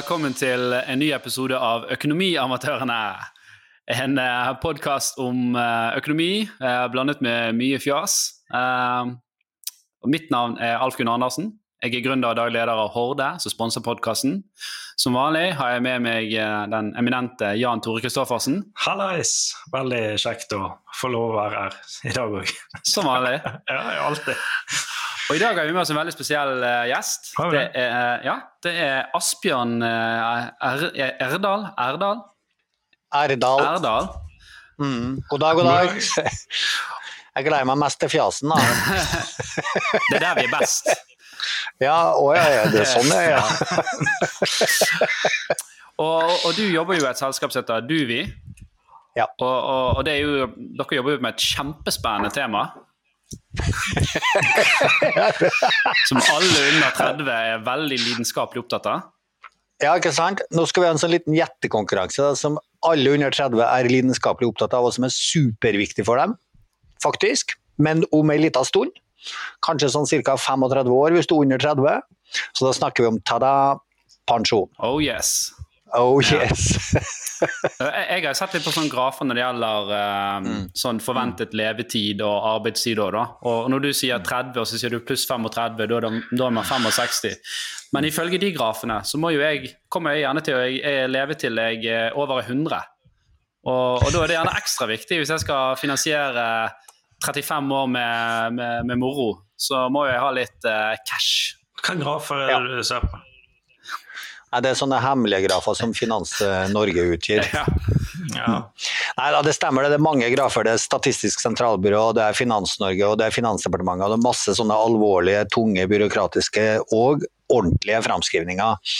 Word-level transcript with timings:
velkommen 0.00 0.32
til 0.32 0.72
en 0.72 0.96
ny 0.96 1.10
episode 1.12 1.58
av 1.60 1.82
Økonomiamatørene. 1.92 3.00
En 3.92 4.14
uh, 4.16 4.54
podkast 4.62 5.18
om 5.20 5.52
uh, 5.52 5.92
økonomi 5.98 6.46
uh, 6.62 6.86
blandet 6.88 7.20
med 7.20 7.58
mye 7.58 7.76
fjas. 7.82 8.14
mitt 10.08 10.30
navn 10.32 10.56
er 10.56 10.80
Alf 10.80 10.96
Gunn 10.96 11.10
Andersen. 11.12 11.50
Jeg 11.84 11.98
er 11.98 12.04
gründer 12.06 12.32
og 12.32 12.38
daglig 12.38 12.56
leder 12.56 12.80
av 12.80 12.94
Horde, 12.94 13.26
som 13.44 13.52
sponser 13.52 13.84
podkasten. 13.84 14.38
Som 14.96 15.18
vanlig 15.20 15.52
har 15.58 15.74
jeg 15.74 15.84
med 15.84 16.06
meg 16.06 16.32
den 16.72 16.94
eminente 16.96 17.52
Jan 17.60 17.84
Tore 17.84 18.00
Christoffersen. 18.00 18.62
Hallais! 18.86 19.34
Veldig 19.74 20.16
kjekt 20.22 20.56
å 20.56 20.78
få 20.96 21.12
lov 21.12 21.34
å 21.34 21.42
være 21.42 21.66
her 21.66 21.78
i 22.08 22.16
dag 22.16 22.40
òg. 22.40 22.56
Som 22.88 23.08
vanlig. 23.10 23.36
ja, 23.68 23.84
alltid. 24.06 24.48
Og 25.30 25.36
I 25.36 25.38
dag 25.38 25.54
har 25.54 25.68
vi 25.68 25.70
med 25.70 25.84
oss 25.84 25.90
en 25.92 25.98
veldig 26.00 26.10
spesiell 26.10 26.56
uh, 26.58 26.88
gjest. 26.90 27.28
Det 27.54 27.60
er, 27.78 27.92
uh, 27.94 28.24
ja, 28.26 28.32
det 28.66 28.70
er 28.82 29.12
Asbjørn 29.14 29.76
uh, 29.78 30.48
er, 30.58 31.12
Erdal. 31.22 31.68
Erdal? 31.78 32.24
Erdal. 33.14 33.62
Erdal. 33.76 34.08
Mm. 34.82 35.20
God 35.30 35.44
dag, 35.44 35.60
god 35.60 35.70
dag. 35.70 35.94
Jeg 37.36 37.46
gleder 37.46 37.70
meg 37.70 37.78
mest 37.78 38.00
til 38.02 38.10
fjasen, 38.10 38.50
da. 38.50 38.58
det 40.10 40.18
er 40.18 40.26
der 40.26 40.34
vi 40.40 40.48
er 40.48 40.52
best. 40.56 40.90
Ja, 41.80 42.12
å 42.12 42.26
ja, 42.36 42.42
ja, 42.52 42.64
det 42.68 42.82
er 42.82 42.88
sånn 42.90 43.06
det 43.08 43.16
er. 43.16 43.30
Ja. 43.32 43.44
og, 45.96 46.26
og, 46.34 46.50
du 46.58 46.66
jobber 46.66 46.98
jo 46.98 47.06
i 47.06 47.08
et 47.08 47.22
selskap 47.22 47.54
som 47.54 47.62
heter 47.62 47.86
Duvi. 47.88 48.18
Ja. 49.16 49.24
Og, 49.38 49.46
og, 49.46 49.86
og 49.94 50.04
det 50.04 50.18
er 50.18 50.26
jo, 50.26 50.50
dere 50.76 50.98
jobber 50.98 51.16
jo 51.16 51.22
med 51.24 51.38
et 51.38 51.46
kjempespennende 51.54 52.34
tema. 52.34 52.66
Som 56.08 56.18
alle 56.20 56.60
under 56.72 56.90
30 56.96 57.30
er 57.30 57.64
veldig 57.66 57.98
lidenskapelig 58.02 58.64
opptatt 58.64 58.86
av? 58.90 59.08
Ja, 59.80 59.94
ikke 59.96 60.12
sant. 60.12 60.42
Nå 60.52 60.66
skal 60.68 60.82
vi 60.82 60.88
ha 60.90 60.94
en 60.94 61.00
sånn 61.00 61.14
liten 61.14 61.36
gjettekonkurranse 61.36 62.34
som 62.36 62.58
alle 62.86 63.14
under 63.16 63.32
30 63.32 63.62
er 63.64 63.88
lidenskapelig 63.88 64.50
opptatt 64.52 64.74
av, 64.76 64.84
og 64.84 64.92
som 64.96 65.06
er 65.06 65.14
superviktig 65.14 66.04
for 66.08 66.20
dem, 66.20 66.36
faktisk. 67.02 67.56
Men 67.80 68.04
om 68.16 68.30
ei 68.32 68.40
lita 68.42 68.64
stund. 68.68 68.92
Kanskje 69.64 69.92
sånn 69.92 70.08
ca. 70.24 70.36
35 70.36 70.92
år 70.96 71.16
hvis 71.16 71.28
du 71.28 71.34
er 71.36 71.44
under 71.46 71.60
30. 71.60 72.04
Så 72.56 72.66
da 72.66 72.72
snakker 72.76 73.04
vi 73.04 73.12
om 73.14 73.20
tada, 73.26 73.52
pensjon. 74.28 74.68
Oh 74.78 75.00
yes. 75.02 75.50
Oh 75.98 76.20
yes. 76.22 76.92
jeg 77.80 78.24
har 78.26 78.36
sett 78.36 78.54
litt 78.54 78.64
på 78.66 78.72
sånne 78.74 78.92
grafer 78.92 79.26
når 79.26 79.38
det 79.38 79.42
gjelder 79.42 79.90
um, 79.90 80.46
mm. 80.46 80.62
sånn 80.76 81.00
forventet 81.02 81.54
levetid 81.56 82.22
og 82.26 82.46
arbeidstid. 82.52 83.00
Da. 83.00 83.24
Og 83.48 83.70
når 83.72 83.86
du 83.86 83.90
sier 83.96 84.22
30, 84.22 84.60
og 84.60 84.68
så 84.68 84.80
sier 84.80 84.92
du 84.92 85.00
pluss 85.04 85.26
35, 85.28 85.80
da 85.88 86.00
er 86.46 86.54
man 86.54 86.66
65. 86.66 87.36
Men 87.96 88.06
ifølge 88.06 88.38
de 88.42 88.52
grafene 88.54 89.00
så 89.06 89.18
må 89.18 89.32
jo 89.34 89.42
jeg, 89.42 89.72
kommer 89.90 90.14
jeg 90.14 90.26
gjerne 90.26 90.44
til 90.46 90.58
å 90.58 90.96
leve 91.10 91.38
til 91.40 91.62
jeg 91.64 91.86
er 91.90 92.18
over 92.18 92.42
100. 92.44 92.80
Og, 93.68 94.00
og 94.00 94.12
da 94.12 94.22
er 94.22 94.30
det 94.30 94.36
gjerne 94.38 94.56
ekstra 94.56 94.86
viktig 94.88 95.18
hvis 95.20 95.32
jeg 95.34 95.42
skal 95.42 95.76
finansiere 95.76 96.44
35 97.26 97.74
år 97.76 97.88
med, 97.92 98.54
med, 98.56 98.86
med 98.88 99.00
moro, 99.00 99.32
så 99.60 99.88
må 99.92 100.06
jeg 100.08 100.22
ha 100.22 100.30
litt 100.32 100.68
uh, 100.68 100.94
cash. 101.04 101.58
Hvilken 101.76 102.00
grafer 102.04 102.46
er 102.46 102.64
det 102.64 102.80
du 102.80 102.86
ser 102.86 103.04
på? 103.04 103.20
Nei, 104.50 104.60
det 104.64 104.72
er 104.72 104.78
sånne 104.80 104.98
hemmelige 105.02 105.46
grafer 105.46 105.76
som 105.78 105.94
Finans 105.94 106.36
Norge 106.74 107.04
utgir. 107.14 107.44
Ja. 107.54 107.66
Ja. 108.36 108.72
Nei 109.18 109.28
da, 109.34 109.40
det 109.44 109.54
stemmer 109.56 109.84
det. 109.84 109.92
Det 109.94 109.98
er 110.00 110.04
mange 110.04 110.28
grafer. 110.34 110.66
Det 110.66 110.74
er 110.74 110.82
Statistisk 110.82 111.42
sentralbyrå, 111.42 112.10
det 112.16 112.24
er 112.24 112.36
Finans-Norge 112.36 113.08
og 113.08 113.18
det 113.20 113.28
er 113.28 113.34
Finansdepartementet. 113.34 114.06
og 114.06 114.14
Det 114.14 114.18
er 114.18 114.26
masse 114.28 114.54
sånne 114.58 114.76
alvorlige, 114.86 115.44
tunge, 115.54 115.86
byråkratiske 115.90 116.66
og 116.96 117.26
ordentlige 117.50 118.02
framskrivninger. 118.06 118.92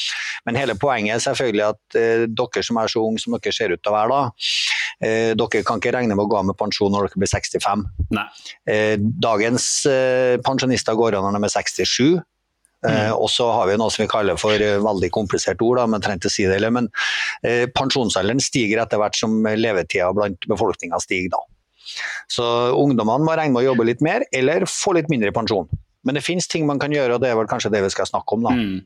Men 0.49 0.59
hele 0.59 0.75
poenget 0.81 1.17
er 1.17 1.25
selvfølgelig 1.29 1.67
at 1.69 1.99
eh, 2.01 2.25
dere 2.27 2.65
som 2.67 2.81
er 2.83 2.91
så 2.91 3.05
unge 3.07 3.23
som 3.23 3.37
dere 3.37 3.55
ser 3.55 3.75
ut 3.75 3.83
til 3.83 3.93
å 3.93 3.95
være 3.95 4.11
da, 4.11 4.23
eh, 5.07 5.31
dere 5.39 5.63
kan 5.67 5.83
ikke 5.83 5.95
regne 5.95 6.17
med 6.17 6.25
å 6.27 6.33
gå 6.33 6.41
av 6.41 6.49
med 6.49 6.59
pensjon 6.59 6.91
når 6.95 7.09
dere 7.09 7.23
blir 7.23 7.31
65. 7.31 7.87
Eh, 8.67 8.97
dagens 8.99 9.71
eh, 9.91 10.35
pensjonister 10.47 10.99
går 10.99 11.21
av 11.21 11.29
når 11.29 11.39
de 11.39 11.51
er 11.51 11.57
67. 11.61 12.19
Mm. 12.81 12.93
Eh, 12.95 13.13
og 13.13 13.29
så 13.29 13.51
har 13.53 13.69
vi 13.69 13.77
noe 13.81 13.93
som 13.93 14.05
vi 14.05 14.11
kaller 14.11 14.39
for 14.41 14.57
eh, 14.57 14.79
veldig 14.81 15.11
komplisert 15.13 15.61
ord, 15.65 15.83
da, 15.83 15.87
men 15.91 16.05
trengte 16.05 16.31
å 16.31 16.33
si 16.33 16.47
det 16.49 16.57
heller. 16.57 16.73
men 16.73 16.89
eh, 17.45 17.67
pensjonsalderen 17.77 18.41
stiger 18.41 18.81
etter 18.85 19.01
hvert 19.03 19.19
som 19.19 19.37
levetida 19.45 20.09
blant 20.17 20.49
befolkninga 20.49 21.01
stiger. 21.05 21.35
da. 21.37 21.45
Så 22.31 22.47
ungdommene 22.79 23.27
må 23.27 23.37
regne 23.37 23.57
med 23.57 23.65
å 23.65 23.71
jobbe 23.73 23.89
litt 23.89 24.05
mer, 24.05 24.25
eller 24.33 24.67
få 24.71 24.95
litt 24.97 25.11
mindre 25.13 25.33
pensjon. 25.37 25.69
Men 26.07 26.17
det 26.17 26.25
finnes 26.25 26.49
ting 26.49 26.65
man 26.69 26.81
kan 26.81 26.93
gjøre, 26.95 27.17
og 27.17 27.25
det 27.25 27.31
er 27.31 27.37
vel 27.37 27.49
kanskje 27.51 27.73
det 27.75 27.83
vi 27.85 27.93
skal 27.93 28.09
snakke 28.09 28.37
om. 28.37 28.47
da. 28.47 28.57
Mm. 28.57 28.77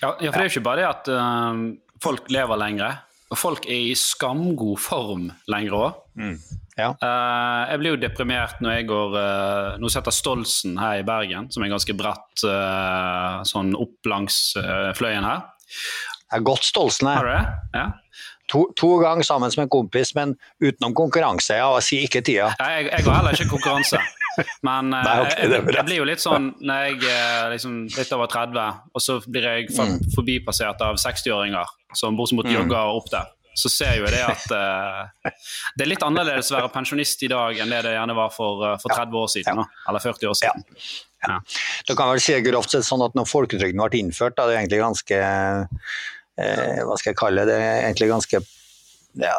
Ja, 0.00 0.12
for 0.16 0.38
det 0.38 0.44
er 0.44 0.48
jo 0.48 0.52
ikke 0.54 0.68
bare 0.70 0.80
det 0.80 0.88
at 0.88 1.10
uh, 1.12 1.64
folk 2.00 2.30
lever 2.32 2.60
lengre. 2.60 2.92
Folk 3.36 3.66
er 3.68 3.90
i 3.90 3.96
skamgod 3.96 4.80
form 4.80 5.28
lenger 5.52 5.76
òg. 5.76 6.00
Mm. 6.20 6.38
Ja. 6.78 6.92
Uh, 6.96 7.68
jeg 7.68 7.80
blir 7.82 7.92
jo 7.92 8.00
deprimert 8.00 8.60
når 8.64 8.78
jeg 8.78 8.86
går 8.88 9.16
uh, 9.18 9.74
Nå 9.80 9.90
setter 9.92 10.14
Stolsen 10.14 10.78
her 10.80 11.02
i 11.02 11.04
Bergen, 11.04 11.50
som 11.52 11.64
er 11.64 11.72
ganske 11.72 11.96
bratt 11.96 12.44
uh, 12.48 13.42
sånn 13.48 13.74
opp 13.76 14.08
langs 14.08 14.54
fløyen 14.96 15.26
her. 15.26 15.44
Jeg 15.68 16.38
har 16.38 16.46
gått 16.48 16.64
Stolsen 16.64 17.10
her. 17.12 17.28
Det? 17.28 17.76
Ja. 17.76 17.84
To, 18.52 18.64
to 18.76 18.88
ganger 19.00 19.24
sammen 19.24 19.52
som 19.52 19.64
en 19.64 19.70
kompis, 19.72 20.14
men 20.16 20.34
utenom 20.60 20.96
konkurranse. 20.96 21.56
Ja, 21.60 21.68
si 21.84 22.02
ikke 22.06 22.24
tida. 22.24 22.50
Jeg, 22.60 22.88
jeg 22.88 23.06
har 23.06 23.20
heller 23.20 23.36
ikke 23.36 23.52
konkurranse. 23.52 24.00
Men 24.64 24.90
Nei, 24.94 25.02
okay, 25.26 25.44
jeg, 25.44 25.60
jeg, 25.76 25.84
blir 25.88 26.00
jo 26.00 26.08
litt 26.08 26.24
sånn 26.24 26.50
når 26.64 26.86
jeg 26.86 27.12
er 27.12 27.52
liksom, 27.52 27.78
litt 27.92 28.16
over 28.16 28.32
30, 28.32 28.80
og 28.92 29.04
så 29.04 29.18
blir 29.28 29.48
jeg 29.48 29.68
mm. 29.76 30.10
forbipassert 30.16 30.84
av 30.84 31.00
60-åringer 31.00 31.76
som 31.96 32.16
bortimot 32.16 32.48
mm. 32.48 32.54
jogger 32.56 32.96
opp 32.96 33.12
der 33.12 33.28
så 33.54 33.70
ser 33.72 33.98
jo 34.00 34.08
det 34.10 34.22
at 34.24 34.44
uh, 34.54 35.30
det 35.76 35.84
er 35.84 35.90
litt 35.90 36.04
annerledes 36.06 36.50
å 36.52 36.56
være 36.56 36.72
pensjonist 36.72 37.24
i 37.26 37.30
dag 37.32 37.58
enn 37.62 37.72
det 37.72 37.82
det 37.86 37.94
gjerne 37.96 38.16
var 38.16 38.32
for, 38.34 38.62
uh, 38.64 38.76
for 38.82 38.94
30 38.94 39.18
år 39.22 39.32
siden. 39.36 39.62
Ja. 39.62 39.88
Eller 39.90 40.04
40 40.04 40.30
år 40.30 40.38
siden. 40.40 40.64
Ja. 40.68 40.86
Ja. 41.22 41.36
Du 41.86 41.94
kan 41.94 42.10
vel 42.10 42.22
si 42.22 42.34
grovt 42.42 42.72
sett 42.72 42.86
sånn 42.86 43.04
at 43.04 43.14
når 43.18 43.28
folketrygden 43.30 43.78
ble 43.78 44.00
innført, 44.00 44.34
da, 44.38 44.48
det 44.48 44.56
er 44.56 44.64
egentlig 44.64 44.80
ganske 44.82 45.18
eh, 45.22 46.80
Hva 46.82 46.96
skal 46.98 47.12
jeg 47.12 47.18
kalle 47.20 47.44
det? 47.46 47.54
det 47.54 47.68
er 47.68 47.84
egentlig 47.84 48.08
ganske 48.10 48.42
ja, 49.20 49.34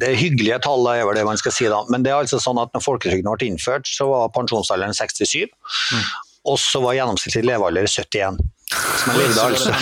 det 0.00 0.06
er 0.08 0.16
hyggelige 0.16 0.56
tall, 0.64 0.86
er 0.88 1.04
vel 1.04 1.18
det 1.18 1.26
man 1.28 1.36
skal 1.36 1.52
si 1.52 1.66
da. 1.68 1.82
Men 1.92 2.04
det 2.06 2.08
er 2.12 2.22
altså 2.22 2.38
sånn 2.40 2.58
at 2.62 2.72
når 2.72 2.84
folketrygden 2.86 3.28
ble 3.28 3.50
innført, 3.50 3.84
så 3.84 4.06
var 4.08 4.30
pensjonsalderen 4.32 4.96
67. 4.96 5.44
Mm. 5.44 6.06
Og 6.48 6.56
så 6.56 6.80
var 6.80 6.96
gjennomsnittlig 6.96 7.44
levealder 7.44 7.84
71. 7.84 8.40
Så 8.70 9.08
man 9.08 9.16
levde 9.18 9.42
altså 9.42 9.72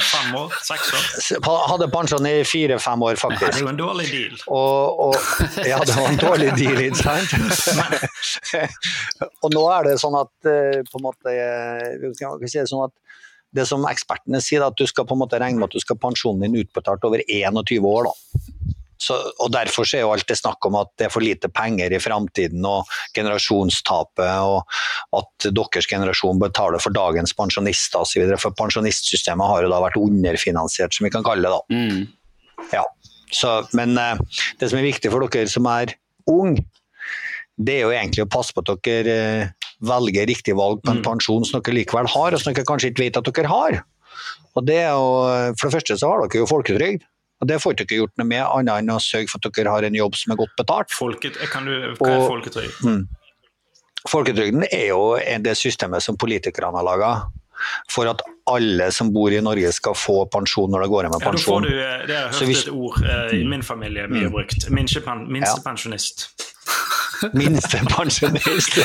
fem 0.00 0.34
år? 0.38 0.54
Seks 0.64 0.92
år? 0.96 1.58
Hadde 1.68 1.88
pensjon 1.92 2.26
i 2.26 2.38
fire-fem 2.48 3.02
år, 3.04 3.18
faktisk. 3.20 3.44
Det 3.52 3.58
er 3.60 3.66
jo 3.66 3.72
en 3.72 3.80
dårlig 3.80 4.06
deal. 4.08 4.38
Og, 4.48 5.00
og, 5.06 5.16
ja, 5.68 5.80
det 5.84 5.96
var 5.98 6.08
en 6.08 6.20
dårlig 6.22 6.48
deal, 6.56 6.80
ikke 6.86 7.02
sant? 7.02 7.34
og 9.44 9.52
nå 9.52 9.66
er 9.74 9.90
det 9.90 9.98
sånn 10.00 10.16
at 10.22 10.48
eh, 10.48 10.80
på 10.88 11.00
en 11.00 11.04
måte 11.04 11.36
vi 11.36 12.48
si 12.48 12.62
det 12.62 12.68
sånn 12.70 12.86
at 12.88 12.96
det 13.56 13.66
som 13.68 13.84
ekspertene 13.90 14.40
sier, 14.42 14.64
at 14.64 14.78
du 14.78 14.86
skal 14.88 15.06
på 15.08 15.16
en 15.16 15.24
måte 15.24 15.40
regne 15.42 15.58
med 15.58 15.68
at 15.68 15.76
du 15.76 15.82
skal 15.82 15.98
pensjonen 16.00 16.46
din 16.46 16.60
utbetalt 16.62 17.04
over 17.04 17.22
21 17.26 17.88
år. 17.92 18.08
da. 18.08 18.76
Så, 19.00 19.16
og 19.40 19.48
Derfor 19.54 19.88
er 19.96 20.04
jo 20.04 20.12
alt 20.12 20.28
det 20.28 20.36
snakk 20.38 20.66
om 20.68 20.76
at 20.80 20.90
det 21.00 21.06
er 21.08 21.12
for 21.12 21.24
lite 21.24 21.48
penger 21.52 21.92
i 21.96 22.00
framtiden 22.02 22.64
og 22.68 22.88
generasjonstapet, 23.16 24.28
og 24.44 25.16
at 25.16 25.48
deres 25.56 25.88
generasjon 25.88 26.40
betaler 26.42 26.82
for 26.82 26.94
dagens 26.94 27.32
pensjonister 27.36 28.04
osv. 28.04 28.26
For 28.40 28.56
pensjonistsystemet 28.58 29.52
har 29.52 29.64
jo 29.64 29.72
da 29.72 29.80
vært 29.86 30.00
underfinansiert, 30.00 30.94
som 30.96 31.08
vi 31.08 31.14
kan 31.14 31.24
kalle 31.26 31.48
det. 31.48 31.56
da. 31.56 31.62
Mm. 31.72 32.68
Ja. 32.74 32.84
Så, 33.32 33.54
men 33.78 33.96
uh, 33.96 34.20
det 34.60 34.68
som 34.70 34.80
er 34.80 34.88
viktig 34.90 35.12
for 35.12 35.24
dere 35.24 35.48
som 35.48 35.68
er 35.70 35.94
unge, 36.30 36.66
det 37.60 37.78
er 37.78 37.86
jo 37.86 37.94
egentlig 37.94 38.24
å 38.24 38.32
passe 38.32 38.54
på 38.56 38.64
at 38.64 38.84
dere 38.84 39.16
uh, 39.46 39.70
velger 39.88 40.28
riktig 40.28 40.56
valg 40.58 40.82
på 40.84 40.92
en 40.92 41.00
mm. 41.00 41.06
pensjon 41.06 41.46
som 41.46 41.60
dere 41.60 41.78
likevel 41.80 42.08
har, 42.10 42.34
og 42.34 42.42
som 42.42 42.52
dere 42.52 42.68
kanskje 42.68 42.92
ikke 42.92 43.06
vet 43.06 43.20
at 43.20 43.32
dere 43.32 43.52
har. 43.52 43.80
Og 44.58 44.66
det 44.66 44.80
er 44.82 44.90
jo, 44.92 45.08
For 45.56 45.68
det 45.68 45.76
første 45.78 45.96
så 45.96 46.10
har 46.10 46.24
dere 46.24 46.42
jo 46.42 46.50
folketrygd. 46.50 47.06
Og 47.40 47.48
Det 47.48 47.56
får 47.62 47.78
dere 47.80 48.02
gjort 48.02 48.12
noe 48.20 48.28
med, 48.28 48.44
annet 48.44 48.82
enn 48.82 48.92
å 48.92 49.00
sørge 49.00 49.32
for 49.32 49.40
at 49.40 49.56
dere 49.56 49.72
har 49.72 49.86
en 49.86 49.96
jobb 49.96 50.16
som 50.18 50.34
er 50.34 50.40
godt 50.42 50.56
betalt. 50.60 50.92
Folket, 50.92 51.38
kan 51.52 51.68
du, 51.68 51.74
hva 51.96 52.12
er 52.12 52.24
folketrygd? 52.28 52.82
Mm, 52.84 53.04
folketrygden 54.08 54.66
er 54.68 54.90
jo 54.90 55.04
det 55.44 55.56
systemet 55.56 56.04
som 56.04 56.20
politikerne 56.20 56.76
har 56.76 56.86
laga 56.86 57.12
for 57.92 58.08
at 58.10 58.22
alle 58.50 58.88
som 58.94 59.10
bor 59.12 59.32
i 59.32 59.40
Norge 59.44 59.72
skal 59.76 59.96
få 59.98 60.22
pensjon 60.32 60.70
når 60.72 60.84
det 60.84 60.90
går 60.92 61.08
av 61.08 61.14
med 61.14 61.24
pensjon. 61.26 61.66
Ja, 61.68 61.70
du, 61.70 62.06
det 62.08 62.16
har 62.16 62.22
jeg 62.22 62.32
hørt 62.32 62.50
hvis, 62.50 62.62
et 62.64 62.72
ord 62.72 63.02
eh, 63.04 63.34
i 63.36 63.42
min 63.48 63.64
familie 63.66 64.06
mye 64.10 64.28
mm. 64.28 64.34
brukt. 64.34 64.68
Minstepensjonist. 64.72 66.26
Ja. 66.30 66.49
Minstepensjonist. 67.40 68.74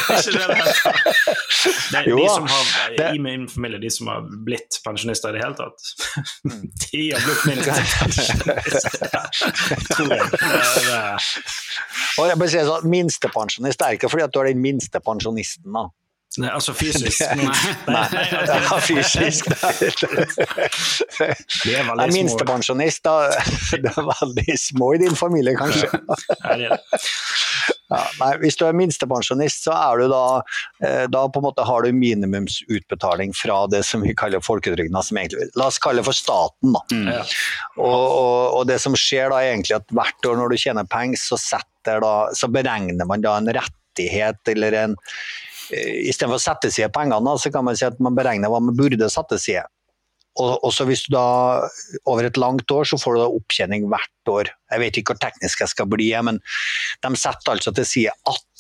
det 1.92 2.04
de 2.06 2.30
som 2.30 2.48
har, 2.48 3.14
I 3.14 3.20
min 3.20 3.50
familie, 3.50 3.80
de 3.80 3.90
som 3.92 4.08
har 4.12 4.22
blitt 4.48 4.82
pensjonister 4.86 5.30
i 5.30 5.32
det 5.38 5.44
hele 5.44 5.56
tatt, 5.60 5.80
de 6.92 7.02
har 7.14 7.22
blitt 7.26 7.44
minstepensjonister. 7.52 9.26
Og 12.16 12.24
jeg 12.30 12.38
bare 12.42 12.66
sånn, 12.72 12.90
Minstepensjonist 12.92 13.80
er 13.86 13.92
ikke 13.98 14.12
fordi 14.12 14.26
at 14.28 14.34
du 14.34 14.38
er 14.42 14.48
den 14.52 14.64
minste 14.64 14.98
pensjonisten. 15.04 15.70
da. 15.76 15.84
Nei, 16.42 16.50
altså 16.52 16.74
fysisk? 16.82 17.22
Nei, 17.38 17.48
nei, 17.96 18.06
nei, 18.16 18.26
ja, 18.50 18.80
fysisk 18.84 19.50
De 21.66 21.76
er 21.76 21.88
veldig 21.88 22.10
Minstepensjonist, 22.16 23.06
da. 23.06 23.16
Det 23.72 23.92
er 23.92 24.10
veldig 24.12 24.60
små 24.60 24.94
i 24.96 25.02
din 25.06 25.18
familie, 25.18 25.56
kanskje. 25.60 25.90
Ja, 27.86 28.02
nei, 28.18 28.32
hvis 28.42 28.58
du 28.58 28.64
er 28.66 28.74
minstepensjonist, 28.78 29.68
så 29.68 29.76
er 29.76 30.02
du 30.02 30.08
da, 30.10 30.24
eh, 30.82 31.04
da 31.12 31.22
på 31.30 31.42
en 31.42 31.46
måte 31.46 31.66
har 31.68 31.86
du 31.86 31.94
minimumsutbetaling 31.94 33.34
fra 33.38 33.60
det 33.70 33.84
som 33.86 34.02
vi 34.06 34.16
kaller 34.18 34.42
folketrygden. 34.46 34.96
La 35.56 35.68
oss 35.70 35.82
kalle 35.82 36.02
det 36.02 36.08
for 36.08 36.18
staten. 36.18 36.74
da. 36.74 36.82
Mm. 36.92 37.12
Og, 37.78 37.86
og, 37.86 38.42
og, 38.58 38.64
det 38.70 38.80
som 38.82 38.98
skjer 38.98 39.30
da 39.30 39.42
er 39.42 39.54
egentlig 39.54 39.78
at 39.78 39.94
hvert 39.94 40.30
år 40.30 40.42
når 40.42 40.54
du 40.54 40.62
tjener 40.66 40.90
penger, 40.90 41.22
så, 41.22 41.62
da, 41.86 42.16
så 42.34 42.50
beregner 42.50 43.06
man 43.06 43.22
da 43.26 43.38
en 43.38 43.54
rettighet 43.54 44.56
eller 44.56 44.80
en 44.82 44.98
Istedenfor 45.72 46.38
å 46.38 46.44
sette 46.44 46.72
side 46.74 46.92
pengene, 46.94 47.38
så 47.42 47.52
kan 47.54 47.66
man 47.66 47.78
si 47.78 47.88
at 47.88 47.98
man 48.04 48.18
beregner 48.18 48.52
hva 48.52 48.62
man 48.64 48.78
burde 48.78 49.10
sette 49.12 49.40
side. 49.42 49.66
Og, 50.36 50.58
og 50.68 50.72
så 50.76 50.84
hvis 50.88 51.06
du 51.08 51.14
da 51.16 51.64
over 52.12 52.28
et 52.28 52.38
langt 52.40 52.72
år, 52.72 52.88
så 52.90 53.00
får 53.00 53.16
du 53.16 53.22
da 53.22 53.28
opptjening 53.38 53.88
hvert 53.92 54.32
år. 54.32 54.52
Jeg 54.74 54.84
vet 54.84 55.00
ikke 55.00 55.14
hvor 55.14 55.22
teknisk 55.24 55.64
jeg 55.64 55.72
skal 55.72 55.88
bli, 55.92 56.10
men 56.28 56.42
de 57.06 57.12
setter 57.16 57.56
altså 57.56 57.72
til 57.76 57.88
side 57.88 58.16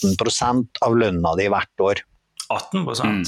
18% 0.06 0.84
av 0.88 0.96
lønna 0.96 1.36
di 1.40 1.50
hvert 1.52 1.84
år. 1.84 2.04
18 2.46 2.86
mm. 2.86 3.24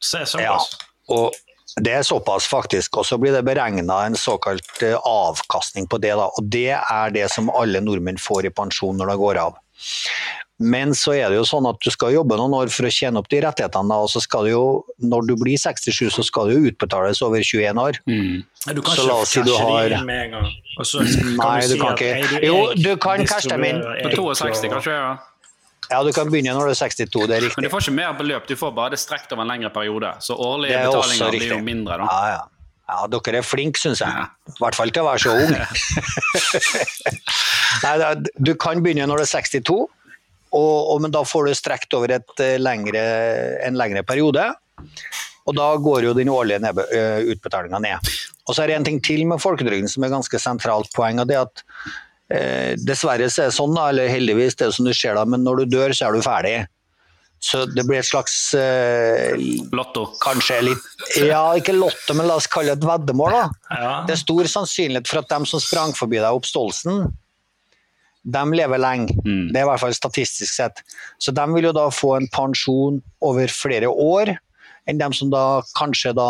Så 0.00 0.22
er 0.22 0.30
såpass? 0.30 0.40
Ja, 0.40 0.88
og 1.12 1.82
det 1.82 1.92
er 1.98 2.02
såpass, 2.06 2.46
faktisk. 2.48 2.96
Og 3.00 3.06
så 3.08 3.18
blir 3.20 3.32
det 3.32 3.44
beregna 3.44 4.02
en 4.06 4.16
såkalt 4.16 4.82
eh, 4.84 4.96
avkastning 4.96 5.88
på 5.88 6.00
det. 6.02 6.14
Da. 6.16 6.28
Og 6.28 6.48
det 6.52 6.72
er 6.76 7.14
det 7.14 7.28
som 7.32 7.52
alle 7.52 7.80
nordmenn 7.84 8.20
får 8.20 8.48
i 8.48 8.54
pensjon 8.54 8.96
når 9.00 9.12
det 9.12 9.20
går 9.22 9.40
av. 9.40 9.60
Men 10.62 10.94
så 10.94 11.14
er 11.16 11.32
det 11.32 11.38
jo 11.40 11.44
sånn 11.48 11.66
at 11.68 11.80
du 11.82 11.90
skal 11.92 12.14
jobbe 12.14 12.36
noen 12.38 12.54
år 12.56 12.70
for 12.72 12.86
å 12.86 12.92
tjene 12.92 13.18
opp 13.20 13.28
de 13.32 13.40
rettighetene, 13.44 13.98
og 14.04 14.10
så 14.12 14.22
skal 14.22 14.46
det 14.46 14.54
jo, 14.54 14.64
når 15.02 15.26
du 15.30 15.34
blir 15.40 15.58
67, 15.58 16.06
så 16.14 16.24
skal 16.26 16.50
det 16.50 16.56
jo 16.58 16.70
utbetales 16.72 17.22
over 17.26 17.42
21 17.42 17.82
år. 17.82 17.98
Mm. 18.06 18.44
Du 18.76 18.82
kan 18.84 18.96
så 18.98 19.08
la 19.08 19.18
oss 19.24 19.34
si 19.34 19.42
du 19.42 19.52
har 19.56 19.96
med 20.06 20.28
en 20.28 20.38
gang. 20.38 20.48
Nei, 20.78 21.58
du, 21.66 21.74
si 21.74 21.80
kan 21.82 21.98
ikke. 21.98 22.40
Jo, 22.46 22.56
du 22.78 22.94
kan 23.02 23.26
cashe 23.26 23.50
dem 23.50 23.66
inn. 23.68 23.82
På 24.14 24.30
62, 24.30 24.70
kanskje? 24.72 24.96
Ja. 24.96 25.12
Ja, 25.90 25.98
du 26.06 26.12
kan 26.14 26.30
begynne 26.30 26.54
når 26.56 26.70
du 26.70 26.72
er 26.72 26.78
62, 26.78 27.26
det 27.28 27.36
er 27.36 27.44
riktig. 27.48 27.58
Men 27.58 27.66
du 27.66 27.72
får 27.72 27.84
ikke 27.84 27.96
mer 27.98 28.14
beløp, 28.16 28.46
du 28.48 28.54
får 28.56 28.72
bare 28.76 28.94
det 28.94 29.00
strekt 29.02 29.32
over 29.34 29.44
en 29.44 29.50
lengre 29.50 29.68
periode. 29.74 30.14
Så 30.24 30.38
årlige 30.38 30.78
betalinger 30.86 31.34
blir 31.34 31.54
jo 31.56 31.60
mindre, 31.66 31.98
da. 32.00 32.08
Ja, 32.08 32.32
ja. 32.36 32.42
Ja, 32.92 33.06
dere 33.08 33.38
er 33.40 33.46
flinke, 33.46 33.80
syns 33.80 34.02
jeg. 34.02 34.24
I 34.52 34.60
hvert 34.60 34.76
fall 34.76 34.90
til 34.92 35.04
å 35.04 35.06
være 35.06 35.22
så 35.22 35.32
ung. 35.32 35.52
Nei, 37.84 37.92
du 38.36 38.52
kan 38.60 38.82
begynne 38.84 39.06
når 39.08 39.22
du 39.22 39.24
er 39.24 39.30
62, 39.30 39.76
og, 40.52 40.92
og, 40.92 41.00
men 41.04 41.12
da 41.14 41.24
får 41.26 41.48
du 41.48 41.56
strekt 41.56 41.96
over 41.96 42.12
et, 42.18 42.32
eh, 42.44 42.58
lengre, 42.60 43.02
en 43.66 43.78
lengre 43.78 44.04
periode. 44.06 44.44
Og 45.48 45.56
da 45.56 45.72
går 45.82 46.06
jo 46.06 46.14
den 46.16 46.30
årlige 46.30 46.70
eh, 46.94 47.32
utbetalinga 47.32 47.80
ned. 47.82 48.12
Og 48.46 48.54
så 48.54 48.62
er 48.62 48.70
det 48.70 48.78
en 48.78 48.86
ting 48.90 49.00
til 49.02 49.24
med 49.28 49.42
folketrygden 49.42 49.90
som 49.90 50.04
er 50.04 50.12
ganske 50.12 50.40
sentralt 50.42 50.92
poeng. 50.94 51.22
og 51.22 51.30
det 51.30 51.40
at 51.40 51.64
eh, 52.30 52.72
Dessverre 52.78 53.30
så 53.30 53.46
er 53.46 53.50
det 53.50 53.58
sånn, 53.58 53.74
eller 53.78 54.12
heldigvis, 54.12 54.58
det 54.58 54.68
er 54.68 54.76
som 54.76 54.86
du 54.86 54.94
ser 54.96 55.18
da, 55.18 55.26
men 55.26 55.44
når 55.46 55.62
du 55.64 55.76
dør, 55.78 55.96
så 55.96 56.08
er 56.08 56.16
du 56.16 56.26
ferdig. 56.26 56.56
Så 57.42 57.64
det 57.66 57.82
blir 57.88 57.98
et 57.98 58.06
slags 58.06 58.36
eh, 58.54 59.34
Lotto? 59.74 60.04
Kanskje 60.22 60.60
litt 60.62 61.16
Ja, 61.18 61.42
ikke 61.58 61.74
lotto, 61.74 62.14
men 62.14 62.28
la 62.30 62.36
oss 62.38 62.46
kalle 62.46 62.76
det 62.76 62.84
et 62.84 62.86
veddemål. 62.86 63.34
da. 63.34 63.72
Ja. 63.80 63.94
Det 64.06 64.14
er 64.14 64.20
stor 64.20 64.50
sannsynlighet 64.52 65.10
for 65.10 65.24
at 65.24 65.32
dem 65.32 65.48
som 65.50 65.62
sprang 65.62 65.96
forbi 65.98 66.20
deg 66.20 66.30
opp 66.30 66.46
Stolsen, 66.46 67.08
de 68.22 68.42
lever 68.54 68.78
lenge. 68.78 69.16
Mm. 69.24 69.50
Det 69.50 69.58
er 69.60 69.66
i 69.66 69.70
hvert 69.70 69.82
fall 69.82 69.94
statistisk 69.96 70.54
sett. 70.54 70.82
Så 71.18 71.34
de 71.34 71.44
vil 71.54 71.70
jo 71.70 71.76
da 71.76 71.88
få 71.92 72.16
en 72.18 72.30
pensjon 72.32 73.00
over 73.24 73.52
flere 73.52 73.90
år 73.90 74.36
enn 74.90 74.98
dem 74.98 75.12
som 75.14 75.30
da 75.30 75.62
kanskje 75.78 76.10
da 76.16 76.28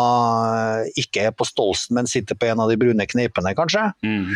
ikke 0.99 1.23
er 1.27 1.31
på 1.33 1.45
Stolsen, 1.47 1.95
men 1.97 2.09
sitter 2.09 2.37
på 2.37 2.51
en 2.51 2.61
av 2.61 2.69
de 2.69 2.77
brune 2.77 3.07
kneipene, 3.09 3.55
kanskje. 3.57 3.87
Mm. 4.05 4.27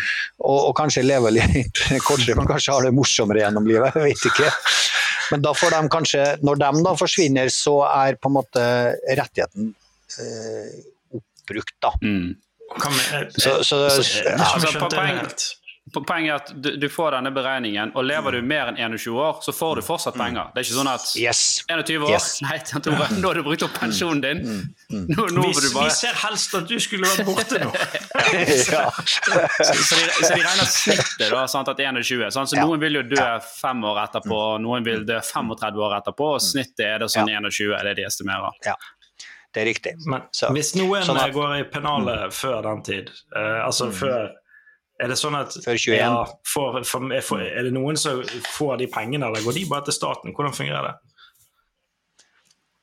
Og, 0.42 0.56
og, 0.56 0.72
kanskje 0.80 1.06
lever 1.06 1.36
litt 1.36 1.84
kortere, 2.08 2.38
men 2.40 2.50
kanskje 2.50 2.74
har 2.74 2.88
det 2.88 2.96
morsommere 2.98 3.44
gjennom 3.44 3.70
livet. 3.70 3.94
Jeg 3.94 4.16
vet 4.16 4.26
ikke. 4.32 4.50
Men 5.28 5.44
da 5.46 5.54
får 5.58 5.76
de 5.76 5.94
kanskje, 5.94 6.26
når 6.48 6.62
de 6.64 6.72
da 6.88 6.96
forsvinner, 6.98 7.54
så 7.54 7.78
er 7.92 8.18
på 8.18 8.32
en 8.32 8.38
måte 8.40 8.66
rettigheten 9.20 9.70
eh, 10.24 10.76
oppbrukt, 11.20 11.76
da. 11.84 11.94
Mm. 12.02 12.34
Så, 13.38 13.62
så, 13.64 13.86
så, 14.02 14.04
ja. 14.26 14.50
Poeng, 15.98 16.18
Poenget 16.18 16.34
er 16.34 16.40
at 16.42 16.64
du, 16.64 16.70
du, 16.82 16.88
får 16.90 17.14
denne 17.18 17.32
beregningen, 17.34 17.92
og 17.98 18.06
lever 18.08 18.38
du 18.38 18.46
mer 18.46 18.72
enn 18.72 18.80
21 18.80 19.18
år, 19.22 19.40
så 19.46 19.54
får 19.54 19.80
du 19.80 19.86
fortsatt 19.86 20.18
mm. 20.18 20.24
penger. 20.24 20.50
Det 20.54 20.62
er 20.62 20.68
ikke 20.68 20.78
sånn 20.78 20.90
at 20.92 21.06
yes. 21.20 21.42
21 21.70 22.06
år 22.08 22.14
yes. 22.16 22.30
Nei, 22.46 22.58
Tore, 22.72 23.08
nå 23.18 23.32
har 23.32 23.40
du 23.40 23.44
brukt 23.46 23.66
opp 23.68 23.78
pensjonen 23.78 24.24
din. 24.24 24.42
Mm. 24.44 24.64
Mm. 24.94 25.06
Nå, 25.12 25.28
nå 25.36 25.46
vi, 25.48 25.72
bare... 25.76 25.88
vi, 25.90 25.96
ser 25.98 26.18
helst 26.24 26.58
at 26.58 26.68
du 26.70 26.76
skulle 26.84 27.10
vært 27.10 27.28
borte 27.28 27.62
nå. 27.62 27.72
ja. 28.74 28.84
så, 28.98 29.74
så, 29.74 30.00
de, 30.00 30.04
så, 30.18 30.34
de, 30.34 30.42
regner 30.42 30.72
snittet, 30.72 31.28
da, 31.30 31.46
sant, 31.52 31.72
at 31.74 31.82
21. 31.84 32.28
Sant? 32.34 32.52
Så 32.52 32.60
ja. 32.60 32.66
Noen 32.66 32.82
vil 32.84 33.02
jo 33.02 33.06
dø 33.14 33.30
fem 33.48 33.86
år 33.88 34.04
etterpå, 34.08 34.42
noen 34.64 34.88
vil 34.88 35.06
dø 35.08 35.22
35 35.22 35.88
år 35.88 35.98
etterpå, 36.02 36.34
og 36.38 36.44
snittet 36.44 36.86
er 36.88 37.04
det 37.04 37.12
sånn 37.14 37.30
21, 37.30 37.74
er 37.78 37.92
det 37.92 37.98
de 38.02 38.08
estimerer. 38.10 38.58
Ja. 38.68 38.78
Det 39.54 39.64
er 39.64 39.66
riktig. 39.72 39.96
Men 40.06 40.28
så, 40.36 40.52
hvis 40.54 40.76
noen 40.78 41.06
sånn 41.08 41.18
at, 41.18 41.32
går 41.34 41.56
i 41.62 41.64
pennalet 41.72 42.36
før 42.36 42.60
den 42.68 42.84
tid, 42.86 43.08
uh, 43.34 43.64
altså 43.66 43.90
før 43.96 44.30
er 44.98 45.12
det 45.12 45.18
sånn 45.20 45.36
at 45.38 45.54
ja, 45.86 46.12
for, 46.48 46.80
for, 46.82 47.12
for, 47.22 47.42
Er 47.44 47.68
det 47.68 47.74
noen 47.76 48.00
som 48.02 48.24
får 48.50 48.80
de 48.82 48.88
pengene, 48.90 49.30
eller 49.30 49.46
går 49.46 49.58
de 49.60 49.66
bare 49.70 49.86
til 49.86 49.98
staten? 49.98 50.34
Hvordan 50.34 50.56
fungerer 50.58 50.90
det? 50.90 50.96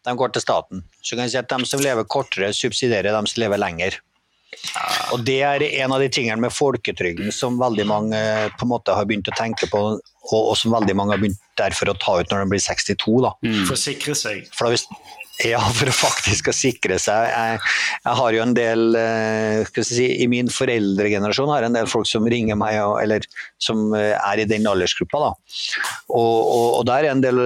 De 0.04 0.14
går 0.20 0.34
til 0.34 0.44
staten. 0.44 0.84
Så 1.02 1.16
kan 1.16 1.26
jeg 1.26 1.34
si 1.34 1.40
at 1.40 1.50
De 1.50 1.66
som 1.66 1.82
lever 1.82 2.06
kortere, 2.06 2.52
subsidierer 2.54 3.14
dem 3.16 3.26
som 3.26 3.40
lever 3.42 3.58
lenger. 3.58 3.98
Og 5.12 5.24
Det 5.26 5.40
er 5.42 5.64
en 5.82 5.92
av 5.96 6.02
de 6.02 6.10
tingene 6.12 6.38
med 6.44 6.54
folketrygden 6.54 7.32
som 7.34 7.58
veldig 7.58 7.86
mange 7.90 8.20
på 8.54 8.66
en 8.66 8.70
måte 8.70 8.94
har 8.94 9.08
begynt 9.08 9.30
å 9.32 9.34
tenke 9.34 9.66
på, 9.72 9.82
og, 9.98 10.38
og 10.38 10.54
som 10.60 10.74
veldig 10.76 10.94
mange 10.94 11.16
har 11.16 11.22
begynt 11.22 11.40
derfor 11.58 11.90
å 11.90 11.98
ta 11.98 12.20
ut 12.20 12.30
når 12.30 12.44
de 12.44 12.52
blir 12.54 12.62
62. 12.62 13.16
da. 13.24 13.34
Mm. 13.42 13.64
For 13.64 13.74
å 13.74 13.80
sikre 13.80 14.14
seg. 14.18 14.46
For 14.54 14.68
da, 14.68 14.76
hvis, 14.76 14.86
ja, 15.52 15.58
for 15.74 15.90
å 15.90 15.94
faktisk 15.94 16.48
å 16.50 16.54
sikre 16.54 16.98
seg. 17.02 17.26
Jeg, 17.26 17.58
jeg 18.04 18.18
har 18.20 18.36
jo 18.36 18.42
en 18.44 18.54
del 18.54 18.98
eh, 18.98 19.80
si, 19.82 20.06
I 20.22 20.28
min 20.30 20.50
foreldregenerasjon 20.52 21.50
har 21.50 21.64
jeg 21.64 21.72
en 21.72 21.78
del 21.78 21.90
folk 21.90 22.06
som 22.06 22.28
ringer 22.30 22.58
meg, 22.60 22.78
eller 23.02 23.26
som 23.62 23.88
eh, 23.98 24.14
er 24.14 24.44
i 24.44 24.46
den 24.50 24.68
aldersgruppa. 24.70 25.22
Og, 25.24 25.34
og, 26.14 26.68
og 26.78 26.86
der 26.90 27.08
er 27.08 27.14
en 27.16 27.24
del 27.24 27.42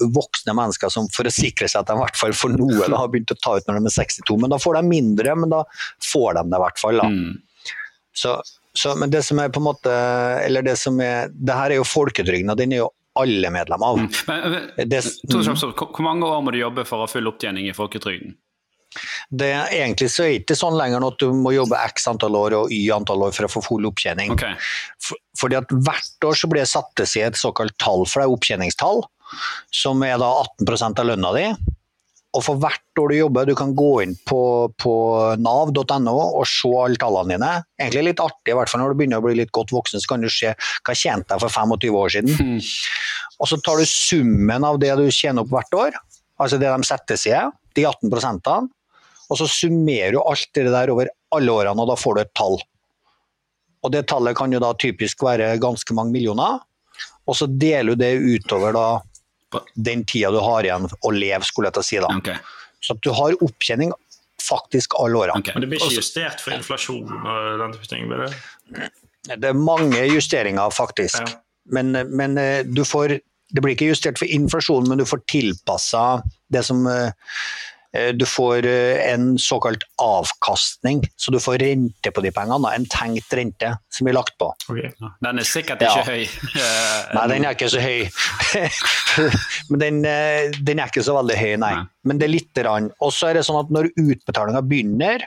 voksne 0.00 0.56
mennesker 0.56 0.92
som 0.92 1.08
for 1.14 1.28
å 1.28 1.34
sikre 1.34 1.68
seg 1.70 1.82
at 1.82 1.90
de 1.90 1.96
i 1.96 2.04
hvert 2.04 2.20
fall 2.20 2.36
får 2.36 2.56
noe, 2.58 2.84
da, 2.84 3.00
har 3.00 3.10
begynt 3.12 3.32
å 3.32 3.40
ta 3.40 3.56
ut 3.56 3.68
når 3.68 3.80
de 3.80 3.88
er 3.88 3.98
62. 3.98 4.38
Men 4.40 4.52
da 4.52 4.60
får 4.60 4.80
de 4.80 4.86
mindre, 4.92 5.36
men 5.40 5.52
da 5.56 5.64
får 6.12 6.40
de 6.40 6.46
det 6.50 6.60
i 6.60 6.64
hvert 6.66 6.84
fall. 6.84 7.04
Mm. 7.08 7.74
Så, 8.20 8.36
så, 8.76 8.94
men 9.00 9.12
det 9.12 9.24
som 9.24 9.40
er 9.40 9.52
på 9.52 9.62
en 9.62 9.70
måte, 9.70 9.98
eller 10.44 10.66
det 10.66 10.76
som 10.80 11.00
er, 11.00 11.32
det 11.32 11.56
her 11.56 11.72
er 11.72 11.80
jo 11.80 11.88
folketrygden, 11.88 12.52
og 12.52 12.60
den 12.60 12.76
er 12.76 12.84
jo 12.84 12.90
alle 13.22 13.50
medlemmer 13.54 13.94
av. 13.94 13.98
Mm. 14.00 14.10
Men, 14.26 14.60
det, 14.90 15.02
mm. 15.30 15.50
Hvor 15.80 16.04
mange 16.06 16.28
år 16.28 16.44
må 16.44 16.54
du 16.54 16.60
jobbe 16.60 16.86
for 16.88 17.00
å 17.00 17.06
ha 17.06 17.10
full 17.10 17.28
opptjening 17.30 17.68
i 17.70 17.76
folketrygden? 17.76 18.36
Det 19.30 19.46
er 19.54 19.74
Egentlig 19.76 20.08
så 20.10 20.24
er 20.24 20.32
det 20.32 20.38
ikke 20.42 20.58
sånn 20.58 20.76
lenger 20.78 21.04
at 21.06 21.20
du 21.22 21.30
må 21.36 21.52
jobbe 21.54 21.78
x 21.92 22.08
antall 22.10 22.36
år 22.38 22.56
og 22.58 22.72
y 22.74 22.82
antall 22.94 23.22
år 23.28 23.34
for 23.36 23.46
å 23.46 23.52
få 23.52 23.62
full 23.62 23.86
opptjening. 23.86 24.34
Okay. 24.34 24.56
For, 25.02 25.20
fordi 25.38 25.60
at 25.60 25.70
Hvert 25.70 26.26
år 26.26 26.38
så 26.38 26.50
blir 26.50 26.64
det 26.64 26.72
satt 26.72 26.90
til 26.98 27.08
side 27.08 27.30
et 27.30 27.38
såkalt 27.38 27.76
tall 27.82 28.02
for 28.10 28.24
deg, 28.24 28.34
opptjeningstall, 28.34 29.04
som 29.74 30.02
er 30.06 30.18
da 30.20 30.32
18% 30.42 31.02
av 31.02 31.12
lønna 31.12 31.34
di. 31.36 31.46
Og 32.30 32.44
for 32.46 32.60
hvert 32.62 33.00
år 33.02 33.10
du 33.10 33.16
jobber, 33.16 33.48
du 33.48 33.56
kan 33.58 33.72
gå 33.74 33.88
inn 34.04 34.12
på, 34.28 34.40
på 34.78 34.92
nav.no 35.42 36.14
og 36.14 36.44
se 36.46 36.70
alle 36.78 36.98
tallene 37.00 37.34
dine. 37.34 37.48
Egentlig 37.80 38.04
litt 38.12 38.22
artig, 38.22 38.52
i 38.52 38.56
hvert 38.58 38.70
fall 38.70 38.84
når 38.84 38.92
du 38.92 39.00
begynner 39.00 39.22
å 39.22 39.24
bli 39.24 39.34
litt 39.40 39.50
godt 39.56 39.74
voksen, 39.74 40.02
så 40.02 40.12
kan 40.12 40.22
du 40.22 40.30
se 40.30 40.52
hva 40.54 40.94
tjente 40.94 41.34
jeg 41.34 41.42
for 41.42 41.50
25 41.50 41.98
år 41.98 42.14
siden. 42.14 42.36
Mm. 42.38 42.60
Og 43.40 43.50
så 43.50 43.58
tar 43.66 43.82
du 43.82 43.88
summen 43.88 44.66
av 44.68 44.78
det 44.82 44.92
du 45.00 45.08
tjener 45.10 45.42
opp 45.42 45.50
hvert 45.56 45.78
år, 45.80 45.98
altså 46.38 46.60
det 46.60 46.70
de 46.70 46.86
setter 46.86 47.18
seg, 47.18 47.56
de 47.74 47.86
18 47.88 48.12
prosentene, 48.12 48.70
og 49.30 49.38
så 49.38 49.46
summerer 49.50 50.14
du 50.14 50.22
alt 50.22 50.50
det 50.54 50.70
der 50.70 50.90
over 50.94 51.10
alle 51.34 51.54
årene, 51.54 51.82
og 51.82 51.90
da 51.90 51.98
får 51.98 52.14
du 52.14 52.22
et 52.22 52.34
tall. 52.38 52.58
Og 53.80 53.94
det 53.94 54.06
tallet 54.10 54.36
kan 54.38 54.52
jo 54.52 54.62
da 54.62 54.70
typisk 54.78 55.22
være 55.26 55.54
ganske 55.62 55.94
mange 55.96 56.14
millioner, 56.14 56.62
og 57.26 57.36
så 57.38 57.46
deler 57.50 57.94
du 57.94 58.02
det 58.02 58.14
utover 58.18 58.74
da 58.74 58.86
den 59.74 60.04
tida 60.08 60.30
du 60.34 60.40
har 60.44 60.66
igjen 60.66 60.86
å 60.86 61.12
leve, 61.14 61.44
skulle 61.46 61.70
jeg 61.70 61.78
til 61.78 61.82
å 61.82 61.88
si. 61.88 62.00
da. 62.04 62.12
Okay. 62.20 62.38
Så 62.80 62.96
at 62.96 63.02
du 63.04 63.10
har 63.16 63.36
opptjening 63.44 63.92
faktisk 64.40 64.96
alle 65.00 65.20
årene. 65.20 65.42
Okay. 65.42 65.56
Men 65.56 65.66
det 65.66 65.70
blir 65.72 65.82
ikke 65.82 66.00
justert 66.00 66.42
for 66.42 66.56
inflasjon 66.56 67.10
og 67.20 67.62
den 67.62 67.74
type 67.76 67.90
ting? 67.90 68.08
Blir 68.10 68.26
det? 68.26 68.90
det 69.36 69.50
er 69.50 69.58
mange 69.58 70.00
justeringer, 70.08 70.72
faktisk. 70.74 71.20
Ja. 71.20 71.40
Men, 71.70 71.92
men, 72.08 72.38
eh, 72.40 72.62
du 72.64 72.84
får 72.88 73.20
Det 73.50 73.62
blir 73.64 73.74
ikke 73.74 73.90
justert 73.90 74.18
for 74.18 74.30
inflasjon, 74.30 74.86
men 74.86 75.00
du 75.00 75.04
får 75.04 75.24
tilpassa 75.26 76.22
det 76.54 76.62
som 76.62 76.86
Eh, 76.86 77.10
du 78.14 78.26
får 78.26 78.66
eh, 78.70 79.12
en 79.12 79.38
såkalt 79.38 79.82
avkastning, 80.02 81.02
så 81.16 81.32
du 81.34 81.40
får 81.42 81.58
rente 81.58 82.12
på 82.14 82.22
de 82.22 82.30
pengene. 82.34 82.70
En 82.74 82.86
tenkt 82.86 83.34
rente 83.34 83.72
som 83.90 84.06
blir 84.06 84.14
lagt 84.14 84.36
på. 84.38 84.52
Okay. 84.70 84.92
Den 85.26 85.42
er 85.42 85.48
sikkert 85.48 85.82
ikke 85.82 86.04
ja. 86.04 86.06
høy. 86.06 86.22
nei, 87.16 87.24
den 87.34 87.48
er 87.48 87.58
ikke 87.58 87.70
så 87.72 87.82
høy. 87.82 88.06
Men 89.72 89.82
den, 89.82 90.00
eh, 90.06 90.54
den, 90.60 90.78
er 90.78 90.92
ikke 90.92 91.04
så 91.06 91.18
veldig 91.18 91.40
høy, 91.40 91.52
nei. 91.64 91.74
Men 92.06 92.22
det 92.22 92.28
er 92.28 92.34
lite 92.36 92.64
grann. 92.64 92.90
Og 93.02 93.14
så 93.14 93.30
er 93.30 93.40
det 93.40 93.46
sånn 93.48 93.60
at 93.64 93.74
når 93.74 93.90
utbetalinga 93.98 94.62
begynner, 94.66 95.26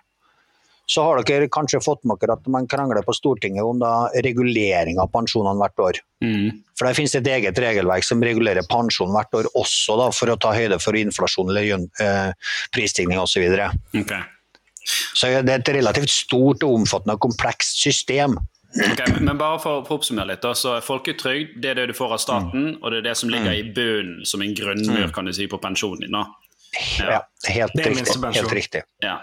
så 0.86 1.04
har 1.06 1.22
dere 1.24 1.48
kanskje 1.52 1.80
fått 1.84 2.04
med 2.08 2.20
dere 2.22 2.36
at 2.36 2.48
man 2.52 2.68
krangler 2.68 3.06
på 3.06 3.16
Stortinget 3.16 3.64
om 3.64 3.80
da 3.80 4.10
regulering 4.26 5.00
av 5.00 5.12
pensjonene 5.14 5.56
hvert 5.62 5.84
år. 5.86 6.00
Mm. 6.24 6.64
For 6.78 6.88
Der 6.88 6.98
finnes 6.98 7.16
det 7.16 7.24
et 7.24 7.32
eget 7.38 7.60
regelverk 7.64 8.06
som 8.08 8.24
regulerer 8.24 8.68
pensjon 8.70 9.14
hvert 9.16 9.40
år 9.40 9.50
også, 9.54 9.98
da, 10.00 10.10
for 10.12 10.34
å 10.34 10.40
ta 10.40 10.54
høyde 10.56 10.80
for 10.84 10.98
inflasjon 11.00 11.54
eller 11.54 11.88
eh, 12.04 12.56
prisstigning 12.76 13.22
osv. 13.22 13.46
Så, 13.48 13.70
okay. 14.02 14.24
så 15.16 15.32
det 15.40 15.56
er 15.56 15.62
et 15.62 15.76
relativt 15.80 16.12
stort 16.12 16.66
og 16.68 16.82
omfattende 16.82 17.16
og 17.16 17.24
komplekst 17.30 17.80
system. 17.84 18.38
Okay, 18.74 19.20
men 19.22 19.38
bare 19.38 19.60
for, 19.62 19.84
for 19.86 19.96
å 19.96 20.02
oppsummere 20.02 20.34
litt. 20.34 20.46
så 20.58 20.80
Folketrygd 20.82 21.60
det 21.62 21.72
er 21.72 21.78
det 21.78 21.92
du 21.92 21.98
får 21.98 22.16
av 22.16 22.24
staten, 22.24 22.72
mm. 22.74 22.80
og 22.82 22.92
det 22.92 23.04
er 23.04 23.12
det 23.12 23.20
som 23.20 23.30
ligger 23.30 23.52
mm. 23.54 23.60
i 23.60 23.68
bunnen 23.76 24.26
som 24.28 24.42
en 24.42 24.56
grunnmur 24.58 25.06
mm. 25.06 25.14
kan 25.14 25.30
du 25.30 25.34
si, 25.36 25.48
på 25.48 25.62
pensjonen 25.62 26.08
din. 26.08 26.18
da. 26.18 26.26
Ja, 27.00 27.22
helt, 27.48 27.76
riktig, 27.76 28.24
helt 28.34 28.54
riktig. 28.54 28.84
Ja. 29.04 29.20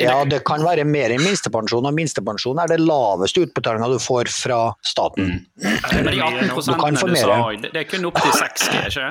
Ja, 0.00 0.24
det 0.24 0.38
kan 0.48 0.62
være 0.64 0.84
mer 0.88 1.12
enn 1.12 1.20
minstepensjon, 1.20 1.84
og 1.84 1.96
minstepensjon 1.96 2.60
er 2.62 2.70
det 2.72 2.78
laveste 2.80 3.42
utbetalinga 3.44 3.90
du 3.90 3.98
får 4.00 4.30
fra 4.32 4.60
staten. 4.86 5.42
Mm. 5.60 5.74
Men 5.92 6.08
de 6.08 6.14
18 6.14 6.54
du 6.54 6.78
kan 6.80 7.00
få 7.00 7.10
mer. 7.10 7.58
det 7.66 7.82
er 7.82 7.88
kun 7.90 8.08
opp 8.08 8.20
til 8.22 8.32
6G, 8.32 8.78
ikke 8.86 9.10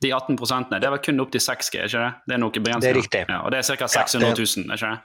De 0.00 0.12
18 0.16 0.38
det 0.72 0.86
er 0.86 0.94
vel 0.94 1.02
kun 1.04 1.20
opp 1.20 1.34
til 1.34 1.42
6G, 1.44 1.84
ikke 1.84 2.00
det? 2.00 2.12
Det 2.24 2.36
er 2.36 2.40
noe. 2.40 2.64
Det 2.64 2.92
er 2.92 2.96
riktig. 2.96 3.24
Ja, 3.28 3.42
og 3.44 3.52
det 3.52 3.60
er 3.60 3.76
ca. 3.76 3.90
600 3.98 4.32
000, 4.38 4.72
ikke 4.72 4.94
det? 4.94 4.96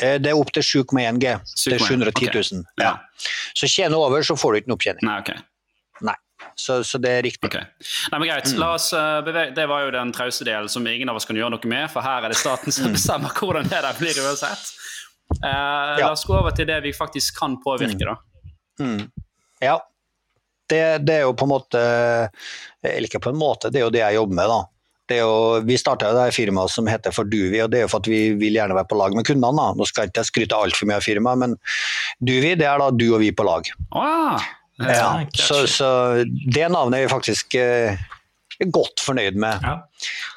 Eh, 0.00 0.16
det 0.22 0.32
er 0.32 0.40
opp 0.40 0.50
til 0.56 0.64
7,1 0.64 1.20
G. 1.22 1.36
Det 1.68 1.76
er 1.76 1.84
710 1.84 2.32
000. 2.32 2.64
Okay. 2.74 2.88
Ja. 2.88 2.96
Så 3.54 3.68
tjener 3.70 4.00
over, 4.00 4.24
så 4.26 4.34
får 4.38 4.52
du 4.52 4.62
ikke 4.62 4.72
noe 4.72 4.80
opptjening. 4.80 5.06
Nei, 5.06 5.18
okay. 5.22 5.38
Så, 6.58 6.80
så, 6.84 6.98
det 7.02 7.12
er 7.18 7.22
riktig. 7.26 7.46
Okay. 7.48 7.64
Nei, 8.12 8.20
men 8.20 8.28
greit, 8.30 8.50
oss 8.66 8.90
bevege, 9.26 9.54
Det 9.56 9.66
var 9.70 9.84
jo 9.86 9.92
den 9.94 10.12
trause 10.16 10.46
delen 10.46 10.68
som 10.68 10.86
ingen 10.86 11.08
av 11.08 11.20
oss 11.20 11.28
kan 11.28 11.38
gjøre 11.38 11.54
noe 11.54 11.72
med, 11.72 11.86
for 11.92 12.04
her 12.04 12.26
er 12.26 12.34
det 12.34 12.40
staten 12.40 12.74
som 12.74 12.90
mm. 12.90 12.96
bestemmer 12.98 13.34
hvordan 13.36 13.70
det 13.70 13.82
der 13.86 14.00
blir 14.00 14.22
uansett. 14.24 14.72
Uh, 15.38 15.46
ja. 15.46 16.08
La 16.08 16.10
oss 16.12 16.26
gå 16.26 16.34
over 16.34 16.54
til 16.56 16.66
det 16.66 16.80
vi 16.84 16.92
faktisk 16.96 17.38
kan 17.38 17.56
påvirke, 17.62 18.02
da. 18.02 18.16
Mm. 18.80 18.96
Mm. 18.96 19.06
Ja. 19.62 19.78
Det, 20.70 20.82
det, 21.06 21.14
er 21.14 21.24
jo 21.26 21.32
på 21.34 21.48
en 21.48 21.50
måte 21.50 21.80
Eller 22.86 23.08
ikke 23.08 23.18
på 23.18 23.32
en 23.32 23.40
måte, 23.40 23.72
det 23.74 23.80
er 23.80 23.88
jo 23.88 23.90
det 23.90 24.04
jeg 24.04 24.16
jobber 24.20 24.38
med, 24.38 24.52
da. 24.52 24.60
Jo, 25.10 25.58
vi 25.66 25.74
starta 25.78 26.12
det 26.14 26.28
firmaet 26.36 26.70
som 26.70 26.86
heter 26.86 27.10
Forduvi, 27.10 27.58
og 27.64 27.72
det 27.72 27.80
er 27.80 27.82
jo 27.82 27.90
for 27.90 28.04
at 28.04 28.10
vi 28.10 28.20
vil 28.38 28.54
gjerne 28.54 28.76
være 28.78 28.86
på 28.92 28.98
lag 29.00 29.16
med 29.18 29.26
kundene. 29.26 29.50
Da. 29.58 29.74
Nå 29.74 29.86
skal 29.88 30.06
jeg 30.06 30.12
ikke 30.12 30.26
skryte 30.28 30.58
altfor 30.58 30.86
mye 30.86 31.00
av 31.00 31.06
firmaet, 31.06 31.40
men 31.42 31.56
Duvi 32.22 32.54
det 32.54 32.68
er 32.70 32.78
da 32.78 32.90
du 32.94 33.08
og 33.08 33.18
vi 33.24 33.32
på 33.34 33.46
lag. 33.46 33.66
Ah. 33.90 34.46
Ja, 34.80 35.26
så, 35.36 35.66
så, 35.68 35.88
det 36.24 36.68
navnet 36.72 36.98
er 37.00 37.04
vi 37.04 37.12
faktisk 37.12 37.54
eh, 37.60 38.00
godt 38.72 39.02
fornøyd 39.04 39.36
med. 39.40 39.64
Ja. 39.64 39.74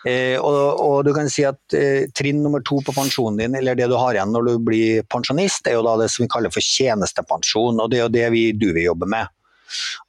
Eh, 0.10 0.36
og, 0.40 0.80
og, 0.84 0.98
du 1.08 1.14
kan 1.16 1.30
si 1.32 1.46
at 1.48 1.76
eh, 1.78 2.10
trinn 2.16 2.42
nummer 2.44 2.64
to 2.66 2.82
på 2.84 2.96
pensjonen 2.96 3.40
din, 3.40 3.56
eller 3.60 3.78
det 3.80 3.88
du 3.92 3.96
har 4.00 4.16
igjen 4.16 4.34
når 4.36 4.50
du 4.50 4.54
blir 4.68 5.08
pensjonist, 5.12 5.68
er 5.68 5.78
jo 5.78 5.86
da 5.88 5.96
det 6.02 6.10
som 6.12 6.26
vi 6.26 6.32
kaller 6.32 6.54
for 6.54 6.64
tjenestepensjon. 6.64 7.80
Og 7.80 7.92
det 7.92 8.02
er 8.02 8.06
jo 8.06 8.14
det 8.18 8.28
vi 8.36 8.46
du 8.56 8.70
vil 8.72 8.90
jobbe 8.92 9.10
med. 9.16 9.32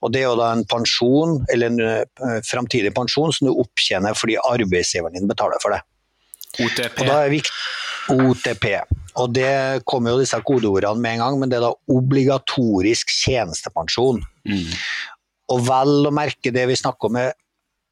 Og 0.04 0.12
Det 0.12 0.20
er 0.20 0.28
jo 0.28 0.36
da 0.36 0.50
en 0.52 0.66
pensjon, 0.68 1.38
eller 1.48 1.70
en 1.72 1.80
uh, 1.80 2.40
framtidig 2.44 2.90
pensjon 2.92 3.32
som 3.32 3.48
du 3.48 3.54
opptjener 3.62 4.12
fordi 4.18 4.36
arbeidsgiveren 4.36 5.16
din 5.16 5.30
betaler 5.30 5.62
for 5.62 5.72
det. 5.72 5.80
OTP. 6.60 7.00
Og 7.00 7.08
da 7.08 7.22
er 7.22 7.32
viktig, 7.32 7.54
OTP. 8.12 8.66
Og 9.22 9.32
Det 9.34 9.84
kommer 9.86 10.14
jo 10.14 10.22
disse 10.24 10.40
kodeordene 10.42 11.00
med 11.00 11.16
en 11.16 11.24
gang, 11.24 11.40
men 11.40 11.52
det 11.52 11.60
er 11.60 11.68
da 11.68 11.72
obligatorisk 11.94 13.12
tjenestepensjon. 13.14 14.22
Mm. 14.48 14.70
Og 15.54 15.66
vel 15.68 16.08
å 16.08 16.14
merke 16.14 16.52
det 16.54 16.66
vi 16.70 16.78
snakker 16.78 17.10
om, 17.10 17.20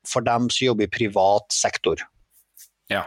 for 0.08 0.24
dem 0.26 0.48
som 0.50 0.66
jobber 0.72 0.88
i 0.88 0.92
privat 0.92 1.46
sektor. 1.54 2.02
Ja. 2.90 3.04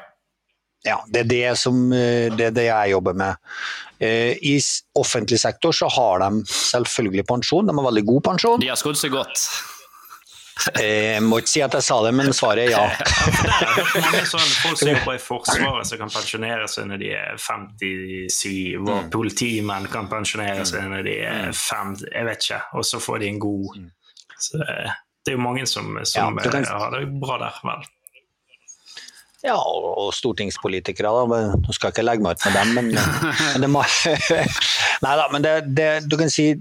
Ja, 0.85 0.99
det 1.09 1.23
er 1.23 1.29
det, 1.29 1.57
som, 1.57 1.91
eh, 1.93 2.29
det, 2.29 2.51
er 2.51 2.53
det 2.53 2.67
jeg 2.67 2.91
jobber 2.93 3.15
med. 3.17 3.41
Eh, 3.99 4.37
I 4.37 4.59
offentlig 4.95 5.39
sektor 5.41 5.73
så 5.73 5.89
har 5.89 6.21
de 6.21 6.45
selvfølgelig 6.45 7.25
pensjon, 7.25 7.65
de 7.65 7.73
har 7.73 7.87
veldig 7.87 8.05
god 8.05 8.23
pensjon. 8.29 8.61
De 8.61 8.69
har 8.69 8.77
skodd 8.77 8.99
seg 8.99 9.15
godt. 9.15 9.47
Jeg 10.55 11.19
må 11.21 11.41
ikke 11.41 11.51
si 11.51 11.61
at 11.65 11.73
jeg 11.75 11.83
sa 11.83 11.97
det, 12.05 12.13
men 12.15 12.31
svaret 12.33 12.69
er 12.69 12.71
ja. 12.71 12.83
Mange 14.05 14.21
sånne 14.29 14.45
folk 14.61 14.79
som 14.79 14.89
jobber 14.93 15.17
i 15.17 15.21
Forsvaret 15.21 15.89
som 15.89 15.99
kan 15.99 16.13
pensjonere 16.13 16.69
seg 16.71 16.87
når 16.89 17.01
de 17.01 17.09
er 17.17 17.41
57, 17.41 18.77
og 18.79 18.87
mm. 18.87 19.09
politimenn 19.13 19.89
kan 19.91 20.07
pensjonere 20.11 20.63
seg 20.67 20.87
når 20.91 21.03
de 21.09 21.17
er 21.27 21.49
50, 21.51 22.07
jeg 22.07 22.29
vet 22.29 22.47
ikke, 22.47 22.61
og 22.79 22.87
så 22.87 23.01
får 23.03 23.19
de 23.21 23.33
en 23.33 23.41
god 23.43 23.81
mm. 23.81 23.89
så 24.47 24.63
Det 24.63 25.33
er 25.33 25.35
jo 25.35 25.43
mange 25.43 25.67
som, 25.67 25.91
som 26.07 26.39
ja, 26.39 26.47
kan... 26.47 26.65
har 26.71 26.95
det 26.95 27.03
bra 27.19 27.39
der, 27.41 27.59
vel. 27.65 27.85
Ja, 29.45 29.57
og 29.59 30.09
stortingspolitikere, 30.15 31.11
da. 31.11 31.41
Nå 31.59 31.75
skal 31.75 31.91
jeg 31.91 31.97
ikke 31.97 32.05
legge 32.05 32.25
meg 32.25 32.37
ut 32.37 32.47
med 32.47 32.55
dem, 32.57 32.71
men, 32.77 32.87
men 33.51 33.65
det 33.65 33.69
må 33.69 33.83
Nei 35.03 35.17
da, 35.19 35.27
men 35.33 35.45
det, 35.45 35.53
det, 35.77 35.89
du 36.09 36.15
kan 36.17 36.31
si 36.31 36.53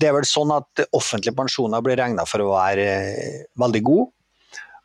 det 0.00 0.08
er 0.08 0.16
vel 0.16 0.26
sånn 0.28 0.52
at 0.54 0.86
offentlige 0.96 1.36
pensjoner 1.36 1.84
blir 1.84 1.98
regna 2.00 2.26
for 2.28 2.44
å 2.44 2.52
være 2.52 2.86
eh, 2.86 3.44
veldig 3.60 3.82
gode. 3.86 4.10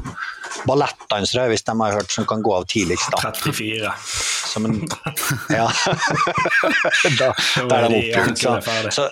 ballettdansere, 0.69 1.47
hvis 1.51 1.65
de 1.67 1.75
har 1.81 1.97
hørt, 1.97 2.11
som 2.13 2.27
kan 2.29 2.43
gå 2.45 2.53
av 2.55 2.67
tidligst. 2.71 3.09
Da. 3.15 3.31
34. 3.33 3.93
Som 4.49 4.69
en, 4.69 4.81
ja. 5.59 5.67
da, 7.21 7.31
da 7.69 7.81
er 7.81 7.89
de 7.89 8.01
oppgjort. 8.01 8.43
Så, 8.43 8.55
så, 8.95 9.09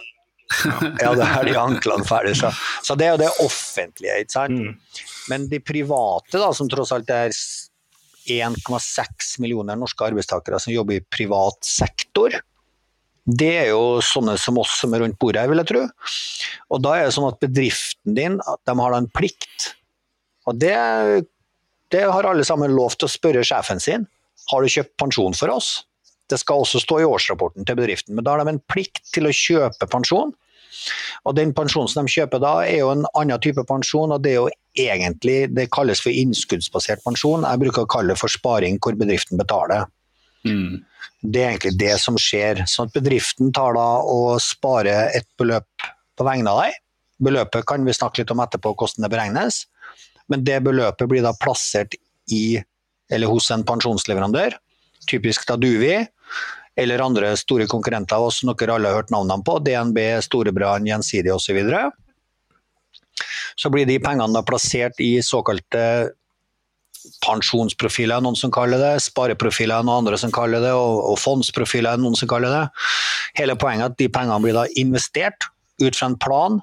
ja, 1.01 1.13
da 1.17 1.29
er 1.39 1.47
de 1.49 1.55
anklene 1.59 2.07
ferdig. 2.07 2.35
Så, 2.39 2.51
så, 2.83 2.97
det 2.99 3.07
er 3.07 3.15
jo 3.15 3.23
det 3.25 3.31
offentlige. 3.43 4.19
ikke 4.23 4.37
sant? 4.37 4.67
Mm. 4.67 5.07
Men 5.27 5.47
de 5.51 5.59
private, 5.59 6.37
da, 6.39 6.51
som 6.55 6.69
tross 6.71 6.93
alt 6.95 7.09
er 7.11 7.33
1,6 8.27 9.37
millioner 9.43 9.79
norske 9.79 10.07
arbeidstakere 10.07 10.59
som 10.59 10.73
jobber 10.73 10.99
i 10.99 11.03
privat 11.03 11.59
sektor, 11.67 12.35
det 13.27 13.49
er 13.59 13.69
jo 13.73 13.99
sånne 14.03 14.37
som 14.39 14.59
oss 14.61 14.77
som 14.79 14.93
er 14.95 15.03
rundt 15.03 15.17
bordet 15.19 15.41
her, 15.43 15.51
vil 15.51 15.59
jeg 15.59 15.69
tro. 15.73 15.83
Og 16.71 16.83
da 16.83 16.93
er 16.95 17.07
det 17.07 17.15
sånn 17.17 17.27
at 17.27 17.41
bedriften 17.43 18.15
din 18.15 18.37
de 18.39 18.75
har 18.79 18.93
da 18.93 19.01
en 19.01 19.09
plikt. 19.11 19.73
Og 20.47 20.55
det, 20.61 20.75
det 21.91 22.05
har 22.07 22.29
alle 22.29 22.47
sammen 22.47 22.75
lov 22.75 22.95
til 22.95 23.09
å 23.09 23.11
spørre 23.11 23.43
sjefen 23.47 23.83
sin. 23.83 24.07
Har 24.47 24.63
du 24.63 24.71
kjøpt 24.71 24.95
pensjon 25.01 25.35
for 25.35 25.51
oss? 25.51 25.81
Det 26.31 26.39
skal 26.39 26.63
også 26.63 26.79
stå 26.83 27.01
i 27.01 27.07
årsrapporten 27.07 27.67
til 27.67 27.79
bedriften, 27.79 28.15
men 28.15 28.23
da 28.23 28.35
har 28.35 28.43
de 28.43 28.55
en 28.55 28.63
plikt 28.71 29.03
til 29.15 29.27
å 29.27 29.35
kjøpe 29.35 29.87
pensjon. 29.91 30.31
Og 31.27 31.35
Den 31.35 31.51
pensjonen 31.55 31.91
som 31.91 32.07
de 32.07 32.13
kjøper 32.13 32.39
da, 32.43 32.53
er 32.63 32.79
jo 32.79 32.93
en 32.93 33.05
annen 33.17 33.43
type 33.43 33.63
pensjon, 33.67 34.13
og 34.13 34.23
det 34.23 34.33
er 34.33 34.39
jo 34.39 34.49
egentlig 34.77 35.37
det 35.55 35.69
kalles 35.73 35.99
for 36.03 36.15
innskuddsbasert 36.15 37.03
pensjon. 37.03 37.43
Jeg 37.43 37.63
bruker 37.63 37.83
å 37.83 37.91
kalle 37.91 38.13
det 38.13 38.21
for 38.21 38.31
sparing 38.31 38.79
hvor 38.83 38.95
bedriften 38.99 39.39
betaler. 39.39 39.87
Mm. 40.47 40.83
Det 41.21 41.41
er 41.41 41.53
egentlig 41.53 41.77
det 41.79 41.93
som 42.01 42.17
skjer. 42.21 42.63
Sånn 42.69 42.89
at 42.89 42.97
bedriften 42.97 43.53
tar 43.55 43.77
da 43.77 43.87
og 44.05 44.37
sparer 44.43 45.11
et 45.17 45.27
beløp 45.39 45.87
på 46.17 46.27
vegne 46.27 46.53
av 46.53 46.65
deg. 46.65 46.77
Beløpet 47.27 47.65
kan 47.69 47.85
vi 47.85 47.95
snakke 47.95 48.21
litt 48.21 48.33
om 48.33 48.43
etterpå, 48.43 48.75
hvordan 48.77 49.05
det 49.05 49.11
beregnes. 49.13 49.63
Men 50.31 50.43
det 50.45 50.59
beløpet 50.65 51.09
blir 51.09 51.25
da 51.25 51.33
plassert 51.41 51.95
i, 52.33 52.59
eller 53.11 53.31
hos 53.31 53.49
en 53.53 53.65
pensjonsleverandør, 53.65 54.57
typisk 55.09 55.47
da 55.49 55.55
Duvi, 55.59 55.95
eller 56.77 57.01
andre 57.01 57.31
store 57.39 57.65
konkurrenter 57.69 58.19
av 58.19 58.27
oss 58.27 58.41
som 58.41 58.51
dere 58.51 58.75
alle 58.75 58.91
har 58.91 59.01
hørt 59.01 59.13
navnene 59.13 59.45
på, 59.45 59.57
DNB, 59.65 59.97
Storebrand, 60.21 60.85
Gjensidige 60.89 61.33
osv. 61.33 61.47
Så, 61.47 61.55
videre. 61.57 61.87
så 63.57 63.71
blir 63.73 63.87
de 63.89 63.97
pengene 64.03 64.35
da 64.35 64.43
plassert 64.45 64.99
i 65.01 65.17
såkalte 65.25 66.11
pensjonsprofiler, 67.25 68.21
noen 68.23 68.37
som 68.37 68.51
kaller 68.53 68.81
det, 68.81 68.93
spareprofiler, 69.05 69.85
noen 69.85 70.03
andre 70.03 70.19
som 70.21 70.33
kaller 70.33 70.63
det, 70.63 70.73
og, 70.75 71.03
og 71.11 71.19
fondsprofiler, 71.21 71.99
noen 72.01 72.17
som 72.17 72.29
kaller 72.31 72.53
det. 72.53 72.63
Hele 73.39 73.57
poenget 73.59 73.85
er 73.85 73.93
at 73.93 73.99
de 74.01 74.09
pengene 74.13 74.41
blir 74.43 74.57
da 74.57 74.65
investert 74.79 75.49
ut 75.81 75.95
fra 75.95 76.09
en 76.11 76.17
plan 76.19 76.59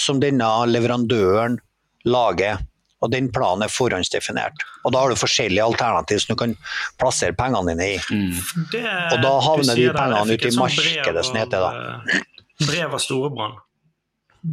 som 0.00 0.20
denne 0.22 0.48
leverandøren 0.70 1.60
lager. 2.08 2.60
Og 3.00 3.08
den 3.14 3.30
planen 3.32 3.64
er 3.64 3.72
forhåndsdefinert. 3.72 4.60
Og 4.84 4.92
da 4.92 5.00
har 5.00 5.12
du 5.12 5.16
forskjellige 5.16 5.64
alternativer 5.64 6.20
som 6.20 6.34
du 6.34 6.40
kan 6.42 6.52
plassere 7.00 7.36
pengene 7.36 7.72
dine 7.72 7.86
i. 7.94 7.96
Mm. 8.12 8.66
Det, 8.74 8.82
og 8.84 9.22
da 9.24 9.32
havner 9.46 9.80
de 9.80 9.88
pengene 9.94 10.36
ute 10.36 10.50
i 10.50 10.58
markedet, 10.58 11.24
som 11.24 11.40
heter 11.40 11.64
det. 11.64 12.20
Brev 12.66 12.98
av 12.98 13.00
Storebrand. 13.00 13.62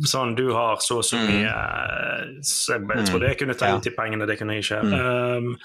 Sånn, 0.07 0.35
du 0.35 0.49
har 0.51 0.81
så 0.83 0.97
og 0.99 1.05
så 1.07 1.15
Mm. 1.15 1.27
mye 1.31 2.43
så 2.43 2.75
Jeg, 2.75 2.87
jeg 2.91 3.19
det 3.21 3.29
jeg 3.29 3.37
kunne 3.39 3.55
ta 3.55 3.69
ut 3.77 3.83
de 3.83 3.91
pengene, 3.95 4.27
det 4.27 4.37
kunne 4.39 4.57
jeg 4.57 4.65
ikke. 4.65 4.81
Um, 4.83 5.55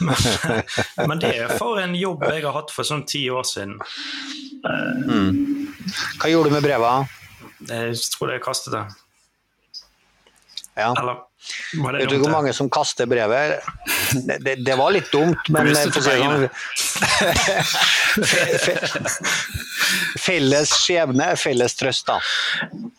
men, 0.00 0.16
men 1.08 1.18
det 1.22 1.30
er 1.38 1.54
for 1.58 1.78
en 1.78 1.94
jobb 1.94 2.24
jeg 2.26 2.42
har 2.44 2.52
hatt 2.58 2.74
for 2.74 2.82
sånn 2.84 3.06
ti 3.06 3.28
år 3.30 3.46
siden. 3.46 3.78
Mm. 4.64 5.68
Hva 6.18 6.30
gjorde 6.32 6.50
du 6.50 6.56
med 6.56 6.66
brevet? 6.66 7.14
Jeg 7.68 7.94
tror 8.14 8.34
jeg 8.34 8.42
kastet 8.42 8.74
det. 8.74 8.84
Ja. 10.78 10.92
Eller 10.94 11.24
det 11.72 12.02
Vet 12.02 12.10
du 12.10 12.18
hvor 12.18 12.32
mange 12.34 12.52
som 12.54 12.68
kaster 12.70 13.06
brevet? 13.08 13.62
Det, 14.26 14.36
det, 14.44 14.54
det 14.66 14.74
var 14.78 14.92
litt 14.94 15.08
dumt, 15.12 15.48
men 15.54 15.70
for 15.70 16.00
å 16.00 16.02
si 16.02 16.10
det 16.10 16.16
sånn, 16.18 16.48
Felles 20.26 20.72
skjebne 20.82 21.30
felles 21.40 21.76
trøst, 21.78 22.08
da. 22.08 22.18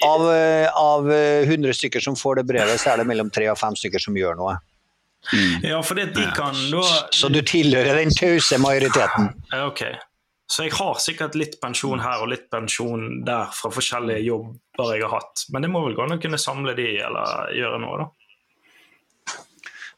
Av, 0.05 0.25
eh, 0.33 0.67
av 0.73 1.11
eh, 1.11 1.47
100 1.47 1.73
stykker 1.77 2.03
som 2.03 2.17
får 2.19 2.41
det 2.41 2.49
brevet, 2.53 2.81
så 2.81 2.93
er 2.93 3.01
det 3.01 3.07
mellom 3.09 3.31
3 3.33 3.49
og 3.53 3.59
5 3.59 3.79
stykker 3.83 4.03
som 4.03 4.17
gjør 4.17 4.37
noe. 4.39 4.57
Ja, 5.61 5.81
for 5.83 5.99
det, 5.99 6.05
de 6.15 6.23
kan 6.35 6.55
da 6.71 6.83
Så 7.11 7.27
du 7.29 7.41
tilhører 7.43 7.99
den 7.99 8.13
tause 8.15 8.57
majoriteten. 8.61 9.33
Ok. 9.65 9.83
Så 10.49 10.65
jeg 10.65 10.73
har 10.79 10.95
sikkert 10.97 11.35
litt 11.37 11.59
pensjon 11.61 11.99
her 12.01 12.23
og 12.23 12.31
litt 12.31 12.47
pensjon 12.49 13.19
der 13.27 13.51
fra 13.53 13.69
forskjellige 13.73 14.23
jobber 14.25 14.95
jeg 14.95 15.03
har 15.05 15.19
hatt. 15.19 15.43
Men 15.53 15.65
det 15.65 15.69
må 15.69 15.83
vel 15.85 15.97
gå 15.97 16.07
an 16.07 16.15
å 16.15 16.21
kunne 16.21 16.39
samle 16.41 16.73
de, 16.77 16.87
eller 17.05 17.51
gjøre 17.53 17.81
noe, 17.83 17.99
da. 18.01 18.07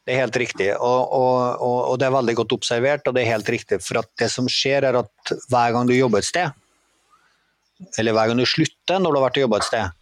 Det 0.02 0.14
er 0.16 0.24
helt 0.24 0.36
riktig, 0.40 0.66
og, 0.82 1.12
og, 1.14 1.62
og, 1.62 1.92
det 2.00 2.08
er 2.08 2.14
veldig 2.16 2.34
godt 2.40 2.54
observert. 2.56 3.06
og 3.06 3.14
det 3.14 3.22
er 3.22 3.34
helt 3.36 3.48
riktig, 3.54 3.78
For 3.86 4.00
at 4.00 4.08
det 4.18 4.30
som 4.32 4.48
skjer, 4.50 4.82
er 4.88 4.98
at 4.98 5.34
hver 5.52 5.74
gang 5.76 5.86
du 5.86 5.94
jobber 5.94 6.18
et 6.18 6.26
sted, 6.26 6.50
eller 7.98 8.16
hver 8.16 8.30
gang 8.30 8.40
du 8.40 8.46
slutter 8.46 8.98
når 8.98 9.12
du 9.12 9.18
har 9.20 9.28
vært 9.28 9.38
og 9.38 9.46
jobba 9.46 9.60
et 9.60 9.68
sted, 9.68 9.98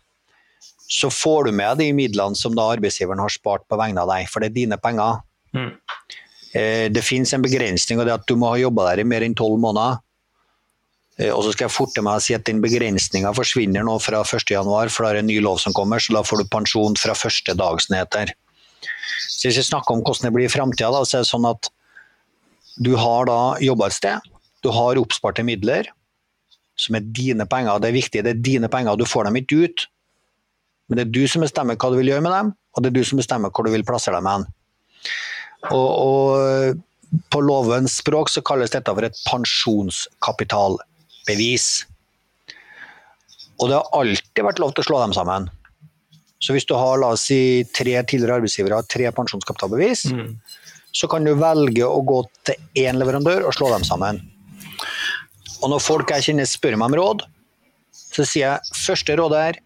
så 0.90 1.10
får 1.12 1.46
du 1.46 1.52
med 1.54 1.78
de 1.78 1.90
midlene 1.94 2.38
som 2.38 2.56
da 2.56 2.70
arbeidsgiveren 2.72 3.20
har 3.22 3.30
spart 3.30 3.66
på 3.68 3.78
vegne 3.78 4.02
av 4.02 4.10
deg, 4.10 4.26
for 4.32 4.42
det 4.42 4.50
er 4.50 4.56
dine 4.56 4.80
penger. 4.80 5.20
Mm. 5.54 5.70
Eh, 6.54 6.88
Det 6.90 7.04
finnes 7.06 7.32
en 7.36 7.44
begrensning, 7.44 8.00
og 8.00 8.08
det 8.08 8.14
er 8.14 8.22
at 8.22 8.26
du 8.26 8.36
må 8.40 8.50
ha 8.50 8.58
jobba 8.58 8.88
der 8.90 9.04
i 9.04 9.06
mer 9.06 9.22
enn 9.22 9.36
tolv 9.38 9.60
måneder. 9.62 10.00
Eh, 11.20 11.30
Og 11.30 11.44
så 11.44 11.52
skal 11.52 11.68
jeg 11.68 11.76
forte 11.76 12.02
meg 12.02 12.18
å 12.18 12.24
si 12.24 12.34
at 12.34 12.44
den 12.48 12.60
begrensninga 12.64 13.30
forsvinner 13.36 13.84
nå 13.86 14.00
fra 14.00 14.24
1.1, 14.24 14.90
for 14.90 15.04
da 15.04 15.10
er 15.10 15.20
det 15.20 15.24
en 15.26 15.30
ny 15.30 15.40
lov 15.40 15.60
som 15.60 15.76
kommer, 15.76 16.00
så 16.00 16.16
da 16.16 16.24
får 16.26 16.42
du 16.42 16.48
pensjon 16.50 16.96
fra 16.96 17.14
første 17.14 17.54
dag, 17.54 17.80
som 17.80 17.96
heter. 17.96 18.34
Så 19.40 19.48
hvis 19.48 19.62
vi 19.62 19.70
snakker 19.70 19.96
om 19.96 20.02
hvordan 20.04 20.28
det 20.28 20.34
blir 20.36 20.44
i 20.44 20.52
framtida, 20.52 20.92
så 20.92 21.16
er 21.16 21.22
det 21.24 21.30
sånn 21.30 21.48
at 21.48 21.70
du 22.84 22.92
har 23.00 23.24
da 23.28 23.56
jobba 23.64 23.88
et 23.88 23.96
sted, 23.96 24.20
du 24.60 24.68
har 24.76 25.00
oppsparte 25.00 25.40
midler, 25.48 25.88
som 26.76 26.96
er 26.96 27.08
dine 27.16 27.46
penger. 27.48 27.80
Det 27.80 27.88
er 27.88 27.96
viktig, 27.96 28.24
det 28.26 28.32
er 28.34 28.44
dine 28.44 28.68
penger, 28.72 28.96
du 29.00 29.06
får 29.08 29.24
dem 29.28 29.36
ikke 29.40 29.56
ut. 29.64 29.78
Men 30.88 30.94
det 30.98 31.02
er 31.06 31.16
du 31.16 31.24
som 31.30 31.42
bestemmer 31.44 31.78
hva 31.80 31.88
du 31.92 31.96
vil 32.00 32.10
gjøre 32.12 32.24
med 32.26 32.34
dem, 32.36 32.48
og 32.76 32.78
det 32.82 32.88
er 32.90 32.96
du 32.98 33.04
som 33.08 33.20
bestemmer 33.20 33.50
hvor 33.54 33.64
du 33.64 33.70
vil 33.72 33.88
plassere 33.88 34.18
dem 34.20 34.28
hen. 34.28 34.44
Og, 35.70 35.88
og 35.88 36.30
på 37.32 37.38
lovens 37.42 37.96
språk 38.02 38.28
så 38.32 38.40
kalles 38.46 38.70
dette 38.74 38.92
for 38.92 39.04
et 39.06 39.18
pensjonskapitalbevis. 39.24 41.66
Og 43.60 43.64
det 43.68 43.76
har 43.76 43.94
alltid 43.96 44.44
vært 44.44 44.60
lov 44.62 44.70
til 44.74 44.82
å 44.84 44.88
slå 44.88 44.96
dem 45.04 45.14
sammen. 45.16 45.42
Så 46.40 46.54
hvis 46.56 46.66
du 46.68 46.74
har 46.74 47.00
la 47.00 47.12
oss 47.14 47.26
si, 47.28 47.64
tre 47.76 47.98
tidligere 48.02 48.40
arbeidsgivere 48.40 48.78
og 48.80 48.88
tre 48.88 49.10
pensjonskapitalbevis, 49.12 50.06
Mm. 50.12 50.36
så 50.92 51.08
kan 51.08 51.24
du 51.24 51.34
velge 51.34 51.84
å 51.84 52.00
gå 52.04 52.24
til 52.44 52.56
én 52.76 52.96
leverandør 52.98 53.46
og 53.46 53.54
slå 53.54 53.70
dem 53.70 53.84
sammen. 53.84 54.22
Og 55.62 55.68
når 55.70 55.80
folk 55.84 56.10
jeg 56.10 56.22
kjenner 56.30 56.48
spør 56.48 56.76
meg 56.80 56.90
om 56.90 56.96
råd, 56.96 57.26
så 57.92 58.24
sier 58.26 58.46
jeg 58.48 58.60
første 58.74 59.16
rådet 59.20 59.42
er 59.50 59.60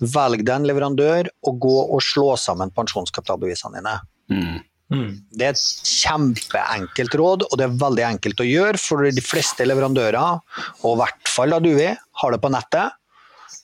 velg 0.00 0.44
deg 0.44 0.54
en 0.54 0.68
leverandør 0.68 1.28
og 1.46 1.58
gå 1.60 1.74
og 1.94 2.00
slå 2.02 2.36
sammen 2.40 2.70
pensjonskapitalbevisene 2.74 3.80
dine. 3.80 3.98
Mm. 4.30 4.62
Mm. 4.94 5.12
Det 5.32 5.46
er 5.46 5.54
et 5.54 5.62
kjempeenkelt 5.88 7.14
råd, 7.18 7.46
og 7.48 7.58
det 7.58 7.66
er 7.66 7.78
veldig 7.80 8.04
enkelt 8.12 8.42
å 8.42 8.46
gjøre, 8.46 8.78
for 8.80 9.02
de 9.02 9.24
fleste 9.24 9.66
leverandører, 9.66 10.40
og 10.84 10.90
i 10.92 10.98
hvert 11.00 11.30
fall 11.30 11.54
da 11.54 11.60
Duvi, 11.64 11.88
har 12.20 12.34
det 12.34 12.40
på 12.42 12.52
nettet. 12.52 12.94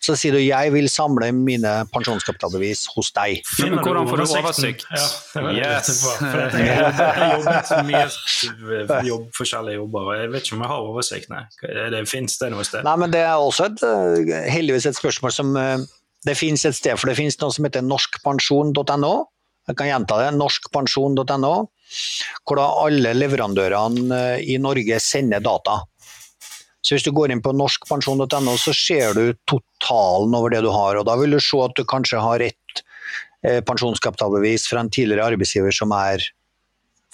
Så 0.00 0.14
sier 0.16 0.32
du 0.32 0.38
'jeg 0.40 0.72
vil 0.72 0.88
samle 0.88 1.28
mine 1.36 1.84
pensjonskapitalbevis 1.92 2.86
hos 2.94 3.10
deg'. 3.12 3.42
Men 3.60 3.78
hvordan 3.84 4.08
får 4.08 4.16
du 4.16 4.22
oversikt? 4.40 4.84
Ja, 4.90 5.06
Yes. 5.50 6.04
jeg 6.64 6.76
har 8.88 9.04
jobb, 9.04 9.28
forskjellige 9.36 9.76
jobber, 9.76 10.00
og 10.08 10.14
jeg 10.16 10.30
vet 10.32 10.42
ikke 10.46 10.56
om 10.56 10.62
jeg 10.64 10.70
har 10.72 10.80
oversikt. 10.90 11.28
Nei. 11.32 11.42
Er 11.68 11.90
Det, 11.90 12.00
finnes 12.08 12.38
det 12.40 12.50
noe 12.54 12.64
sted? 12.64 12.84
Nei, 12.86 12.96
men 12.96 13.10
det 13.10 13.20
er 13.20 13.36
også 13.36 13.64
et, 13.70 13.82
eh, 13.84 14.50
heldigvis 14.50 14.86
et 14.86 14.96
spørsmål 14.98 15.32
som 15.32 15.56
eh, 15.56 15.78
Det 16.26 16.36
finnes 16.36 16.60
et 16.68 16.74
sted, 16.76 16.98
for 17.00 17.08
det 17.08 17.16
finnes 17.16 17.38
noe 17.40 17.48
som 17.50 17.64
heter 17.64 17.80
norskpensjon.no. 17.80 19.12
Jeg 19.70 19.76
kan 19.78 19.86
gjenta 19.88 20.18
det, 20.20 20.34
norskpensjon.no. 20.36 21.52
Hvor 22.44 22.56
da 22.58 22.66
alle 22.84 23.14
leverandørene 23.16 24.18
eh, 24.36 24.42
i 24.52 24.58
Norge 24.60 24.98
sender 25.00 25.40
data. 25.40 25.78
Så 26.80 26.96
hvis 26.96 27.04
du 27.04 27.12
går 27.12 27.32
inn 27.32 27.42
på 27.44 27.52
norskpensjon.no, 27.56 28.56
så 28.56 28.74
ser 28.76 29.16
du 29.16 29.34
totalen 29.50 30.36
over 30.36 30.54
det 30.54 30.62
du 30.64 30.70
har. 30.72 30.96
Og 30.96 31.06
da 31.08 31.16
vil 31.20 31.36
du 31.36 31.40
se 31.42 31.60
at 31.60 31.76
du 31.76 31.84
kanskje 31.88 32.22
har 32.22 32.44
ett 32.44 32.84
eh, 33.44 33.60
pensjonskapitalbevis 33.66 34.68
fra 34.70 34.84
en 34.84 34.92
tidligere 34.92 35.32
arbeidsgiver 35.34 35.76
som 35.76 35.92
er 35.96 36.24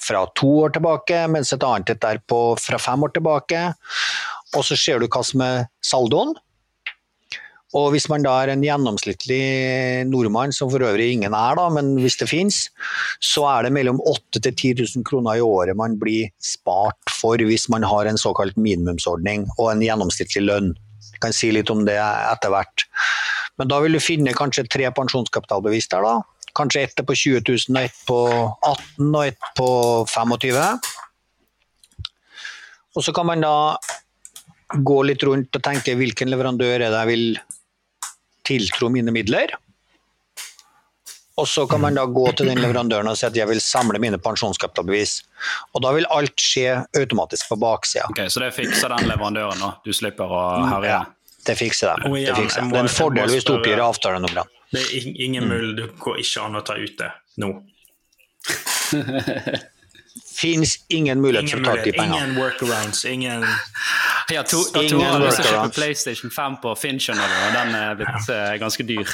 fra 0.00 0.26
to 0.36 0.48
år 0.66 0.74
tilbake, 0.76 1.22
mens 1.32 1.54
et 1.54 1.64
annet 1.64 1.94
et 1.94 2.04
er 2.04 2.20
på, 2.28 2.40
fra 2.60 2.78
fem 2.78 3.02
år 3.06 3.14
tilbake. 3.16 3.62
Og 4.54 4.66
så 4.68 4.78
ser 4.78 5.00
du 5.00 5.08
hva 5.10 5.22
som 5.26 5.42
er 5.44 5.66
saldoen. 5.84 6.36
Og 7.74 7.90
hvis 7.90 8.06
man 8.06 8.22
da 8.22 8.30
er 8.44 8.52
en 8.52 8.62
gjennomsnittlig 8.62 10.06
nordmann, 10.06 10.52
som 10.54 10.70
for 10.70 10.84
øvrig 10.86 11.08
ingen 11.16 11.34
er, 11.34 11.56
da, 11.58 11.66
men 11.74 11.96
hvis 11.98 12.18
det 12.20 12.28
finnes, 12.30 12.60
så 13.18 13.42
er 13.50 13.66
det 13.66 13.72
mellom 13.74 13.98
8000 13.98 14.44
til 14.46 14.54
10 14.54 14.74
000 15.02 15.06
kroner 15.08 15.40
i 15.40 15.42
året 15.42 15.78
man 15.78 15.96
blir 15.98 16.30
spart 16.38 17.10
for 17.10 17.42
hvis 17.42 17.66
man 17.72 17.82
har 17.82 18.06
en 18.06 18.20
såkalt 18.20 18.56
minimumsordning 18.56 19.48
og 19.56 19.72
en 19.72 19.82
gjennomsnittlig 19.82 20.44
lønn. 20.46 20.70
Jeg 21.16 21.22
kan 21.24 21.34
si 21.34 21.50
litt 21.50 21.72
om 21.72 21.82
det 21.88 21.98
etter 21.98 22.52
hvert. 22.54 22.86
Men 23.58 23.70
da 23.72 23.80
vil 23.82 23.96
du 23.96 24.04
finne 24.04 24.36
kanskje 24.36 24.68
tre 24.70 24.86
pensjonskapitalbevis 24.94 25.90
der, 25.90 26.06
da. 26.06 26.20
Kanskje 26.56 26.86
ett 26.86 27.02
på 27.02 27.14
20 27.18 27.42
000, 27.50 27.76
og 27.76 27.82
ett 27.82 27.98
på 28.08 28.20
18 28.62 29.10
og 29.10 29.22
ett 29.26 29.50
på 29.58 29.68
25 30.08 30.78
Og 32.96 33.04
så 33.04 33.12
kan 33.12 33.26
man 33.28 33.44
da 33.44 33.76
gå 34.72 35.02
litt 35.06 35.22
rundt 35.26 35.56
og 35.56 35.62
tenke 35.62 35.94
hvilken 35.98 36.30
leverandør 36.32 36.78
er 36.78 36.88
det 36.88 37.02
jeg 37.02 37.10
vil 37.10 37.26
tiltro 38.46 38.90
mine 38.92 39.12
midler. 39.14 39.52
Og 41.36 41.48
så 41.48 41.66
kan 41.68 41.82
man 41.82 41.98
da 41.98 42.06
gå 42.08 42.24
til 42.32 42.48
den 42.48 42.62
leverandøren 42.62 43.10
og 43.10 43.18
si 43.20 43.26
at 43.28 43.36
jeg 43.36 43.48
vil 43.50 43.60
samle 43.60 44.00
mine 44.00 44.16
pensjonskapitalbevis. 44.22 45.18
Og 45.76 45.82
da 45.84 45.92
vil 45.92 46.08
alt 46.14 46.40
skje 46.40 46.78
automatisk 46.96 47.50
på 47.50 47.58
baksida. 47.60 48.06
Ok, 48.08 48.22
Så 48.32 48.40
det 48.40 48.54
fikser 48.56 48.94
den 48.94 49.04
leverandøren, 49.10 49.60
nå? 49.60 49.74
Du 49.84 49.92
slipper 49.92 50.32
å 50.32 50.42
herje? 50.64 50.94
Ja, 50.94 51.02
det 51.44 51.58
fikser 51.60 51.92
de. 51.92 52.14
Det, 52.24 52.34
fikser 52.40 52.64
de. 52.64 52.72
det 52.72 52.80
er 52.80 52.88
en 52.88 52.92
fordel 52.96 53.34
hvis 53.34 53.44
du 53.44 53.52
oppgir 53.58 53.84
avtalenummeret. 53.84 54.56
Det 54.72 54.82
er 54.82 55.12
ingen 55.28 55.44
mulig, 55.46 55.76
det 55.76 55.90
går 56.00 56.24
ikke 56.24 56.48
an 56.48 56.58
å 56.58 56.64
ta 56.66 56.74
ut 56.80 56.96
det 56.98 57.12
nå. 57.44 57.52
Fins 60.24 60.78
ingen 60.88 61.20
mulighet 61.20 61.50
for 61.52 61.60
å 61.60 61.64
ta 61.64 61.84
de 61.84 61.92
pengene. 61.92 62.16
ingen 62.16 62.36
workarounds, 62.40 63.04
ingen 63.04 63.44
Ja, 64.32 64.42
to, 64.42 64.62
to 64.72 64.82
Ingen 64.82 65.04
har 65.04 65.22
lyst 65.22 65.42
til 65.42 65.50
å 65.50 65.54
kjøpe 65.54 65.76
PlayStation 65.76 66.32
5 66.32 66.58
på 66.64 66.74
Finn, 66.80 67.00
skjønner 67.02 67.28
du, 67.30 67.36
og 67.46 67.56
den 67.56 67.76
er 67.78 67.98
blitt 68.00 68.30
uh, 68.32 68.54
ganske 68.62 68.86
dyr. 68.88 69.12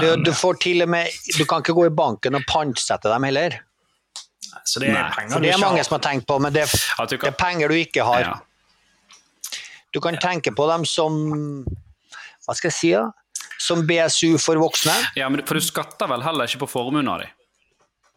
Du, 0.00 0.06
du 0.26 0.32
får 0.34 0.58
til 0.62 0.82
og 0.82 0.88
med 0.90 1.10
Du 1.36 1.44
kan 1.46 1.62
ikke 1.62 1.74
gå 1.76 1.86
i 1.86 1.92
banken 1.94 2.34
og 2.34 2.46
pantsette 2.50 3.10
dem 3.12 3.28
heller. 3.28 3.60
Så 4.66 4.82
det 4.82 4.90
er 4.90 5.12
penger 5.14 5.36
For 5.36 5.44
det 5.44 5.52
er 5.54 5.60
mange 5.62 5.84
som 5.86 5.96
har 5.96 6.04
tenkt 6.04 6.26
på, 6.28 6.38
men 6.42 6.54
det, 6.54 6.66
kan... 6.70 7.08
det 7.08 7.30
er 7.30 7.38
penger 7.38 7.72
du 7.72 7.78
ikke 7.78 8.06
har. 8.06 8.26
Ja. 8.26 9.58
Du 9.92 10.00
kan 10.00 10.16
tenke 10.20 10.54
på 10.56 10.66
dem 10.70 10.86
som 10.88 11.16
Hva 12.42 12.56
skal 12.56 12.70
jeg 12.70 12.78
si? 12.78 12.92
da? 12.96 13.10
Som 13.62 13.84
BSU 13.86 14.40
for 14.42 14.58
voksne. 14.58 14.94
ja, 15.14 15.28
men 15.30 15.44
For 15.46 15.58
du 15.58 15.64
skatter 15.64 16.10
vel 16.10 16.24
heller 16.26 16.50
ikke 16.50 16.64
på 16.64 16.72
formuen 16.74 17.08
av 17.08 17.22
dem? 17.22 17.30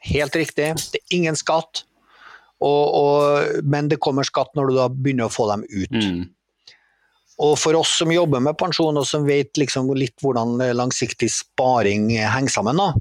Helt 0.05 0.37
riktig. 0.37 0.71
Det 0.93 1.01
er 1.01 1.17
ingen 1.17 1.37
skatt. 1.39 1.83
Og, 2.63 2.95
og, 2.95 3.61
men 3.67 3.89
det 3.91 3.99
kommer 4.03 4.25
skatt 4.27 4.53
når 4.55 4.69
du 4.69 4.77
da 4.77 4.87
begynner 4.89 5.27
å 5.27 5.33
få 5.33 5.47
dem 5.51 5.65
ut. 5.67 5.95
Mm. 5.95 6.23
Og 7.43 7.57
for 7.59 7.75
oss 7.75 7.91
som 7.99 8.13
jobber 8.13 8.39
med 8.43 8.55
pensjon, 8.59 8.95
og 8.95 9.07
som 9.07 9.25
vet 9.27 9.57
liksom 9.59 9.89
litt 9.97 10.15
hvordan 10.23 10.61
langsiktig 10.77 11.27
sparing 11.33 12.07
henger 12.15 12.53
sammen, 12.53 12.79
da, 12.79 12.93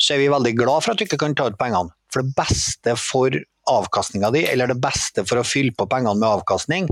så 0.00 0.14
er 0.14 0.22
vi 0.22 0.30
veldig 0.32 0.52
glad 0.60 0.84
for 0.84 0.92
at 0.92 1.00
du 1.00 1.08
ikke 1.08 1.18
kan 1.20 1.34
ta 1.36 1.48
ut 1.50 1.58
pengene. 1.60 1.90
For 2.10 2.22
det 2.22 2.36
beste 2.38 2.94
for 2.98 3.34
avkastninga 3.70 4.30
di, 4.34 4.44
eller 4.50 4.70
det 4.70 4.78
beste 4.82 5.24
for 5.26 5.42
å 5.42 5.46
fylle 5.46 5.74
på 5.76 5.88
pengene 5.90 6.18
med 6.18 6.28
avkastning, 6.30 6.88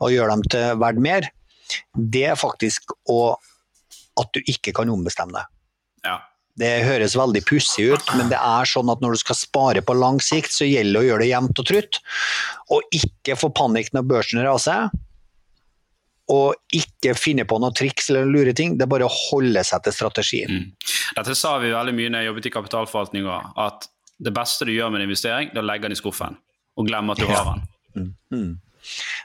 og 0.00 0.14
gjøre 0.14 0.34
dem 0.34 0.46
til 0.48 0.80
verdt 0.80 1.04
mer, 1.04 1.28
det 1.94 2.24
er 2.32 2.40
faktisk 2.40 2.94
å, 3.12 3.36
at 4.20 4.32
du 4.34 4.40
ikke 4.48 4.74
kan 4.76 4.90
ombestemme 4.92 5.36
deg. 5.36 5.52
Ja. 6.08 6.16
Det 6.60 6.70
høres 6.84 7.16
veldig 7.16 7.40
pussig 7.48 7.86
ut, 7.94 8.10
men 8.18 8.28
det 8.28 8.36
er 8.36 8.68
sånn 8.68 8.90
at 8.92 9.00
når 9.00 9.16
du 9.16 9.20
skal 9.22 9.38
spare 9.38 9.82
på 9.84 9.96
lang 9.96 10.18
sikt, 10.20 10.52
så 10.52 10.68
gjelder 10.68 10.98
det 10.98 11.00
å 11.00 11.08
gjøre 11.08 11.22
det 11.24 11.30
jevnt 11.30 11.62
og 11.62 11.68
trutt. 11.70 12.00
Og 12.74 12.96
ikke 12.96 13.38
få 13.40 13.48
panikk 13.56 13.94
når 13.96 14.04
børsen 14.10 14.42
raser. 14.44 14.90
Og 16.30 16.76
ikke 16.76 17.16
finne 17.18 17.46
på 17.48 17.58
noe 17.58 17.74
triks 17.74 18.10
eller 18.12 18.28
lure 18.28 18.52
ting. 18.56 18.76
Det 18.78 18.84
er 18.84 18.92
bare 18.92 19.08
å 19.08 19.14
holde 19.30 19.64
seg 19.66 19.86
til 19.86 19.96
strategien. 19.96 20.52
Mm. 20.52 20.92
Dette 21.16 21.34
sa 21.38 21.56
vi 21.62 21.72
veldig 21.72 21.96
mye 21.96 22.12
når 22.12 22.22
jeg 22.22 22.30
jobbet 22.30 22.50
i 22.50 22.54
kapitalforvaltninga, 22.58 23.38
at 23.64 23.88
det 24.20 24.34
beste 24.36 24.68
du 24.68 24.74
gjør 24.74 24.92
med 24.92 25.00
en 25.00 25.08
investering, 25.08 25.48
det 25.54 25.58
er 25.58 25.64
å 25.64 25.70
legge 25.70 25.88
den 25.88 25.96
i 25.96 25.98
skuffen 25.98 26.36
og 26.78 26.88
glemme 26.88 27.16
at 27.16 27.22
du 27.22 27.26
har 27.28 27.48
den. 27.48 27.64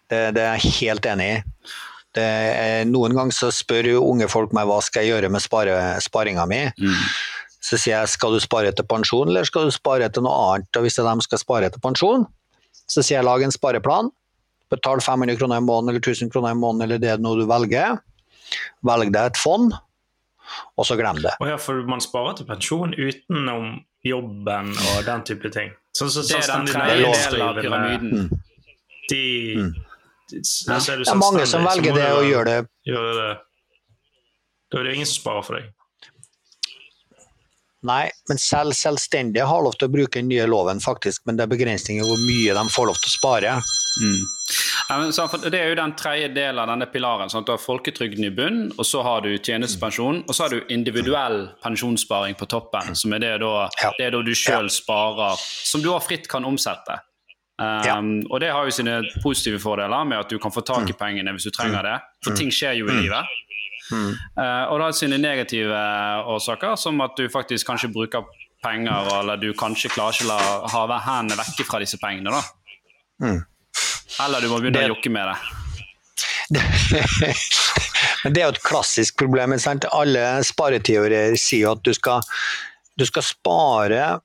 Det, 0.10 0.22
det 0.36 0.42
er 0.44 0.56
jeg 0.56 0.74
helt 0.80 1.06
enig 1.12 1.28
i. 1.34 1.36
Det 2.16 2.24
er, 2.24 2.86
noen 2.88 3.16
ganger 3.18 3.36
så 3.36 3.50
spør 3.52 3.90
unge 4.00 4.28
folk 4.32 4.54
meg 4.56 4.68
hva 4.70 4.78
skal 4.84 5.04
jeg 5.04 5.16
gjøre 5.16 5.32
med 5.34 5.44
spare, 5.44 5.76
sparinga 6.04 6.46
mi. 6.48 6.62
Mm. 6.80 7.02
Så 7.66 7.80
sier 7.82 7.98
jeg 7.98 8.12
skal 8.14 8.36
du 8.36 8.40
spare 8.44 8.72
til 8.76 8.86
pensjon, 8.88 9.28
eller 9.32 9.48
skal 9.48 9.68
du 9.68 9.74
spare 9.74 10.08
til 10.14 10.24
noe 10.24 10.36
annet? 10.54 10.70
Og 10.78 10.86
hvis 10.86 11.00
de 11.02 11.16
skal 11.26 11.42
spare 11.42 11.72
til 11.74 11.84
pensjon, 11.84 12.28
så 12.86 13.02
sier 13.02 13.20
jeg 13.20 13.28
lag 13.28 13.44
en 13.44 13.54
spareplan. 13.54 14.12
Betal 14.72 15.02
500 15.02 15.38
kroner 15.40 15.62
i 15.62 15.66
måneden 15.66 15.94
eller 15.94 16.04
1000 16.04 16.32
kroner 16.34 16.54
i 16.54 16.60
måneden, 16.60 16.86
eller 16.88 17.02
det 17.02 17.12
er 17.16 17.22
noe 17.22 17.40
du 17.42 17.46
velger. 17.50 17.98
Velg 18.86 19.12
deg 19.14 19.32
et 19.34 19.42
fond, 19.42 19.74
og 20.78 20.88
så 20.88 20.98
glem 21.00 21.20
det. 21.24 21.34
Og 21.42 21.50
ja, 21.50 21.58
for 21.62 21.82
man 21.90 22.04
sparer 22.04 22.38
til 22.38 22.48
pensjon 22.50 22.94
utenom 22.94 23.82
jobben 24.06 24.72
og 24.94 25.02
den 25.08 25.26
type 25.26 25.50
ting. 25.54 25.74
Sånn 25.98 26.12
som 26.14 26.26
Det 26.28 26.38
er 26.38 26.52
den 26.52 26.70
tredje 26.70 27.12
delen 27.32 27.48
av 27.48 27.60
pyramiden. 27.60 28.30
De, 29.10 29.24
Mm. 29.56 29.74
Er 30.34 30.98
du 30.98 31.04
Det 31.04 31.12
er 31.12 31.22
mange 31.22 31.46
som 31.50 31.66
velger 31.66 31.94
det 31.96 32.12
og 32.16 32.26
gjør 32.26 32.50
det. 32.50 32.60
Gjør 32.90 33.10
det. 33.20 33.32
Da 34.72 34.80
er 34.80 34.88
det 34.88 34.96
ingen 34.98 35.10
som 35.10 35.22
sparer 35.22 35.46
for 35.46 35.60
deg. 35.60 35.72
Nei, 37.86 38.10
men 38.30 38.40
selv 38.42 38.74
selvstendige 38.74 39.46
har 39.46 39.62
lov 39.62 39.76
til 39.78 39.86
å 39.90 39.94
bruke 39.94 40.18
den 40.18 40.30
nye 40.32 40.48
loven, 40.50 40.80
faktisk, 40.82 41.22
men 41.28 41.38
det 41.38 41.46
er 41.46 41.52
begrensninger 41.52 42.08
hvor 42.08 42.18
mye 42.18 42.56
de 42.58 42.64
får 42.74 42.88
lov 42.90 42.98
til 42.98 43.12
å 43.12 43.14
spare. 43.14 43.52
Mm. 44.02 44.24
Ja, 44.90 44.98
men, 45.00 45.12
det 45.52 45.60
er 45.60 45.70
jo 45.72 45.78
den 45.80 45.94
tredje 45.98 46.30
delen 46.36 46.62
av 46.62 46.70
denne 46.72 46.88
pilaren. 46.92 47.30
Sånn 47.32 47.44
at 47.44 47.50
du 47.50 47.54
har 47.54 47.62
folketrygden 47.62 48.28
i 48.28 48.34
bunn, 48.34 48.60
og 48.76 48.86
så 48.90 49.04
har 49.06 49.22
du 49.26 49.32
tjenestepensjon, 49.38 50.24
og 50.26 50.36
så 50.36 50.46
har 50.46 50.56
du 50.56 50.74
individuell 50.74 51.46
pensjonssparing 51.64 52.38
på 52.40 52.50
toppen, 52.52 52.98
som 52.98 53.14
er 53.14 53.24
det 53.24 53.34
da, 53.46 53.54
Ja. 53.82 53.92
det 53.98 54.08
er 54.08 54.18
da 54.18 54.22
du 54.26 54.34
sjøl 54.34 54.70
sparer, 54.74 55.38
som 55.38 55.82
du 55.82 55.92
har 55.94 56.02
fritt 56.02 56.28
kan 56.32 56.46
omsette. 56.46 57.00
Um, 57.58 57.86
Ja. 57.86 57.96
Og 58.30 58.40
det 58.44 58.50
har 58.52 58.66
jo 58.68 58.72
sine 58.76 58.98
positive 59.24 59.60
fordeler 59.64 60.04
med 60.06 60.18
at 60.20 60.30
du 60.30 60.38
kan 60.40 60.52
få 60.52 60.62
tak 60.66 60.90
i 60.90 60.94
pengene 60.94 61.32
hvis 61.32 61.46
du 61.48 61.52
trenger 61.56 61.84
det, 61.88 61.94
for 62.24 62.36
ting 62.36 62.50
skjer 62.52 62.74
jo 62.82 62.88
i 62.92 62.98
livet. 63.02 63.26
Mm. 63.92 64.12
Uh, 64.38 64.66
og 64.72 64.80
det 64.80 64.84
har 64.88 64.92
sine 64.98 65.18
negative 65.22 65.72
årsaker, 66.28 66.76
som 66.76 67.00
at 67.06 67.16
du 67.16 67.30
faktisk 67.30 67.68
kanskje 67.70 67.92
bruker 67.94 68.26
penger, 68.66 69.08
eller 69.22 69.38
du 69.38 69.54
kanskje 69.54 69.92
klarer 69.94 70.18
ikke 70.18 70.36
å 70.36 70.68
ha 70.74 71.00
hendene 71.06 71.38
vekke 71.38 71.64
fra 71.70 71.80
disse 71.80 71.98
pengene. 72.02 72.32
da. 72.34 72.42
Mm. 73.24 73.44
Eller 74.26 74.42
du 74.42 74.50
må 74.50 74.60
begynne 74.60 74.80
Det- 74.82 74.90
å 74.90 74.96
jokke 74.96 75.12
med 75.12 75.28
det. 75.32 75.38
Men 78.24 78.34
det 78.34 78.42
er 78.42 78.48
jo 78.48 78.54
et 78.56 78.64
klassisk 78.66 79.18
problem. 79.22 79.54
Alle 79.94 80.24
spareteorier 80.46 81.36
sier 81.38 81.66
jo 81.68 81.72
at 81.76 81.84
du 81.86 81.94
skal, 81.94 82.22
du 82.98 83.06
skal 83.06 83.24
spare 83.26 84.20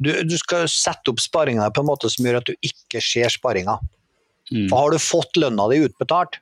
du, 0.00 0.10
du 0.24 0.36
skal 0.38 0.66
sette 0.68 1.12
opp 1.12 1.20
sparinga 1.22 1.68
på 1.74 1.82
en 1.84 1.88
måte 1.90 2.10
som 2.12 2.26
gjør 2.26 2.40
at 2.40 2.50
du 2.50 2.54
ikke 2.66 3.00
ser 3.04 3.32
sparinga. 3.32 3.78
Mm. 4.52 4.66
For 4.68 4.76
har 4.78 4.90
du 4.94 4.98
fått 5.02 5.38
lønna 5.40 5.68
di 5.72 5.80
utbetalt, 5.86 6.38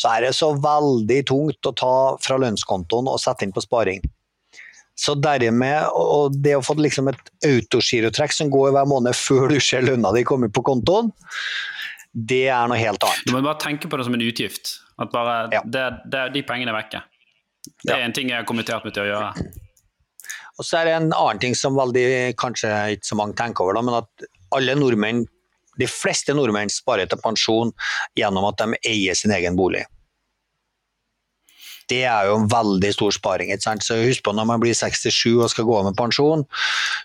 så 0.00 0.14
er 0.16 0.24
det 0.26 0.34
så 0.38 0.52
veldig 0.56 1.18
tungt 1.28 1.66
å 1.68 1.74
ta 1.76 1.94
fra 2.22 2.38
lønnskontoen 2.40 3.10
og 3.10 3.20
sette 3.20 3.44
inn 3.44 3.52
på 3.52 3.62
sparing. 3.64 4.00
Så 5.00 5.14
dermed, 5.16 5.86
og 5.96 6.34
det 6.44 6.56
å 6.58 6.64
få 6.64 6.74
liksom 6.76 7.08
et 7.12 7.30
autogirotrekk 7.46 8.34
som 8.36 8.50
går 8.52 8.74
hver 8.76 8.88
måned 8.88 9.16
før 9.16 9.48
du 9.52 9.60
ser 9.64 9.84
lønna 9.86 10.12
di 10.16 10.24
komme 10.28 10.50
på 10.52 10.64
kontoen, 10.66 11.12
det 12.12 12.48
er 12.52 12.68
noe 12.68 12.76
helt 12.80 13.04
annet. 13.06 13.22
Du 13.28 13.32
må 13.36 13.40
bare 13.44 13.60
tenke 13.62 13.88
på 13.88 13.96
det 14.00 14.04
som 14.08 14.16
en 14.16 14.24
utgift. 14.24 14.78
At 15.00 15.12
bare 15.14 15.48
Ja. 15.54 15.62
det, 15.64 15.84
det, 16.12 16.32
De 16.34 16.42
pengene 16.42 16.68
er 16.74 16.82
vekke. 16.82 17.02
Det 17.84 17.92
er 17.94 18.00
Ja. 18.00 18.04
en 18.04 18.12
ting 18.12 18.28
jeg 18.28 18.36
har 18.36 18.44
kommentert 18.44 18.84
meg 18.84 18.92
til 18.92 19.04
å 19.04 19.08
gjøre. 19.08 19.52
Og 20.60 20.66
så 20.66 20.80
er 20.80 20.88
det 20.90 20.96
en 20.98 21.12
annen 21.16 21.40
ting 21.40 21.54
som 21.56 21.78
veldig, 21.78 22.34
kanskje 22.40 22.68
ikke 22.96 23.08
så 23.08 23.16
mange 23.16 23.38
tenker 23.38 23.64
over, 23.64 23.78
da, 23.78 23.84
men 23.86 23.96
at 24.02 24.26
alle 24.52 24.74
nordmenn, 24.76 25.24
de 25.80 25.86
fleste 25.88 26.34
nordmenn 26.36 26.68
sparer 26.68 27.08
til 27.08 27.20
pensjon 27.22 27.70
gjennom 28.18 28.44
at 28.50 28.60
de 28.60 28.76
eier 28.90 29.16
sin 29.16 29.32
egen 29.32 29.56
bolig. 29.56 29.86
Det 31.90 32.02
er 32.06 32.28
jo 32.28 32.36
en 32.38 32.50
veldig 32.50 32.90
stor 32.94 33.14
sparing. 33.16 33.50
ikke 33.50 33.64
sant? 33.64 33.82
Så 33.82 33.96
husk 34.04 34.22
på 34.26 34.34
når 34.36 34.46
man 34.46 34.60
blir 34.62 34.76
67 34.76 35.40
og 35.40 35.48
skal 35.50 35.66
gå 35.66 35.78
av 35.80 35.88
med 35.88 35.96
pensjon, 35.98 36.44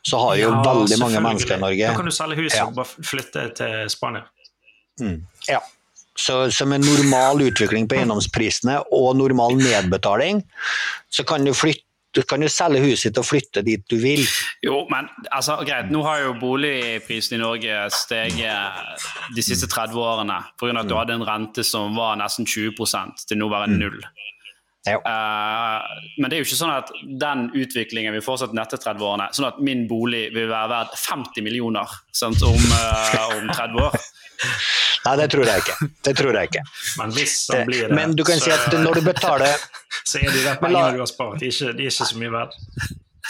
så 0.06 0.20
har 0.22 0.36
jo 0.42 0.52
Ja, 0.52 0.60
veldig 0.68 1.00
mange 1.02 1.24
mennesker 1.26 1.56
i 1.56 1.64
Norge 1.64 1.88
Da 1.88 1.96
kan 1.96 2.06
du 2.06 2.14
selge 2.14 2.38
huset 2.44 2.60
Ja. 2.60 2.68
og 2.68 2.76
bare 2.76 3.08
flytte 3.08 3.48
til 3.58 3.90
Spania. 3.90 4.26
Ja. 5.50 5.62
Så 6.16 6.52
som 6.52 6.72
en 6.72 6.82
normal 6.82 7.42
utvikling 7.48 7.88
på 7.90 7.98
eiendomsprisene 7.98 8.78
og 8.92 9.18
normal 9.18 9.58
nedbetaling, 9.60 10.44
så 11.10 11.26
kan 11.28 11.44
du, 11.44 11.52
flytte, 11.52 11.85
du 12.16 12.22
kan 12.24 12.42
jo 12.42 12.50
selge 12.52 12.82
huset 12.84 13.10
ditt 13.10 13.20
og 13.20 13.28
flytte 13.28 13.64
dit 13.66 13.84
du 13.92 13.98
vil. 14.00 14.24
Jo, 14.64 14.84
men 14.92 15.10
altså, 15.30 15.58
greit, 15.68 15.92
nå 15.92 16.04
har 16.06 16.24
jo 16.24 16.36
boligprisen 16.40 17.38
i 17.38 17.42
Norge 17.42 17.82
steget 17.94 18.96
de 19.36 19.44
siste 19.46 19.68
30 19.72 20.00
årene 20.00 20.40
pga. 20.60 20.80
at 20.80 20.90
du 20.90 20.96
hadde 20.96 21.20
en 21.20 21.28
rente 21.28 21.64
som 21.64 21.96
var 21.98 22.16
nesten 22.22 22.48
20% 22.48 23.28
til 23.28 23.42
nå 23.42 23.50
bare 23.52 23.68
null. 23.72 24.00
Ja. 24.86 25.00
Eh, 25.02 25.82
men 26.18 26.30
det 26.30 26.38
er 26.38 26.44
jo 26.44 26.48
ikke 26.48 26.60
sånn 26.60 26.74
at 26.76 26.92
den 27.22 27.48
utviklingen 27.58 28.14
vil 28.14 28.24
fortsette 28.26 28.58
etter 28.62 28.82
30 28.82 29.08
årene. 29.08 29.30
Sånn 29.34 29.48
at 29.50 29.62
min 29.66 29.86
bolig 29.90 30.28
vil 30.36 30.52
være 30.52 30.70
verdt 30.72 31.00
50 31.02 31.46
millioner 31.46 31.96
sant, 32.14 32.44
om, 32.46 32.68
uh, 32.70 33.40
om 33.40 33.50
30 33.50 33.82
år. 33.88 33.98
Nei, 35.06 35.16
det 35.22 35.26
tror 35.34 35.50
jeg 35.50 35.64
ikke. 35.64 35.90
Det 36.06 36.14
tror 36.18 36.38
jeg 36.38 36.52
ikke. 36.52 36.62
Men 37.00 37.16
hvis 37.16 37.34
han 37.54 37.66
blir 37.70 37.88
det, 37.88 37.98
Men 37.98 38.14
du 38.18 38.24
kan 38.28 38.42
si 38.42 38.54
at 38.54 38.70
når 38.74 39.00
du 39.00 39.10
betaler 39.10 39.66
så 40.10 40.22
er 40.22 40.30
de 40.30 40.46
der 40.46 40.62
pengene 40.62 40.94
du 40.98 41.02
har 41.02 41.10
spart, 41.10 41.40
de 41.42 41.50
er 41.50 41.54
ikke, 41.54 41.74
de 41.78 41.86
er 41.86 41.94
ikke 41.94 42.10
så 42.12 42.22
mye 42.22 42.34
verdt. 42.34 42.62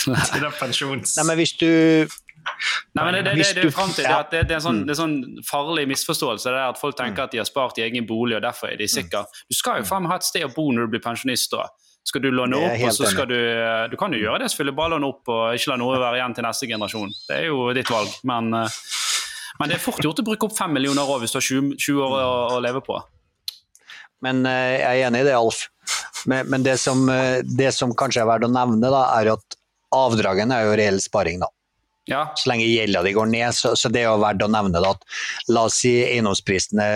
De 0.05 0.43
der 0.43 0.55
pensjons... 0.59 1.15
Nei, 1.17 1.27
men 1.29 1.39
hvis 1.39 1.55
du 1.59 1.69
Nei, 2.95 3.03
men 3.03 3.15
det, 3.17 3.23
det, 3.27 3.33
det, 3.41 3.63
det, 3.63 3.71
frem 3.75 3.91
til, 3.95 4.07
det, 4.31 4.43
er 4.45 4.57
en 4.57 4.63
sånn, 4.63 4.83
det 4.87 4.93
er 4.95 4.99
sånn 4.99 5.15
farlig 5.45 5.87
misforståelse. 5.91 6.51
Det 6.51 6.59
er 6.61 6.73
at 6.73 6.79
Folk 6.79 6.97
tenker 6.99 7.25
at 7.25 7.33
de 7.33 7.41
har 7.41 7.47
spart 7.49 7.79
i 7.81 7.85
egen 7.87 8.07
bolig, 8.07 8.37
og 8.37 8.45
derfor 8.45 8.71
er 8.71 8.79
de 8.79 8.87
sikre. 8.91 9.25
Du 9.49 9.57
skal 9.57 9.81
jo 9.81 9.89
faen 9.89 10.05
meg 10.05 10.13
ha 10.13 10.19
et 10.21 10.27
sted 10.27 10.45
å 10.47 10.51
bo 10.53 10.69
når 10.71 10.87
du 10.87 10.95
blir 10.95 11.03
pensjonist. 11.03 11.51
da. 11.55 11.67
Skal 12.05 12.21
du 12.21 12.29
låne 12.29 12.59
opp, 12.61 12.77
og 12.85 12.93
så 12.93 13.09
skal 13.09 13.25
du 13.31 13.39
Du 13.89 13.97
kan 13.97 14.13
jo 14.13 14.21
gjøre 14.21 14.43
det, 14.43 14.51
selvfølgelig 14.53 14.77
bare 14.77 14.93
låne 14.93 15.09
opp 15.09 15.33
og 15.33 15.57
ikke 15.57 15.71
la 15.73 15.79
noe 15.81 15.97
være 15.97 16.19
igjen 16.19 16.37
til 16.37 16.45
neste 16.45 16.69
generasjon. 16.69 17.13
Det 17.25 17.39
er 17.39 17.47
jo 17.49 17.65
ditt 17.73 17.89
valg. 17.89 18.13
Men, 18.29 18.53
eh, 18.53 18.79
men 19.59 19.71
det 19.71 19.79
er 19.79 19.83
fort 19.83 20.03
gjort 20.05 20.21
å 20.21 20.27
bruke 20.27 20.47
opp 20.47 20.57
fem 20.57 20.73
millioner 20.77 21.09
år 21.09 21.23
hvis 21.23 21.33
du 21.33 21.39
har 21.39 21.47
20, 21.49 21.75
20 21.81 22.05
år 22.05 22.17
å, 22.21 22.31
å 22.55 22.61
leve 22.61 22.83
på. 22.85 22.99
Men 24.25 24.45
eh, 24.45 24.77
jeg 24.77 25.01
er 25.01 25.09
enig 25.09 25.25
i 25.25 25.27
det, 25.31 25.35
Alf. 25.37 25.65
Men, 26.29 26.47
men 26.49 26.65
det, 26.65 26.77
som, 26.81 27.03
eh, 27.09 27.41
det 27.45 27.73
som 27.73 27.93
kanskje 27.97 28.23
er 28.23 28.29
verdt 28.29 28.47
å 28.47 28.53
nevne, 28.53 28.85
da, 28.85 29.03
er 29.17 29.33
at 29.35 29.57
avdragen 29.95 30.53
er 30.53 30.69
jo 30.69 30.77
reell 30.77 31.01
sparing. 31.01 31.41
da. 31.41 31.49
Ja, 32.05 32.27
Så 32.37 32.51
lenge 32.51 32.67
gjelda 32.69 33.01
di 33.01 33.15
går 33.15 33.29
ned, 33.31 33.55
så, 33.57 33.73
så 33.73 33.89
det 33.89 34.03
er 34.03 34.11
jo 34.11 34.21
verdt 34.21 34.43
å 34.45 34.51
nevne 34.51 34.77
det 34.77 34.91
at 34.93 35.07
la 35.49 35.65
oss 35.65 35.79
si 35.81 35.95
eiendomsprisene 36.03 36.89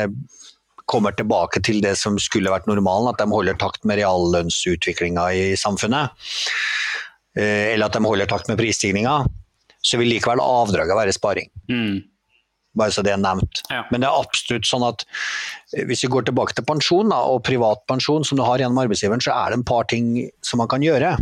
kommer 0.90 1.14
tilbake 1.14 1.62
til 1.66 1.82
det 1.86 1.96
som 2.02 2.18
skulle 2.22 2.52
vært 2.54 2.70
normalen, 2.70 3.10
at 3.12 3.22
de 3.22 3.30
holder 3.30 3.58
takt 3.62 3.86
med 3.90 4.00
reallønnsutviklinga 4.02 5.26
i 5.38 5.44
samfunnet, 5.60 6.14
eh, 7.38 7.74
eller 7.74 7.90
at 7.90 7.98
de 7.98 8.06
holder 8.06 8.30
takt 8.30 8.50
med 8.50 8.58
prisstigninga, 8.62 9.22
så 9.86 10.00
vil 10.02 10.10
likevel 10.16 10.42
avdraget 10.44 10.98
være 10.98 11.16
sparing. 11.16 11.52
mm. 11.70 12.00
bare 12.80 12.94
så 12.94 13.02
det 13.04 13.12
er 13.12 13.22
nevnt. 13.22 13.62
Ja. 13.70 13.84
Men 13.92 14.02
det 14.02 14.08
er 14.08 14.22
absolutt 14.22 14.68
sånn 14.70 14.86
at 14.88 15.06
eh, 15.74 15.86
hvis 15.90 16.06
vi 16.06 16.12
går 16.14 16.30
tilbake 16.30 16.58
til 16.58 16.66
pensjon 16.70 17.10
da, 17.14 17.22
og 17.34 17.44
privat 17.46 17.86
pensjon 17.90 18.26
som 18.26 18.38
du 18.40 18.46
har 18.46 18.62
gjennom 18.62 18.82
arbeidsgiveren, 18.82 19.22
så 19.26 19.34
er 19.36 19.52
det 19.52 19.60
en 19.60 19.68
par 19.68 19.90
ting 19.90 20.14
som 20.46 20.62
man 20.62 20.70
kan 20.72 20.86
gjøre. 20.86 21.18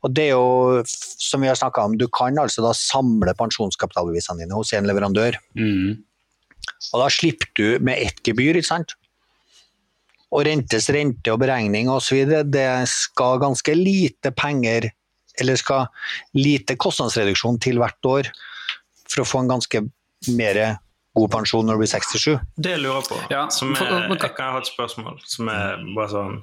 Og 0.00 0.14
det 0.16 0.30
er 0.30 0.32
jo, 0.32 0.80
som 0.88 1.42
vi 1.44 1.50
har 1.50 1.58
snakka 1.58 1.84
om, 1.84 1.96
du 2.00 2.06
kan 2.08 2.38
altså 2.40 2.64
da 2.64 2.72
samle 2.76 3.34
pensjonskapitalbevisene 3.36 4.44
dine 4.44 4.56
hos 4.56 4.72
en 4.76 4.88
leverandør. 4.88 5.36
Mm. 5.58 6.00
Og 6.92 7.02
da 7.02 7.08
slipper 7.12 7.50
du 7.58 7.66
med 7.84 8.00
ett 8.00 8.22
gebyr, 8.24 8.56
ikke 8.56 8.70
sant. 8.70 8.96
Og 10.30 10.46
rentes 10.46 10.88
rente 10.94 11.32
og 11.34 11.40
beregning 11.42 11.90
osv. 11.92 12.22
Det 12.48 12.68
skal 12.88 13.42
ganske 13.42 13.74
lite 13.76 14.32
penger, 14.32 14.88
eller 15.40 15.60
skal 15.60 15.88
lite 16.38 16.78
kostnadsreduksjon 16.80 17.60
til 17.60 17.82
hvert 17.82 18.08
år 18.08 18.30
for 19.10 19.24
å 19.24 19.28
få 19.28 19.42
en 19.42 19.52
ganske 19.52 19.84
mer 20.30 20.62
god 21.18 21.30
pensjon 21.32 21.66
når 21.66 21.76
du 21.76 21.82
blir 21.82 21.92
67. 21.92 22.38
Det 22.56 22.76
lurer 22.78 23.00
jeg 23.00 23.08
på, 23.10 23.20
Ja, 23.32 23.46
som 23.52 23.74
er, 23.74 24.06
jeg 24.14 24.34
kan 24.36 24.54
ha 24.54 24.60
et 24.62 24.70
spørsmål 24.70 25.18
som 25.28 25.50
er 25.52 25.80
bare 25.96 26.10
sånn 26.12 26.36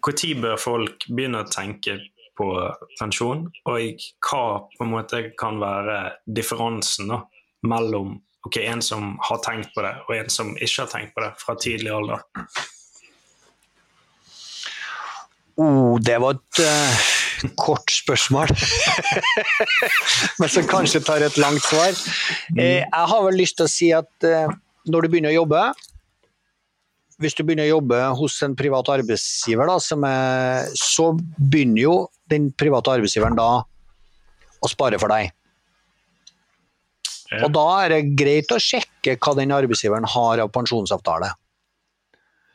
Når 0.00 0.40
bør 0.42 0.56
folk 0.58 1.04
begynne 1.12 1.44
å 1.44 1.50
tenke 1.52 1.98
på 2.40 2.48
pensjon, 2.96 3.44
og 3.68 4.02
hva 4.24 4.42
på 4.72 4.86
en 4.86 4.92
måte 4.94 5.22
kan 5.40 5.60
være 5.60 6.00
differansen 6.40 7.12
da, 7.12 7.20
mellom 7.68 8.16
okay, 8.46 8.64
en 8.64 8.82
som 8.82 9.16
har 9.28 9.40
tenkt 9.44 9.74
på 9.76 9.84
det, 9.84 9.94
og 10.08 10.16
en 10.16 10.32
som 10.32 10.52
ikke 10.56 10.84
har 10.84 10.92
tenkt 10.92 11.16
på 11.16 11.24
det 11.24 11.32
fra 11.42 11.56
tidlig 11.60 11.92
alder? 11.94 12.24
Oh, 15.60 15.98
det 16.00 16.16
var 16.22 16.38
et 16.38 16.62
uh, 16.64 17.50
kort 17.60 17.92
spørsmål. 17.92 18.48
Men 20.40 20.48
som 20.52 20.68
kanskje 20.68 21.02
tar 21.04 21.24
et 21.26 21.36
langt 21.40 21.64
svar. 21.66 21.92
Eh, 22.56 22.80
jeg 22.80 23.10
har 23.12 23.24
vel 23.26 23.36
lyst 23.36 23.58
til 23.58 23.68
å 23.68 23.72
si 23.72 23.90
at 23.92 24.26
eh, 24.26 24.48
når 24.88 25.04
du 25.04 25.12
begynner 25.12 25.34
å 25.34 25.42
jobbe 25.42 25.60
Hvis 27.20 27.36
du 27.36 27.42
begynner 27.44 27.68
å 27.68 27.74
jobbe 27.76 27.98
hos 28.16 28.38
en 28.46 28.54
privat 28.56 28.88
arbeidsgiver, 28.88 29.68
da, 29.68 29.76
som 29.84 30.06
er, 30.08 30.70
så 30.72 31.10
begynner 31.36 31.82
jo 31.82 31.96
den 32.30 32.50
private 32.58 32.96
arbeidsgiveren 32.96 33.38
da 33.38 33.50
å 34.60 34.70
spare 34.70 34.98
for 35.00 35.12
deg. 35.12 35.30
Ja. 37.30 37.44
Og 37.46 37.52
da 37.54 37.66
er 37.84 37.94
det 37.94 38.16
greit 38.18 38.50
å 38.52 38.58
sjekke 38.60 39.14
hva 39.22 39.36
den 39.38 39.54
arbeidsgiveren 39.54 40.08
har 40.16 40.42
av 40.42 40.50
pensjonsavtale. 40.54 41.30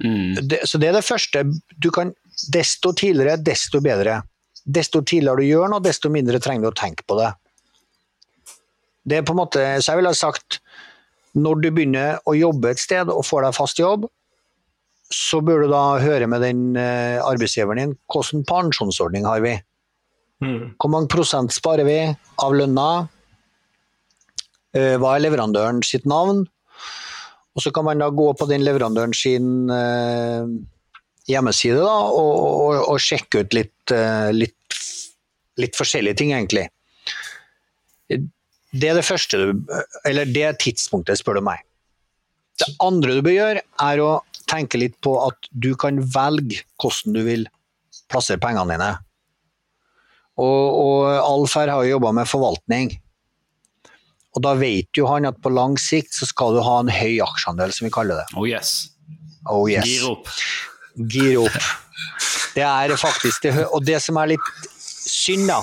Mm. 0.04 0.36
det, 0.52 0.60
så 0.68 0.80
det 0.82 0.90
er 0.90 0.98
det 0.98 1.06
første. 1.08 1.46
Du 1.80 1.88
kan, 1.96 2.12
desto 2.52 2.92
tidligere, 2.98 3.38
desto 3.40 3.80
bedre. 3.84 4.20
Desto 4.66 5.02
tidligere 5.06 5.40
du 5.40 5.48
gjør 5.48 5.72
noe, 5.72 5.84
desto 5.84 6.12
mindre 6.12 6.42
trenger 6.44 6.68
du 6.68 6.74
å 6.74 6.78
tenke 6.78 7.06
på 7.08 7.18
det. 7.22 7.32
Det 9.06 9.20
er 9.20 9.26
på 9.26 9.36
en 9.36 9.44
måte, 9.44 9.64
så 9.80 9.94
jeg 9.94 10.02
ville 10.02 10.12
ha 10.12 10.18
sagt, 10.18 10.60
når 11.38 11.62
du 11.62 11.70
begynner 11.70 12.20
å 12.26 12.34
jobbe 12.36 12.72
et 12.74 12.82
sted 12.82 13.12
og 13.12 13.26
får 13.28 13.46
deg 13.46 13.58
fast 13.58 13.80
jobb, 13.80 14.08
så 15.14 15.42
bør 15.46 15.66
du 15.66 15.72
da 15.72 15.84
høre 16.02 16.28
med 16.30 16.42
den 16.42 16.78
eh, 16.80 17.22
arbeidsgiveren 17.22 17.82
din, 17.82 17.96
hvilken 18.12 18.46
pensjonsordning 18.50 19.28
har 19.28 19.44
vi? 19.44 19.54
Mm. 20.44 20.76
Hvor 20.82 20.92
mange 20.92 21.12
prosent 21.12 21.54
sparer 21.54 21.88
vi 21.88 22.00
av 22.42 22.56
lønna? 22.58 23.08
Eh, 24.76 24.96
Hva 25.02 25.16
er 25.16 25.26
leverandøren 25.28 25.84
sitt 25.86 26.08
navn? 26.10 26.44
Og 27.56 27.64
så 27.64 27.72
kan 27.72 27.86
man 27.88 28.02
da 28.02 28.10
gå 28.12 28.32
på 28.36 28.48
den 28.50 28.66
leverandøren 28.66 29.14
sin 29.16 29.70
eh, 29.72 30.50
hjemmeside 31.30 31.80
da, 31.80 31.96
og, 32.10 32.34
og, 32.66 32.82
og 32.92 33.02
sjekke 33.02 33.46
ut 33.46 33.56
litt, 33.56 33.94
litt, 34.36 34.80
litt 35.62 35.78
forskjellige 35.78 36.20
ting, 36.20 36.34
egentlig. 36.36 36.68
Det 38.76 38.90
er 38.92 38.98
det 38.98 39.06
første 39.08 39.40
du 39.40 39.72
Eller 40.06 40.28
det 40.28 40.50
tidspunktet, 40.62 41.22
spør 41.22 41.40
du 41.40 41.46
meg. 41.48 41.64
Det 42.60 42.68
andre 42.84 43.18
du 43.18 43.24
bør 43.24 43.36
gjøre, 43.36 43.64
er 43.88 44.02
å 44.04 44.12
tenke 44.50 44.80
litt 44.80 44.98
på 45.04 45.16
at 45.26 45.50
du 45.52 45.74
kan 45.80 46.02
velge 46.02 46.62
hvordan 46.82 47.18
du 47.18 47.22
vil 47.26 47.48
plassere 48.12 48.42
pengene 48.42 48.76
dine. 48.76 48.92
Og, 50.42 50.64
og 50.76 51.10
Alf 51.16 51.56
her 51.56 51.72
har 51.72 51.86
jo 51.86 51.96
jobba 51.96 52.12
med 52.20 52.30
forvaltning. 52.30 52.92
Og 54.36 54.44
da 54.44 54.52
vet 54.60 54.92
jo 54.98 55.08
han 55.08 55.28
at 55.30 55.40
på 55.44 55.52
lang 55.54 55.78
sikt 55.80 56.16
så 56.18 56.28
skal 56.28 56.58
du 56.58 56.64
ha 56.66 56.80
en 56.82 56.92
høy 56.92 57.22
aksjeandel, 57.24 57.72
som 57.72 57.88
vi 57.88 57.94
kaller 57.96 58.20
det. 58.20 58.28
Oh 58.36 58.48
yes. 58.48 58.92
Oh 59.48 59.64
yes. 59.72 59.88
Gir 59.88 60.10
opp. 60.12 60.32
Gir 60.96 61.40
opp. 61.46 61.62
Det 62.56 62.64
er 62.64 62.96
faktisk 63.00 63.44
det, 63.44 63.54
Og 63.76 63.84
det 63.84 64.02
som 64.04 64.20
er 64.20 64.34
litt 64.34 64.52
synd, 64.80 65.48
da, 65.48 65.62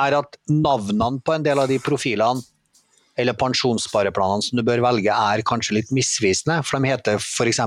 er 0.00 0.16
at 0.18 0.38
navnene 0.50 1.20
på 1.24 1.36
en 1.36 1.44
del 1.44 1.60
av 1.60 1.68
de 1.70 1.78
profilene, 1.82 2.42
eller 3.20 3.36
pensjonsspareplanene 3.38 4.42
som 4.42 4.58
du 4.58 4.64
bør 4.66 4.82
velge, 4.84 5.14
er 5.14 5.44
kanskje 5.46 5.78
litt 5.78 5.92
misvisende. 5.94 6.60
For 6.66 6.78
de 6.78 6.90
heter 6.90 7.20
f.eks. 7.20 7.60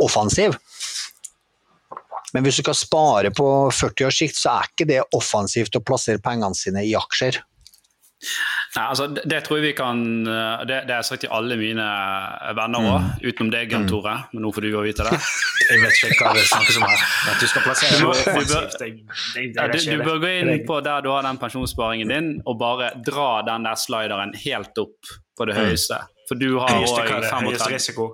offensiv. 0.00 0.56
Men 2.32 2.46
hvis 2.46 2.60
du 2.60 2.64
skal 2.64 2.78
spare 2.78 3.32
på 3.34 3.46
40 3.74 4.06
års 4.06 4.20
sikt, 4.22 4.38
så 4.38 4.54
er 4.54 4.70
ikke 4.70 4.88
det 4.88 5.00
offensivt 5.16 5.76
å 5.76 5.82
plassere 5.84 6.22
pengene 6.22 6.56
sine 6.56 6.84
i 6.86 6.94
aksjer. 6.98 7.40
Nei, 8.70 8.84
altså, 8.86 9.08
det, 9.10 9.40
tror 9.42 9.58
jeg 9.58 9.64
vi 9.64 9.70
kan 9.74 10.02
eh, 10.30 10.60
Det, 10.62 10.76
det 10.86 10.94
har 10.94 11.00
jeg 11.00 11.08
sagt 11.08 11.24
til 11.24 11.32
alle 11.34 11.56
mine 11.58 11.86
venner 12.54 12.84
òg, 12.86 13.08
utenom 13.24 13.50
deg, 13.50 13.72
Jan 13.74 13.88
Tore. 13.90 14.12
Men 14.30 14.44
nå 14.46 14.52
får 14.54 14.66
du 14.66 14.68
jo 14.70 14.84
vite 14.84 15.06
det. 15.08 15.18
Jeg 15.70 15.82
vet 15.84 15.98
ikke 16.02 16.26
hva 16.26 16.30
det 16.34 16.44
snakkes 16.50 16.78
om 16.80 16.84
her. 16.86 17.02
Du 17.38 17.44
skal 17.46 17.62
plassere 17.62 17.98
Du 17.98 18.04
noe 18.08 18.14
offensivt. 18.14 19.84
Du, 19.86 20.00
bør 20.02 20.22
gå 20.22 20.32
inn 20.40 20.64
på 20.66 20.80
der 20.82 21.04
du 21.04 21.12
har 21.12 21.22
den 21.26 21.38
pensjonssparingen 21.38 22.10
din, 22.10 22.32
og 22.42 22.58
bare 22.58 22.88
dra 23.06 23.28
den 23.46 23.68
der 23.68 23.78
slideren 23.78 24.34
helt 24.42 24.82
opp 24.82 25.14
på 25.38 25.46
det 25.46 25.54
høyeste. 25.58 26.00
For 26.26 26.38
du 26.38 26.48
har 26.58 26.74
òg 26.74 26.82
det? 26.82 27.06
Høyeste 27.10 27.30
35 27.30 27.74
risiko. 27.76 28.08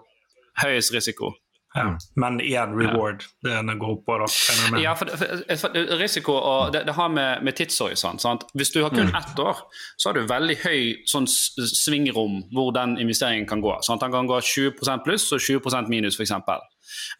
høyest 0.64 0.92
risiko. 0.96 1.32
Ja. 1.76 1.98
Men 2.16 2.38
igjen 2.40 2.72
reward. 2.72 3.24
Det 3.44 3.52
er 3.52 3.64
den 3.66 3.78
går 3.80 3.90
opp 3.98 4.04
på, 4.08 4.14
da. 4.22 4.28
regner 4.32 4.62
jeg 4.64 4.72
med. 4.72 4.82
Ja, 4.82 4.94
for, 4.96 5.10
for, 5.20 5.56
for 5.60 5.98
risiko 6.00 6.36
og 6.38 6.72
det, 6.72 6.86
det 6.88 6.94
har 6.96 7.10
med, 7.12 7.42
med 7.44 7.58
tidshorisont. 7.58 8.22
Sant? 8.24 8.46
Hvis 8.56 8.72
du 8.72 8.80
har 8.82 8.94
kun 8.94 9.12
ett 9.12 9.42
år, 9.42 9.60
så 10.00 10.08
har 10.08 10.16
du 10.16 10.30
veldig 10.30 10.56
høy 10.62 10.80
sånn 11.10 11.28
svingrom 11.28 12.40
hvor 12.56 12.72
den 12.76 12.96
investeringen 13.02 13.48
kan 13.50 13.60
gå. 13.64 13.76
Sant? 13.84 14.00
Den 14.00 14.14
kan 14.14 14.30
gå 14.30 14.40
20% 14.40 15.04
pluss 15.04 15.28
og 15.36 15.44
20% 15.44 15.92
minus, 15.92 16.16
f.eks. 16.16 16.32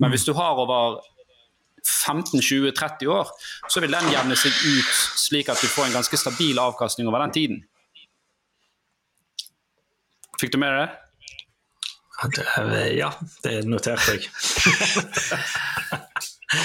Men 0.01 0.15
hvis 0.15 0.25
du 0.25 0.33
har 0.39 0.57
over 0.65 1.03
15-20-30 1.87 3.07
år, 3.13 3.31
så 3.69 3.83
vil 3.85 3.95
den 3.95 4.11
jevne 4.11 4.37
seg 4.39 4.55
ut 4.65 4.93
slik 5.21 5.53
at 5.53 5.61
du 5.63 5.69
får 5.71 5.91
en 5.91 5.99
ganske 6.01 6.19
stabil 6.19 6.59
avkastning 6.59 7.09
over 7.11 7.23
den 7.27 7.35
tiden. 7.37 7.65
Fikk 10.41 10.53
du 10.53 10.59
med 10.61 10.73
deg 10.73 10.87
det? 10.87 11.06
Det 12.35 12.45
er- 12.57 12.93
Ja, 12.97 13.11
det 13.45 13.65
noterte 13.69 14.17
jeg. 14.17 14.29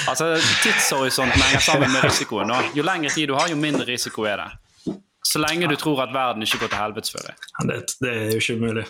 Altså, 0.07 0.35
Tidshorisonten 0.61 1.41
henger 1.41 1.59
sammen 1.65 1.91
med 1.91 2.03
risikoen. 2.05 2.47
nå. 2.47 2.57
jo 2.77 2.83
lengre 2.85 3.09
tid 3.09 3.27
du 3.27 3.33
har, 3.35 3.47
jo 3.49 3.55
mindre 3.57 3.85
risiko 3.87 4.23
er 4.29 4.37
det. 4.37 4.95
Så 5.25 5.39
lenge 5.41 5.67
du 5.69 5.75
tror 5.75 6.03
at 6.03 6.13
verden 6.13 6.43
ikke 6.45 6.59
går 6.63 6.69
til 6.73 6.77
helvetes 6.81 7.11
for 7.13 7.25
deg. 7.25 7.33
Ja, 7.57 7.65
Det, 7.71 7.79
det 8.01 8.11
er 8.11 8.29
jo 8.31 8.37
ikke 8.43 8.55
umulig. 8.59 8.85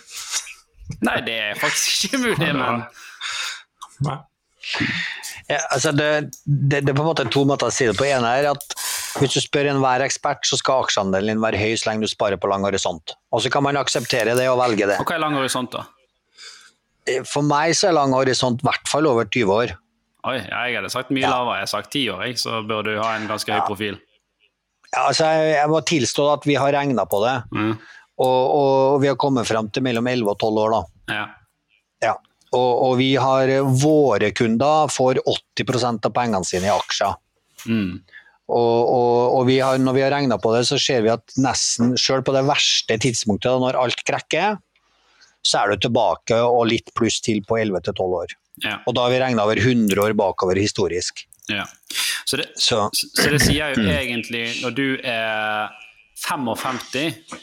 Nei, 1.07 1.15
det 1.25 1.37
er 1.39 1.59
faktisk 1.61 2.05
ikke 2.09 2.19
mulig, 2.25 2.51
men 2.59 2.83
Nei. 4.03 4.17
Ja, 5.49 5.57
altså 5.71 5.91
det, 5.95 6.09
det, 6.45 6.83
det 6.85 6.89
er 6.91 6.97
på 6.97 7.03
en 7.03 7.09
måte 7.09 7.25
to 7.33 7.43
måter 7.49 7.71
å 7.71 7.73
si 7.73 7.87
det 7.89 7.95
på. 7.97 8.05
En 8.11 8.25
er 8.27 8.49
at 8.51 8.75
hvis 9.19 9.33
du 9.35 9.41
spør 9.43 9.71
enhver 9.71 10.03
ekspert, 10.05 10.43
så 10.47 10.59
skal 10.59 10.83
aksjeandelen 10.85 11.33
din 11.35 11.41
være 11.43 11.59
høy 11.59 11.73
så 11.79 11.89
lenge 11.89 12.05
du 12.05 12.11
sparer 12.11 12.39
på 12.39 12.51
lang 12.51 12.63
horisont. 12.67 13.15
Og 13.31 13.41
så 13.43 13.51
kan 13.53 13.63
man 13.65 13.79
akseptere 13.79 14.35
det 14.37 14.47
og 14.51 14.59
velge 14.61 14.87
det. 14.91 14.99
Og 15.01 15.07
hva 15.07 15.17
er 15.17 15.23
lang 15.23 15.35
horisont, 15.39 15.71
da? 15.75 15.87
For 17.25 17.41
meg 17.45 17.73
så 17.77 17.89
er 17.89 17.95
lang 17.97 18.13
horisont 18.13 18.61
i 18.61 18.67
hvert 18.67 18.87
fall 18.91 19.07
over 19.09 19.25
20 19.25 19.49
år. 19.55 19.73
Oi, 20.29 20.35
jeg 20.37 20.75
hadde 20.77 20.89
sagt 20.93 21.09
mye 21.09 21.23
Ja. 21.25 21.31
lavere. 21.33 21.55
Jeg 21.57 21.65
har 21.65 21.71
sagt 21.71 21.91
ti 21.91 22.03
år, 22.13 22.25
jeg, 22.27 22.37
så 22.37 22.59
bør 22.67 22.83
du 22.85 22.91
ha 23.01 23.15
en 23.17 23.27
ganske 23.27 23.49
høy 23.51 23.63
profil. 23.65 23.97
Ja, 24.93 25.07
altså 25.07 25.25
jeg, 25.25 25.55
jeg 25.55 25.69
må 25.71 25.79
tilstå 25.87 26.27
at 26.33 26.45
vi 26.45 26.55
har 26.61 26.71
regna 26.75 27.05
på 27.09 27.23
det, 27.25 27.37
Mm. 27.55 27.73
og, 28.19 28.41
og 28.61 29.01
vi 29.01 29.07
har 29.07 29.15
kommet 29.15 29.47
frem 29.49 29.69
til 29.73 29.81
mellom 29.83 30.05
11 30.07 30.29
og 30.29 30.37
12 30.37 30.59
år. 30.61 30.71
da. 30.77 31.15
Ja. 31.15 31.25
Ja. 32.03 32.13
Og, 32.53 32.71
og 32.91 32.97
vi 32.99 33.15
har 33.15 33.47
våre 33.81 34.31
kunder 34.35 34.87
får 34.91 35.21
80 35.57 36.05
av 36.05 36.11
pengene 36.13 36.45
sine 36.45 36.67
i 36.69 36.73
aksjer. 36.75 37.15
Mm. 37.65 38.01
Og, 38.51 38.79
og, 38.91 39.39
og 39.39 39.45
vi 39.47 39.59
har, 39.63 39.77
når 39.79 39.93
vi 39.95 40.01
har 40.03 40.11
regna 40.11 40.37
på 40.37 40.51
det, 40.53 40.65
så 40.67 40.77
ser 40.77 41.01
vi 41.05 41.09
at 41.13 41.23
nesten, 41.39 41.95
selv 41.97 42.25
på 42.27 42.33
det 42.35 42.43
verste 42.45 42.97
tidspunktet, 42.99 43.57
når 43.63 43.77
alt 43.79 44.03
krekker, 44.05 44.57
så 45.41 45.63
er 45.63 45.73
du 45.73 45.87
tilbake 45.87 46.37
og 46.45 46.67
litt 46.69 46.93
pluss 46.97 47.19
til 47.25 47.41
på 47.47 47.57
11-12 47.57 48.01
år. 48.21 48.35
Ja. 48.63 48.77
Og 48.85 48.95
da 48.95 49.05
har 49.07 49.13
vi 49.13 49.21
regna 49.23 49.45
over 49.47 49.57
100 49.57 49.97
år 50.03 50.13
bakover 50.17 50.59
historisk. 50.59 51.25
ja. 51.49 51.65
Så, 52.25 52.37
det, 52.37 52.51
Så 52.55 52.89
så 52.93 53.29
det 53.33 53.41
sier 53.41 53.73
jo 53.73 53.83
egentlig, 53.89 54.61
når 54.61 54.75
du 54.77 54.85
er 55.03 55.71
55, 56.21 56.93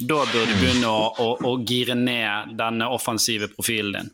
da 0.07 0.23
bør 0.33 0.47
du 0.47 0.55
begynne 0.61 0.89
å, 0.89 1.11
å, 1.19 1.27
å 1.45 1.57
gire 1.67 1.97
ned 1.99 2.55
denne 2.57 2.89
offensive 2.95 3.51
profilen 3.53 3.93
din. 3.99 4.11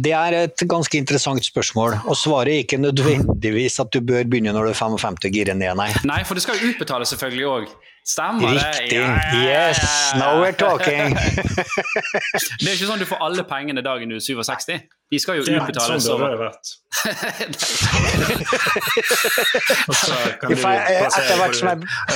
det 0.00 0.12
er 0.16 0.32
et 0.38 0.64
ganske 0.68 0.96
interessant 0.98 1.44
spørsmål, 1.44 1.98
og 2.08 2.16
svaret 2.16 2.52
er 2.54 2.62
ikke 2.64 2.80
nødvendigvis 2.80 3.78
at 3.82 3.92
du 3.92 4.00
bør 4.00 4.24
begynne 4.24 4.52
når 4.56 4.70
du 4.70 4.72
er 4.72 4.78
55 4.80 5.18
og 5.28 5.38
gire 5.38 5.54
ned, 5.54 5.76
nei. 5.78 5.90
Nei, 6.08 6.22
for 6.24 6.34
det 6.34 6.44
skal 6.44 6.58
jo 6.58 6.72
utbetales 6.72 7.12
selvfølgelig 7.14 7.48
òg. 7.50 7.74
Stemmer 8.04 8.48
Riktig. 8.52 8.96
Ja, 8.96 9.00
ja, 9.00 9.44
ja, 9.44 9.68
yes, 9.68 10.12
now 10.14 10.44
we're 10.44 10.52
talking. 10.52 11.14
det 12.60 12.68
er 12.68 12.74
ikke 12.74 12.88
sånn 12.90 13.00
du 13.00 13.06
får 13.08 13.22
alle 13.24 13.44
pengene 13.48 13.80
dagen 13.80 14.12
du 14.12 14.18
er 14.18 14.20
67. 14.20 14.76
De 15.08 15.20
skal 15.22 15.38
jo 15.38 15.44
utbetales 15.48 16.04
sånn 16.04 16.20
det 16.20 16.28
jeg 16.34 16.38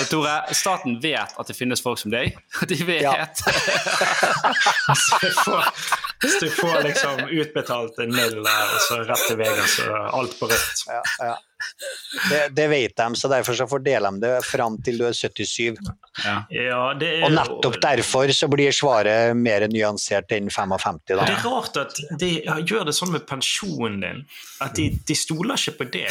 Tore, 0.12 0.36
staten 0.52 1.00
vet 1.00 1.32
at 1.40 1.46
det 1.48 1.56
finnes 1.56 1.80
folk 1.80 1.98
som 2.04 2.12
deg. 2.12 2.36
De 2.70 2.78
vet. 2.84 3.08
Ja. 3.08 3.26
Hvis 6.20 6.36
du 6.44 6.48
får 6.52 6.84
liksom 6.84 7.24
utbetalt 7.32 7.96
en 8.04 8.12
null 8.12 8.44
og 8.44 8.80
så 8.90 9.00
rett 9.08 9.24
til 9.24 9.40
Vegas 9.40 9.80
og 9.88 9.96
alt 10.20 10.36
på 10.36 10.52
rødt. 10.52 10.84
Ja, 10.92 11.00
ja. 11.30 11.36
Det, 12.30 12.48
det, 12.54 12.66
vet 12.70 12.96
de, 12.96 13.06
så 13.18 13.28
derfor 13.30 13.56
så 13.58 13.66
fordeler 13.70 14.14
de 14.14 14.22
det 14.22 14.34
fram 14.46 14.76
til 14.84 15.00
du 15.00 15.06
er 15.08 15.16
77. 15.16 15.78
Ja. 16.24 16.34
Ja, 16.50 16.80
er, 16.94 17.24
og 17.26 17.34
nettopp 17.34 17.78
derfor 17.82 18.30
så 18.34 18.48
blir 18.50 18.74
svaret 18.74 19.36
mer 19.38 19.66
nyansert 19.70 20.32
enn 20.34 20.50
55. 20.50 21.00
Da. 21.10 21.26
Det 21.28 21.36
er 21.36 21.44
rart 21.46 21.80
at 21.82 22.00
de 22.20 22.30
gjør 22.66 22.88
det 22.88 22.94
sånn 22.96 23.12
med 23.14 23.26
pensjonen 23.28 24.00
din, 24.02 24.22
at 24.64 24.74
de, 24.78 24.88
de 25.08 25.16
stoler 25.18 25.58
ikke 25.58 25.76
på 25.82 25.88
det 25.94 26.06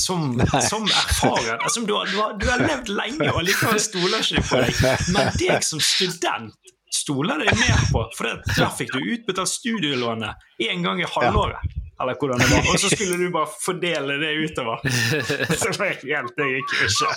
som, 0.00 0.36
som 0.70 0.88
erfaren. 0.88 1.58
Altså, 1.60 1.84
du, 1.84 1.94
har, 1.96 2.10
du, 2.10 2.18
har, 2.20 2.36
du, 2.40 2.48
har, 2.50 2.64
levd 2.64 2.92
lenge, 2.92 3.30
og 3.32 3.42
likevel 3.46 3.80
stoler 3.82 4.20
ikke 4.20 4.40
de 4.40 4.46
på 4.48 4.62
deg. 4.64 4.84
Men 5.16 5.32
deg 5.40 5.66
som 5.66 5.82
student 5.84 6.54
stoler 6.94 7.42
de 7.42 7.56
mer 7.58 7.88
på, 7.90 8.04
for 8.16 8.44
der 8.54 8.76
fikk 8.78 8.94
du 8.94 9.00
utbetalt 9.16 9.50
studielånet 9.50 10.62
én 10.62 10.84
gang 10.84 11.02
i 11.02 11.08
halvåret. 11.08 11.74
Eller 12.02 12.18
hvordan 12.18 12.40
det 12.42 12.48
var. 12.50 12.66
Og 12.72 12.80
så 12.80 12.88
skulle 12.90 13.16
du 13.20 13.28
bare 13.34 13.50
fordele 13.60 14.16
det 14.18 14.32
utover. 14.42 14.76
Så 15.60 15.70
det 15.78 15.90
helt 16.02 16.34
det 16.38 16.48
gikk 16.50 16.70
ikke. 16.88 17.10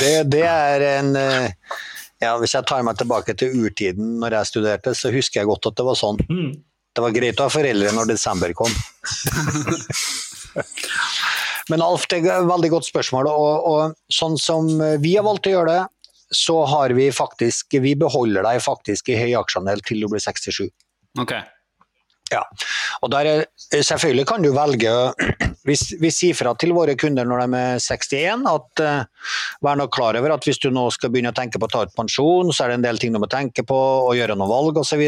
Det, 0.00 0.14
det 0.34 0.44
er 0.44 0.84
en 0.98 1.10
eh, 1.16 1.48
ja, 2.20 2.36
Hvis 2.40 2.54
jeg 2.56 2.64
tar 2.68 2.82
meg 2.86 2.98
tilbake 3.00 3.32
til 3.40 3.48
urtiden 3.64 4.06
når 4.20 4.30
jeg 4.38 4.50
studerte, 4.52 4.90
så 4.96 5.06
husker 5.14 5.40
jeg 5.40 5.50
godt 5.50 5.68
at 5.70 5.76
det 5.80 5.86
var 5.88 5.96
sånn. 5.98 6.18
Mm. 6.28 6.52
Det 6.94 7.02
var 7.02 7.16
greit 7.16 7.40
å 7.40 7.48
ha 7.48 7.52
foreldre 7.52 7.90
når 7.96 8.04
desember 8.12 8.50
kom. 8.56 8.72
Men 11.72 11.82
Alf, 11.82 12.04
det 12.12 12.20
er 12.20 12.24
et 12.36 12.48
veldig 12.48 12.70
godt 12.76 12.86
spørsmål. 12.86 13.24
Og, 13.32 13.54
og, 13.72 13.80
sånn 14.12 14.36
som 14.40 14.68
vi 15.02 15.16
har 15.16 15.24
valgt 15.26 15.48
å 15.48 15.54
gjøre 15.56 15.72
det, 15.72 15.82
så 16.34 16.64
har 16.66 16.90
vi 16.96 17.10
faktisk 17.14 17.76
Vi 17.84 17.94
beholder 18.00 18.46
deg 18.46 18.62
faktisk 18.64 19.10
i 19.12 19.18
høy 19.18 19.34
aksjeandel 19.38 19.82
til 19.86 20.04
du 20.04 20.10
blir 20.12 20.22
67. 20.22 20.66
Okay. 21.20 21.44
Ja, 22.32 22.40
og 23.04 23.10
der, 23.12 23.26
eh, 23.26 23.82
Selvfølgelig 23.84 24.24
kan 24.30 24.44
du 24.44 24.52
velge 24.56 24.92
Vi, 25.68 25.76
vi 26.00 26.10
sier 26.12 26.36
fra 26.36 26.54
til 26.56 26.72
våre 26.76 26.94
kunder 26.96 27.28
når 27.28 27.42
de 27.44 27.58
er 27.60 27.82
61 27.82 28.46
at 28.48 28.82
uh, 28.84 29.28
vær 29.64 29.78
nå 29.80 29.86
klar 29.92 30.16
over 30.16 30.34
at 30.34 30.44
hvis 30.44 30.60
du 30.60 30.70
nå 30.72 30.86
skal 30.92 31.12
begynne 31.12 31.32
å 31.32 31.36
tenke 31.36 31.60
på 31.60 31.68
å 31.68 31.72
ta 31.72 31.84
ut 31.84 31.94
pensjon, 31.96 32.52
så 32.52 32.64
er 32.64 32.72
det 32.72 32.78
en 32.78 32.84
del 32.84 33.00
ting 33.00 33.14
du 33.14 33.20
må 33.20 33.28
tenke 33.32 33.64
på 33.64 33.76
og 33.76 34.12
gjøre 34.16 34.36
noen 34.36 34.50
valg 34.50 34.80
osv. 34.82 35.00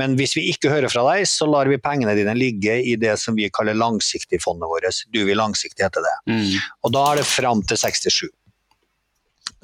Men 0.00 0.16
hvis 0.16 0.32
vi 0.38 0.46
ikke 0.52 0.72
hører 0.72 0.92
fra 0.92 1.04
deg, 1.10 1.26
så 1.28 1.48
lar 1.48 1.68
vi 1.68 1.80
pengene 1.80 2.16
dine 2.16 2.32
ligge 2.36 2.78
i 2.80 2.96
det 3.00 3.12
som 3.20 3.36
vi 3.36 3.50
kaller 3.52 3.76
langsiktigfondet 3.76 4.72
vårt. 4.72 5.04
Du 5.12 5.20
vil 5.28 5.36
langsiktig 5.40 5.84
etter 5.84 6.04
det. 6.04 6.16
Mm. 6.32 6.56
Og 6.88 6.96
da 6.96 7.04
er 7.10 7.20
det 7.20 7.28
fram 7.28 7.60
til 7.68 7.80
67. 7.80 8.24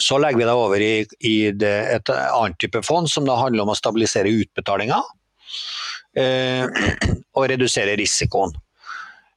Så 0.00 0.20
legger 0.20 0.42
vi 0.42 0.48
deg 0.48 0.66
over 0.66 0.84
i, 0.84 0.92
i 1.28 1.36
det, 1.56 1.74
et 1.96 2.12
annet 2.12 2.60
type 2.60 2.84
fond 2.84 3.08
som 3.08 3.24
da 3.28 3.40
handler 3.40 3.64
om 3.64 3.72
å 3.72 3.78
stabilisere 3.78 4.32
utbetalinger 4.44 5.00
og 7.36 7.48
redusere 7.48 7.96
risikoen. 7.96 8.52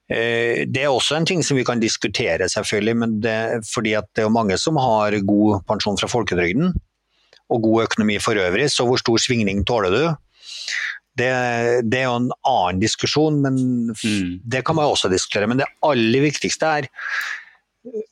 Eh, 0.05 0.65
det 0.69 0.83
er 0.83 0.91
også 0.93 1.17
en 1.17 1.25
ting 1.25 1.41
som 1.45 1.57
vi 1.57 1.65
kan 1.65 1.81
diskutere, 1.81 2.49
selvfølgelig, 2.51 2.95
men 3.01 3.15
det, 3.23 3.37
fordi 3.71 3.95
det 4.13 4.25
er 4.25 4.33
mange 4.33 4.57
som 4.61 4.77
har 4.77 5.17
god 5.25 5.63
pensjon 5.69 5.97
fra 5.97 6.09
folketrygden 6.11 6.75
og 7.53 7.61
god 7.61 7.87
økonomi 7.87 8.19
for 8.21 8.37
øvrig, 8.41 8.69
så 8.73 8.85
hvor 8.85 9.01
stor 9.01 9.21
svingning 9.21 9.63
tåler 9.65 9.93
du? 9.93 10.03
Det, 11.15 11.31
det 11.87 12.01
er 12.01 12.09
jo 12.09 12.19
en 12.19 12.31
annen 12.43 12.81
diskusjon, 12.81 13.39
men 13.41 13.57
mm. 13.95 14.43
det 14.43 14.65
kan 14.67 14.75
man 14.75 14.91
også 14.91 15.09
diskutere. 15.09 15.47
Men 15.47 15.61
det 15.61 15.69
aller 15.85 16.25
viktigste 16.25 16.71
er, 16.81 16.89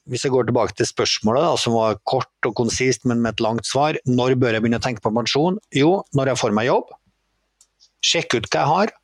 hvis 0.07 0.23
jeg 0.23 0.31
går 0.31 0.47
tilbake 0.47 0.77
til 0.77 0.87
spørsmålet, 0.87 1.43
da, 1.43 1.57
som 1.59 1.75
var 1.75 1.99
kort 2.07 2.47
og 2.47 2.55
konsist, 2.55 3.03
men 3.09 3.19
med 3.21 3.35
et 3.35 3.43
langt 3.43 3.67
svar, 3.67 3.97
når 4.07 4.37
bør 4.39 4.55
jeg 4.55 4.63
begynne 4.63 4.79
å 4.79 4.85
tenke 4.85 5.03
på 5.03 5.11
pensjon? 5.13 5.59
Jo, 5.75 5.97
når 6.15 6.31
jeg 6.31 6.41
får 6.45 6.55
meg 6.55 6.69
jobb 6.69 6.93
Sjekk 8.03 8.37
ut 8.37 8.47
hva 8.49 8.61
jeg 8.61 8.71
har. 8.71 8.95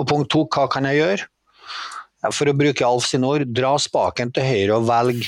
Og 0.00 0.08
punkt 0.08 0.30
to, 0.32 0.46
hva 0.52 0.68
kan 0.72 0.88
jeg 0.88 1.00
gjøre? 1.00 1.28
For 2.30 2.48
å 2.48 2.54
bruke 2.56 2.86
Alf 2.86 3.08
sine 3.08 3.28
ord, 3.28 3.48
dra 3.50 3.74
spaken 3.82 4.30
til 4.34 4.46
høyre 4.46 4.78
og 4.78 4.86
velg 4.88 5.26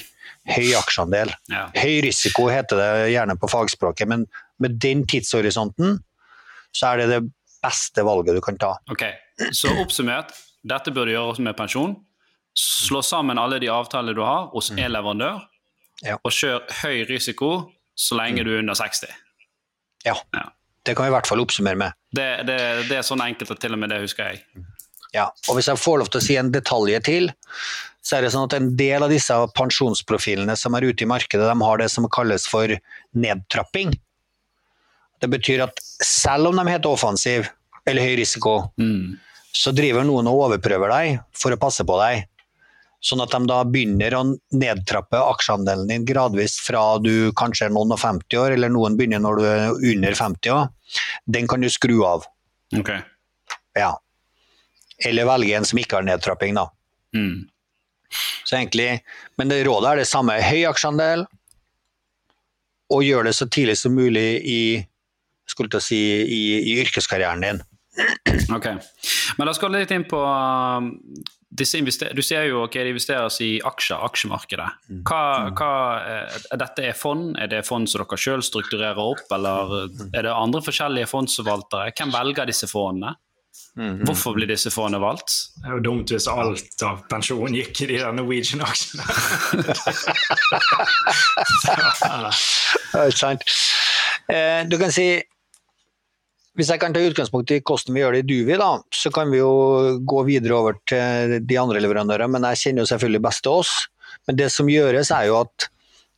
høy 0.54 0.74
aksjeandel. 0.78 1.32
Ja. 1.50 1.66
Høy 1.74 2.02
risiko 2.04 2.48
heter 2.52 2.80
det 2.80 2.90
gjerne 3.14 3.36
på 3.40 3.50
fagspråket, 3.50 4.10
men 4.10 4.26
med 4.62 4.78
den 4.82 5.04
tidshorisonten 5.08 5.98
så 6.74 6.92
er 6.92 7.02
det 7.02 7.08
det 7.12 7.20
beste 7.64 8.04
valget 8.04 8.36
du 8.36 8.42
kan 8.44 8.58
ta. 8.60 8.74
Ok, 8.92 9.06
Så 9.56 9.72
oppsummert, 9.80 10.34
dette 10.62 10.92
burde 10.94 11.14
gjøres 11.14 11.40
med 11.42 11.56
pensjon. 11.58 11.96
Slå 12.54 13.00
sammen 13.02 13.40
alle 13.40 13.58
de 13.62 13.70
avtalene 13.72 14.14
du 14.14 14.22
har 14.22 14.50
hos 14.52 14.70
mm. 14.70 14.84
leverandør, 14.94 15.40
ja. 16.06 16.20
og 16.20 16.34
kjør 16.34 16.62
høy 16.84 17.02
risiko 17.08 17.50
så 17.98 18.18
lenge 18.18 18.42
mm. 18.42 18.46
du 18.46 18.52
er 18.52 18.62
under 18.62 18.78
60. 18.78 19.10
Ja. 20.04 20.14
ja. 20.36 20.44
Det 20.84 20.94
kan 20.94 21.06
vi 21.06 21.10
i 21.10 21.14
hvert 21.16 21.26
fall 21.30 21.42
oppsummere 21.42 21.80
med. 21.80 21.96
Det, 22.14 22.28
det, 22.46 22.58
det 22.90 23.00
er 23.00 23.06
sånn 23.06 23.22
enkelt 23.24 23.50
at 23.54 23.60
til 23.62 23.74
og 23.74 23.80
med 23.82 23.92
det 23.92 24.02
husker 24.04 24.32
jeg. 24.32 24.64
Ja, 25.14 25.28
og 25.48 25.58
Hvis 25.58 25.70
jeg 25.70 25.78
får 25.78 26.00
lov 26.00 26.10
til 26.10 26.20
å 26.20 26.24
si 26.24 26.36
en 26.38 26.50
detalj 26.54 26.96
til, 27.06 27.28
så 28.04 28.18
er 28.18 28.24
det 28.24 28.32
sånn 28.34 28.48
at 28.48 28.56
en 28.58 28.72
del 28.76 29.04
av 29.06 29.12
disse 29.12 29.34
pensjonsprofilene 29.56 30.56
som 30.58 30.74
er 30.76 30.88
ute 30.90 31.06
i 31.06 31.08
markedet, 31.08 31.46
de 31.46 31.68
har 31.68 31.80
det 31.80 31.88
som 31.92 32.08
kalles 32.12 32.46
for 32.50 32.74
nedtrapping. 33.16 33.94
Det 35.22 35.30
betyr 35.32 35.62
at 35.64 35.78
selv 36.04 36.50
om 36.50 36.58
de 36.58 36.66
heter 36.68 36.90
offensiv 36.90 37.48
eller 37.88 38.04
høy 38.04 38.18
risiko, 38.20 38.58
mm. 38.80 39.14
så 39.54 39.72
driver 39.76 40.04
noen 40.04 40.28
og 40.28 40.48
overprøver 40.48 40.92
deg 40.92 41.22
for 41.36 41.54
å 41.54 41.60
passe 41.60 41.86
på 41.86 41.96
deg. 42.02 42.26
Sånn 43.04 43.20
at 43.20 43.34
de 43.34 43.44
da 43.44 43.58
begynner 43.68 44.14
å 44.16 44.22
nedtrappe 44.56 45.18
aksjeandelen 45.20 45.90
din 45.90 46.06
gradvis 46.08 46.56
fra 46.64 46.96
du 47.04 47.32
kanskje 47.36 47.68
er 47.68 47.74
noen 47.74 47.92
og 47.92 48.00
50 48.00 48.38
år, 48.40 48.54
eller 48.56 48.72
noen 48.72 48.96
begynner 48.96 49.20
når 49.20 49.40
du 49.40 49.44
er 49.48 49.90
under 49.92 50.16
50 50.16 50.54
år. 50.54 50.70
Den 51.28 51.50
kan 51.50 51.60
du 51.60 51.68
skru 51.72 51.98
av. 52.08 52.24
Ok. 52.78 52.94
Ja. 53.76 53.90
Eller 55.04 55.28
velge 55.28 55.58
en 55.58 55.68
som 55.68 55.80
ikke 55.82 56.00
har 56.00 56.06
nedtrapping, 56.08 56.56
da. 56.56 56.70
Mm. 57.16 57.44
Så 58.44 58.56
egentlig, 58.56 59.02
Men 59.36 59.52
det 59.52 59.64
rådet 59.66 59.90
er 59.90 60.00
det 60.00 60.08
samme. 60.08 60.38
Høy 60.40 60.64
aksjeandel, 60.70 61.26
og 62.94 63.04
gjør 63.04 63.28
det 63.28 63.36
så 63.36 63.48
tidlig 63.48 63.76
som 63.80 63.94
mulig 63.96 64.28
i, 64.48 64.62
skulle 65.50 65.80
si, 65.82 66.00
i, 66.24 66.42
i 66.60 66.80
yrkeskarrieren 66.80 67.44
din. 67.44 67.62
Ok. 68.54 68.66
Men 69.38 69.46
la 69.46 69.52
oss 69.52 69.60
gå 69.62 69.70
litt 69.72 69.92
inn 69.94 70.06
på 70.10 70.20
du 71.54 71.62
ser 71.66 72.48
jo 72.48 72.64
ok, 72.64 72.74
det 72.82 72.90
investeres 72.90 73.36
i 73.44 73.50
aksjer, 73.62 74.00
aksjemarkedet. 74.08 74.70
Mm. 74.90 75.02
Hva, 75.06 75.20
mm. 75.44 75.52
hva, 75.60 75.68
er, 76.02 76.24
eh, 76.34 76.56
dette 76.58 76.88
er 76.88 76.96
fond? 76.98 77.36
Er 77.38 77.46
det 77.52 77.60
fond 77.68 77.86
som 77.90 78.02
dere 78.02 78.18
selv 78.18 78.42
strukturerer 78.46 78.98
opp, 78.98 79.22
eller 79.34 79.86
mm. 79.86 80.08
er 80.10 80.26
det 80.26 80.32
andre 80.34 80.62
forskjellige 80.66 81.10
fondsforvaltere? 81.12 81.92
Hvem 81.94 82.10
velger 82.16 82.50
disse 82.50 82.66
fondene? 82.70 83.14
Hvorfor 83.74 84.34
blir 84.36 84.46
disse 84.46 84.70
fondene 84.70 85.00
valgt? 85.02 85.32
Det 85.58 85.66
er 85.66 85.72
jo 85.76 85.82
dumt 85.82 86.10
hvis 86.10 86.28
alt 86.30 86.82
av 86.86 87.00
pensjon 87.10 87.54
gikk 87.54 87.80
i 87.82 87.88
de 87.90 87.96
der 88.02 88.12
Norwegian-aksjene. 88.14 89.02
Sant. 93.18 93.42
Eh, 94.30 94.62
du 94.70 94.78
kan 94.78 94.94
si 94.94 95.08
hvis 96.54 96.70
jeg 96.70 96.80
kan 96.82 96.94
ta 96.94 97.02
utgangspunkt 97.02 97.50
i 97.50 97.60
hvordan 97.60 97.96
vi 97.96 98.02
gjør 98.02 98.14
det 98.14 98.24
i 98.24 98.28
Duvi, 98.28 98.58
da, 98.60 98.70
så 98.94 99.10
kan 99.14 99.30
vi 99.32 99.40
jo 99.40 99.54
gå 100.06 100.24
videre 100.28 100.58
over 100.58 100.76
til 100.86 101.38
de 101.42 101.58
andre 101.58 101.82
leverandørene. 101.82 102.30
Men 102.36 102.46
jeg 102.52 102.62
kjenner 102.62 102.84
jo 102.84 102.90
selvfølgelig 102.92 103.22
best 103.26 103.42
til 103.46 103.62
oss. 103.62 103.72
Men 104.28 104.38
det 104.38 104.50
som 104.54 104.70
gjøres, 104.70 105.10
er 105.10 105.30
jo 105.32 105.40
at 105.42 105.68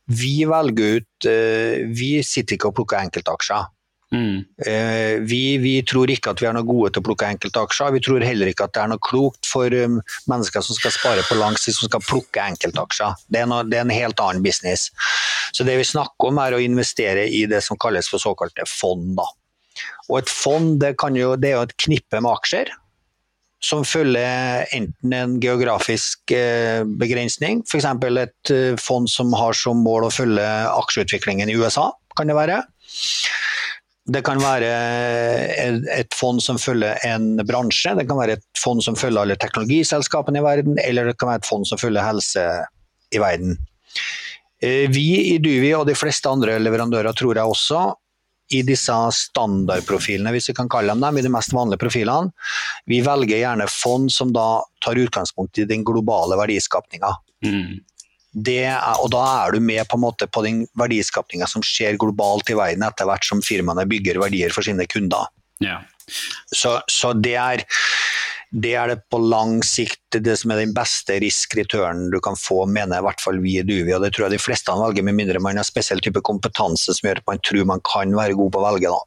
vi 0.07 0.45
velger 0.47 1.01
ut 1.01 1.25
eh, 1.27 1.81
Vi 1.91 2.11
sitter 2.23 2.55
ikke 2.55 2.69
og 2.69 2.77
plukker 2.77 3.01
enkeltaksjer. 3.01 3.65
Mm. 4.15 4.45
Eh, 4.65 5.19
vi, 5.27 5.57
vi, 5.59 5.73
tror 5.83 6.07
ikke 6.13 6.31
at 6.31 6.39
vi 6.39 6.47
er 6.47 6.53
noe 6.55 6.67
gode 6.67 6.93
til 6.93 7.03
å 7.03 7.07
plukke 7.09 7.27
enkeltaksjer. 7.33 7.91
Vi 7.97 8.03
tror 8.05 8.23
heller 8.23 8.51
ikke 8.51 8.69
at 8.69 8.75
det 8.77 8.83
er 8.83 8.93
noe 8.93 9.03
klokt 9.03 9.49
for 9.49 9.73
um, 9.73 9.97
mennesker 10.31 10.63
som 10.63 10.77
skal 10.77 10.93
spare 10.95 11.25
på 11.27 11.39
lang 11.41 11.57
sikt, 11.59 11.79
som 11.79 11.89
skal 11.89 12.05
plukke 12.05 12.45
enkeltaksjer. 12.53 13.17
Det, 13.27 13.41
det, 13.67 13.81
er 13.81 13.83
en 13.83 13.97
helt 13.97 14.23
annen 14.23 14.45
business. 14.45 14.87
Så 15.51 15.67
det 15.67 15.75
vi 15.81 15.89
snakker 15.89 16.29
om, 16.29 16.39
er 16.39 16.55
å 16.55 16.63
investere 16.63 17.27
i 17.27 17.43
det 17.49 17.59
som 17.65 17.79
kalles 17.81 18.07
for 18.11 18.23
såkalte 18.23 18.69
fond. 18.69 19.17
da. 19.19 19.27
Og 20.07 20.21
et 20.21 20.31
fond 20.31 20.75
det, 20.81 20.95
jo, 21.19 21.35
det 21.39 21.51
er 21.51 21.57
jo 21.57 21.65
et 21.67 21.79
knippe 21.83 22.21
med 22.21 22.31
aksjer 22.31 22.71
som 23.63 23.81
følger 23.87 24.67
enten 24.75 25.13
en 25.17 25.37
geografisk 25.41 26.31
eh, 26.35 26.83
begrensning, 26.85 27.63
f.eks. 27.65 27.87
et 27.87 28.51
eh, 28.53 28.77
fond 28.77 29.09
som 29.09 29.33
har 29.33 29.57
som 29.57 29.81
mål 29.81 30.07
å 30.07 30.13
følge 30.13 30.45
aksjeutviklingen 30.77 31.49
i 31.49 31.57
USA, 31.57 31.89
kan 32.17 32.29
det 32.29 32.37
være. 32.37 32.61
Det 34.07 34.21
kan 34.23 34.39
være 34.39 34.69
et 35.97 36.13
fond 36.15 36.39
som 36.43 36.59
følger 36.61 37.01
en 37.09 37.41
bransje, 37.49 37.95
det 37.97 38.05
kan 38.07 38.21
være 38.21 38.37
et 38.37 38.45
fond 38.61 38.79
som 38.83 38.95
følger 38.95 39.25
alle 39.25 39.39
teknologiselskapene 39.41 40.39
i 40.39 40.45
verden, 40.45 40.77
eller 40.85 41.09
det 41.09 41.17
kan 41.19 41.33
være 41.33 41.43
et 41.43 41.49
fond 41.49 41.67
som 41.67 41.81
følger 41.81 42.05
helse 42.05 42.45
i 43.11 43.19
verden. 43.19 43.57
Eh, 44.61 44.85
vi 44.93 45.33
i 45.33 45.37
Duvi 45.41 45.73
og 45.75 45.89
de 45.89 45.97
fleste 45.97 46.29
andre 46.29 46.55
leverandører 46.61 47.17
tror 47.17 47.41
jeg 47.41 47.57
også, 47.57 47.81
i 48.53 48.61
disse 48.63 48.95
standardprofilene, 49.13 50.31
hvis 50.35 50.49
vi 50.51 50.55
kan 50.57 50.69
kalle 50.71 50.93
dem 50.93 51.03
dem, 51.03 51.19
i 51.19 51.25
de 51.25 51.31
mest 51.31 51.53
vanlige 51.55 51.81
profilene, 51.81 52.31
vi 52.87 53.01
velger 53.03 53.41
gjerne 53.41 53.67
fond 53.71 54.11
som 54.13 54.31
da 54.35 54.63
tar 54.83 54.99
utgangspunkt 55.01 55.59
i 55.59 55.67
den 55.67 55.83
globale 55.87 56.37
verdiskapninga. 56.39 57.11
Mm. 57.45 57.79
og 59.01 59.09
da 59.13 59.23
er 59.43 59.53
du 59.53 59.59
med 59.63 59.87
på, 59.89 59.99
måte 60.01 60.27
på 60.27 60.43
den 60.45 60.63
verdiskapninga 60.79 61.47
som 61.49 61.63
skjer 61.65 61.99
globalt 61.99 62.49
i 62.49 62.57
verden 62.57 62.85
etter 62.87 63.07
hvert 63.09 63.25
som 63.25 63.43
firmaene 63.45 63.87
bygger 63.89 64.19
verdier 64.21 64.53
for 64.53 64.65
sine 64.65 64.87
kunder. 64.89 65.29
Yeah. 65.63 65.83
Så, 66.53 66.77
så 66.87 67.11
det 67.13 67.35
er 67.35 67.63
det 68.51 68.73
er 68.79 68.93
det 68.93 68.97
på 69.11 69.19
lang 69.19 69.59
sikt 69.65 70.19
det 70.23 70.37
som 70.39 70.53
er 70.53 70.61
den 70.61 70.73
beste 70.75 71.17
risk-returnen 71.19 72.11
du 72.13 72.19
kan 72.23 72.37
få, 72.39 72.61
mener 72.71 73.01
i 73.01 73.05
hvert 73.05 73.23
fall 73.23 73.41
vi 73.43 73.57
i 73.59 73.65
Duvi. 73.67 73.91
og 73.93 74.03
Det 74.05 74.13
tror 74.15 74.27
jeg 74.27 74.37
de 74.37 74.43
fleste 74.43 74.75
velger, 74.79 75.03
med 75.03 75.17
mindre 75.19 75.41
man 75.43 75.59
har 75.59 75.67
spesiell 75.67 76.01
type 76.03 76.23
kompetanse 76.25 76.95
som 76.95 77.09
gjør 77.09 77.23
at 77.23 77.27
man 77.27 77.41
tror 77.43 77.67
man 77.67 77.83
kan 77.87 78.15
være 78.15 78.37
god 78.39 78.53
på 78.53 78.61
å 78.61 78.69
velge. 78.69 78.93
da. 78.93 79.01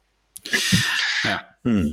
Ja. 1.25 1.39
Mm. 1.61 1.91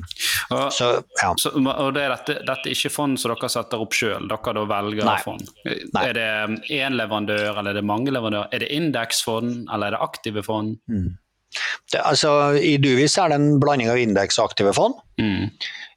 Og, 0.51 0.73
så, 0.73 0.87
ja. 1.21 1.35
så, 1.37 1.51
og 1.53 1.91
det 1.93 2.05
er 2.07 2.13
dette, 2.15 2.37
dette 2.49 2.71
er 2.71 2.73
ikke 2.73 2.93
fond 2.93 3.19
som 3.21 3.35
dere 3.35 3.51
setter 3.53 3.83
opp 3.85 3.97
sjøl, 3.97 4.29
dere 4.31 4.55
da 4.57 4.65
velger 4.71 5.09
Nei. 5.09 5.17
fond. 5.25 5.51
Nei. 5.67 6.05
Er 6.05 6.17
det 6.17 6.29
én 6.73 6.97
leverandør, 6.97 7.51
eller 7.51 7.73
er 7.75 7.81
det 7.81 7.85
mange 7.89 8.13
leverandører? 8.15 8.49
Er 8.53 8.65
det 8.65 8.71
indeksfond, 8.77 9.67
eller 9.67 9.91
er 9.91 9.97
det 9.97 10.05
aktive 10.05 10.45
fond? 10.47 10.79
Mm. 10.89 11.11
Det, 11.93 12.01
altså, 12.01 12.55
I 12.61 12.77
Duvis 12.81 13.17
er 13.21 13.33
det 13.33 13.39
en 13.41 13.61
blanding 13.61 13.93
av 13.93 14.01
indeks 14.01 14.41
og 14.41 14.51
aktive 14.51 14.73
fond. 14.77 14.97
Mm. 15.21 15.49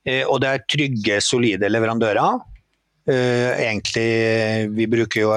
Eh, 0.08 0.24
og 0.26 0.42
det 0.42 0.50
er 0.50 0.66
trygge, 0.70 1.20
solide 1.24 1.70
leverandører. 1.70 2.42
Eh, 3.10 3.62
egentlig, 3.68 4.10
vi 4.76 4.90
bruker 4.90 5.26
jo 5.26 5.32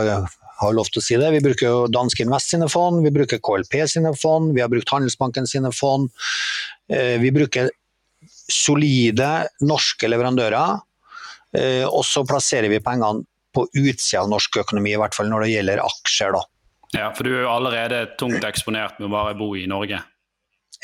har 0.54 0.72
lov 0.76 0.88
til 0.92 1.02
å 1.02 1.04
si 1.04 1.18
det. 1.20 1.32
Vi 1.34 1.42
bruker 1.44 1.66
jo 1.66 1.78
Danske 1.90 2.24
Invest 2.24 2.52
sine 2.54 2.68
fond, 2.70 3.02
vi 3.04 3.12
bruker 3.12 3.42
KLP 3.42 3.80
sine 3.90 4.14
fond, 4.16 4.52
vi 4.54 4.62
har 4.62 4.70
brukt 4.72 4.92
Handelsbanken 4.92 5.48
sine 5.50 5.72
fond. 5.74 6.08
Eh, 6.88 7.16
vi 7.20 7.32
bruker 7.34 7.72
solide 8.44 9.48
norske 9.64 10.08
leverandører, 10.08 10.82
og 11.86 12.02
så 12.04 12.24
plasserer 12.26 12.68
vi 12.68 12.80
pengene 12.82 13.22
på 13.54 13.62
utsida 13.78 14.24
av 14.24 14.28
norsk 14.28 14.58
økonomi, 14.64 14.90
i 14.92 14.98
hvert 15.00 15.14
fall 15.16 15.30
når 15.30 15.46
det 15.46 15.52
gjelder 15.52 15.82
aksjer. 15.84 16.34
da. 16.34 16.42
Ja, 16.94 17.06
For 17.14 17.26
du 17.26 17.30
er 17.32 17.44
jo 17.46 17.52
allerede 17.52 18.00
tungt 18.20 18.44
eksponert 18.44 18.98
med 18.98 19.08
å 19.08 19.14
bare 19.14 19.36
bo 19.38 19.52
i 19.56 19.64
Norge? 19.70 20.02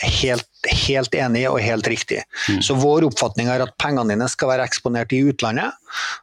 Helt, 0.00 0.46
helt, 0.86 1.14
enig 1.14 1.42
og 1.50 1.58
helt 1.60 1.88
riktig. 1.90 2.22
Mm. 2.48 2.60
Så 2.64 2.76
Vår 2.80 3.04
oppfatning 3.08 3.50
er 3.52 3.64
at 3.64 3.74
pengene 3.80 4.14
dine 4.14 4.28
skal 4.32 4.52
være 4.52 4.64
eksponert 4.68 5.12
i 5.12 5.20
utlandet, 5.28 5.76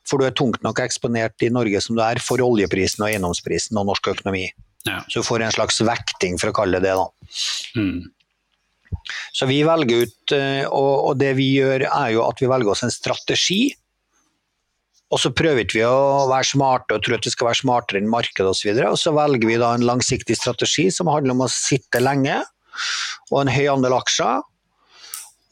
for 0.08 0.18
du 0.18 0.26
er 0.26 0.36
tungt 0.38 0.64
nok 0.66 0.82
eksponert 0.82 1.46
i 1.46 1.52
Norge 1.54 1.82
som 1.84 1.98
du 1.98 2.02
er 2.06 2.22
for 2.24 2.42
oljeprisen 2.42 3.04
og 3.04 3.12
eiendomsprisen 3.12 3.78
og 3.78 3.90
norsk 3.92 4.14
økonomi. 4.16 4.48
Ja. 4.88 5.02
Så 5.12 5.22
du 5.22 5.28
får 5.28 5.46
en 5.46 5.56
slags 5.56 5.82
vekting, 5.84 6.40
for 6.42 6.52
å 6.52 6.56
kalle 6.56 6.80
det 6.80 6.90
det. 6.90 6.96
da. 6.98 7.08
Mm. 7.78 8.08
Så 9.36 9.48
vi 9.50 9.60
velger 9.68 10.08
ut, 10.08 10.34
eh, 10.36 10.64
og, 10.68 11.18
det 11.20 11.34
vi 11.38 11.52
gjør 11.58 11.88
er 11.90 12.14
jo 12.16 12.24
at 12.28 12.42
vi 12.42 12.50
velger 12.50 12.74
oss 12.74 12.86
en 12.88 12.94
strategi. 12.94 13.76
Og 15.14 15.22
så 15.24 15.32
prøver 15.32 15.70
vi 15.72 15.84
å 15.88 16.28
være 16.28 16.50
smarte 16.50 16.98
og 16.98 17.04
tro 17.06 17.16
at 17.16 17.28
vi 17.28 17.32
skal 17.32 17.50
være 17.50 17.62
smartere 17.62 18.02
enn 18.02 18.12
markedet 18.12 18.50
osv. 18.50 18.72
Og, 18.74 18.80
så 18.80 18.90
og 18.92 19.00
så 19.00 19.14
velger 19.16 19.48
vi 19.48 19.60
da 19.62 19.74
en 19.76 19.86
langsiktig 19.88 20.36
strategi 20.40 20.90
som 20.92 21.12
handler 21.12 21.36
om 21.36 21.46
å 21.46 21.52
sitte 21.52 22.02
lenge 22.04 22.42
og 23.32 23.42
en 23.42 23.52
høy 23.52 23.66
andel 23.72 23.98
aksjer. 23.98 24.44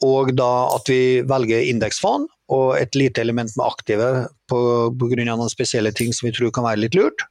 Og 0.06 0.34
da 0.36 0.50
at 0.74 0.90
vi 0.92 1.22
velger 1.24 1.70
indeksfond 1.70 2.28
og 2.52 2.76
et 2.78 2.94
lite 2.94 3.22
element 3.22 3.50
med 3.56 3.64
aktive 3.66 4.10
pga. 4.50 5.24
noen 5.24 5.50
spesielle 5.50 5.92
ting 5.92 6.12
som 6.12 6.28
vi 6.28 6.34
tror 6.36 6.52
kan 6.52 6.66
være 6.66 6.84
litt 6.84 6.94
lurt. 6.94 7.24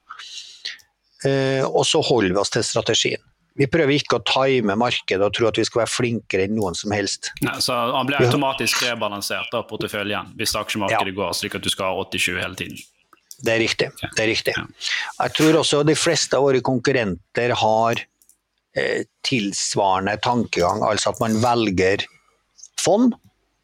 Eh, 1.25 1.63
og 1.65 1.85
så 1.85 2.01
holder 2.03 2.33
vi 2.33 2.41
oss 2.41 2.53
til 2.53 2.65
strategien. 2.65 3.21
Vi 3.55 3.69
prøver 3.71 3.95
ikke 3.95 4.17
å 4.19 4.23
time 4.27 4.75
markedet 4.75 5.23
og 5.23 5.31
tro 5.35 5.47
at 5.47 5.57
vi 5.57 5.63
skal 5.63 5.85
være 5.85 5.93
flinkere 5.93 6.47
enn 6.49 6.57
noen 6.57 6.75
som 6.75 6.91
helst. 6.91 7.31
Nei, 7.45 7.55
så 7.63 7.77
Han 7.95 8.09
blir 8.09 8.19
automatisk 8.19 8.83
rebalansert 8.83 9.53
av 9.55 9.63
porteføljen 9.69 10.33
hvis 10.35 10.57
aksjemarkedet 10.59 11.13
ja. 11.13 11.17
går 11.21 11.37
slik 11.39 11.55
at 11.55 11.63
du 11.63 11.71
skal 11.71 11.93
ha 11.93 12.03
80-20 12.03 12.41
hele 12.43 12.59
tiden? 12.59 12.83
Det 13.45 13.53
er 13.53 13.59
riktig. 13.59 13.87
det 14.01 14.23
er 14.23 14.29
riktig. 14.31 14.53
Jeg 14.55 15.33
tror 15.37 15.59
også 15.61 15.83
de 15.87 15.95
fleste 15.95 16.37
av 16.37 16.43
våre 16.43 16.61
konkurrenter 16.63 17.55
har 17.61 18.03
tilsvarende 19.25 20.17
tankegang, 20.23 20.83
altså 20.83 21.13
at 21.13 21.21
man 21.23 21.37
velger 21.43 22.03
fond 22.81 23.15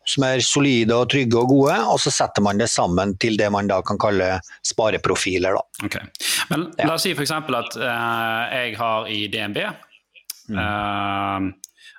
som 0.07 0.25
er 0.25 0.41
solide 0.43 0.95
og 0.97 1.09
trygge 1.11 1.37
og 1.37 1.51
gode, 1.51 1.75
og 1.93 1.99
så 2.01 2.11
setter 2.13 2.43
man 2.43 2.59
det 2.59 2.67
sammen 2.71 3.13
til 3.21 3.37
det 3.39 3.51
man 3.53 3.69
da 3.69 3.79
kan 3.85 3.99
kalle 4.01 4.33
spareprofiler. 4.65 5.57
Da. 5.57 5.87
Okay. 5.87 6.07
Men. 6.49 6.67
La 6.81 6.95
oss 6.95 7.05
si 7.05 7.13
f.eks. 7.13 7.33
at 7.37 7.77
uh, 7.77 8.41
jeg 8.51 8.75
har 8.79 9.11
i 9.11 9.21
DNB 9.31 9.59
mm. 9.61 10.57
uh, 10.57 11.51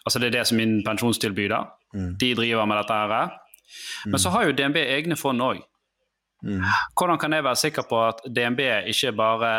altså 0.02 0.18
Det 0.18 0.32
er 0.32 0.38
det 0.40 0.46
som 0.50 0.58
min 0.58 0.80
pensjonstilbyder. 0.86 1.70
Mm. 1.94 2.10
De 2.18 2.34
driver 2.34 2.66
med 2.66 2.82
dette. 2.82 2.92
her. 2.92 3.38
Men 4.04 4.18
mm. 4.18 4.22
så 4.24 4.34
har 4.34 4.48
jo 4.48 4.56
DNB 4.58 4.82
egne 4.82 5.16
fond 5.16 5.42
òg. 5.42 5.62
Mm. 6.42 6.64
Hvordan 6.98 7.20
kan 7.22 7.34
jeg 7.36 7.44
være 7.46 7.60
sikker 7.60 7.84
på 7.86 7.98
at 8.02 8.24
DNB 8.26 8.60
ikke 8.90 9.12
bare 9.14 9.50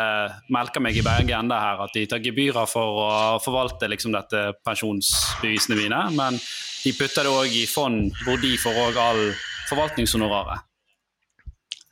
melker 0.52 0.82
meg 0.84 0.98
i 1.00 1.04
begge 1.04 1.36
ender 1.36 1.60
her, 1.60 1.80
at 1.86 1.94
de 1.96 2.04
tar 2.10 2.20
gebyrer 2.24 2.66
for 2.68 3.00
å 3.00 3.08
forvalte 3.44 3.88
liksom, 3.88 4.12
dette 4.12 4.52
pensjonsbevisene 4.68 5.78
mine, 5.80 6.00
men 6.18 6.36
de 6.36 6.92
putter 6.98 7.24
det 7.24 7.32
òg 7.32 7.56
i 7.56 7.64
fond 7.70 8.12
hvor 8.26 8.36
de 8.42 8.52
får 8.60 8.74
òg 8.88 8.94
all 9.00 9.22
forvaltningshonoraret? 9.70 10.58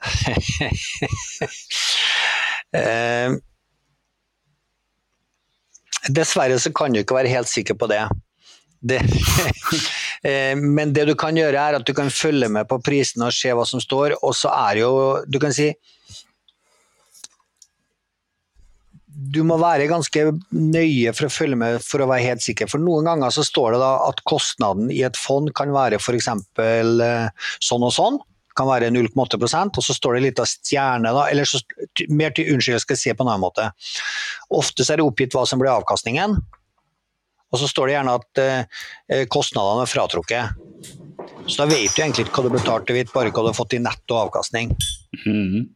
eh, 2.76 3.32
dessverre 6.12 6.59
så 6.61 6.72
kan 6.74 6.93
du 6.93 7.01
ikke 7.01 7.16
være 7.16 7.32
helt 7.32 7.49
sikker 7.49 7.74
på 7.80 7.86
det. 7.88 8.05
Det 8.83 9.03
Eh, 10.22 10.55
men 10.55 10.93
det 10.95 11.09
du 11.09 11.16
kan 11.18 11.35
gjøre, 11.35 11.59
er 11.59 11.74
at 11.74 11.87
du 11.87 11.91
kan 11.99 12.11
følge 12.14 12.47
med 12.53 12.68
på 12.70 12.78
prisene 12.85 13.26
og 13.26 13.35
se 13.35 13.51
hva 13.51 13.64
som 13.66 13.83
står, 13.83 14.14
og 14.22 14.37
så 14.39 14.53
er 14.55 14.85
jo 14.85 14.93
Du 15.26 15.41
kan 15.43 15.55
si 15.55 15.72
du 19.33 19.43
må 19.47 19.59
være 19.61 19.91
ganske 19.91 20.22
nøye 20.57 21.12
for 21.14 21.28
å 21.28 21.33
følge 21.33 21.57
med 21.59 21.83
for 21.85 22.03
å 22.03 22.09
være 22.11 22.24
helt 22.33 22.43
sikker. 22.43 22.66
For 22.66 22.83
noen 22.83 23.07
ganger 23.07 23.35
så 23.35 23.45
står 23.47 23.74
det 23.74 23.80
da 23.83 23.91
at 24.09 24.22
kostnaden 24.28 24.89
i 24.91 25.03
et 25.07 25.18
fond 25.20 25.51
kan 25.55 25.70
være 25.74 26.01
f.eks. 26.01 26.28
Eh, 26.59 27.45
sånn 27.62 27.87
og 27.87 27.93
sånn. 27.95 28.18
Kan 28.59 28.68
være 28.68 28.91
0,8% 28.93 29.78
og 29.78 29.85
så 29.85 29.97
står 29.97 30.16
det 30.16 30.24
litt 30.24 30.43
av 30.43 30.49
stjerne, 30.49 31.12
da. 31.14 31.28
Eller 31.30 31.49
så, 31.49 31.61
mer 32.09 32.35
til 32.35 32.51
unnskyld, 32.55 32.80
jeg 32.80 32.87
skal 32.87 33.01
se 33.05 33.14
på 33.14 33.24
en 33.24 33.30
annen 33.30 33.45
måte. 33.45 33.68
Ofte 34.53 34.85
så 34.85 34.97
er 34.97 35.01
det 35.01 35.07
oppgitt 35.07 35.37
hva 35.37 35.47
som 35.49 35.61
blir 35.62 35.72
avkastningen. 35.76 36.41
Og 37.53 37.61
så 37.61 37.68
står 37.68 37.90
det 37.90 37.98
gjerne 37.98 38.16
at 38.16 38.42
eh, 38.42 39.26
kostnadene 39.32 39.84
er 39.84 39.92
fratrukket. 39.92 40.62
Så 41.46 41.62
da 41.62 41.68
vet 41.68 41.92
du 41.92 42.03
egentlig 42.03 42.26
ikke 42.26 42.40
hva 42.40 42.48
du 42.48 42.57
betalte, 42.57 42.96
hvitt, 42.96 43.12
bare 43.12 43.30
hva 43.30 43.44
du 43.44 43.53
har 43.53 43.57
fått 43.57 43.76
i 43.76 43.82
netto 43.82 44.18
avkastning. 44.24 44.72
Mm. 45.26 45.70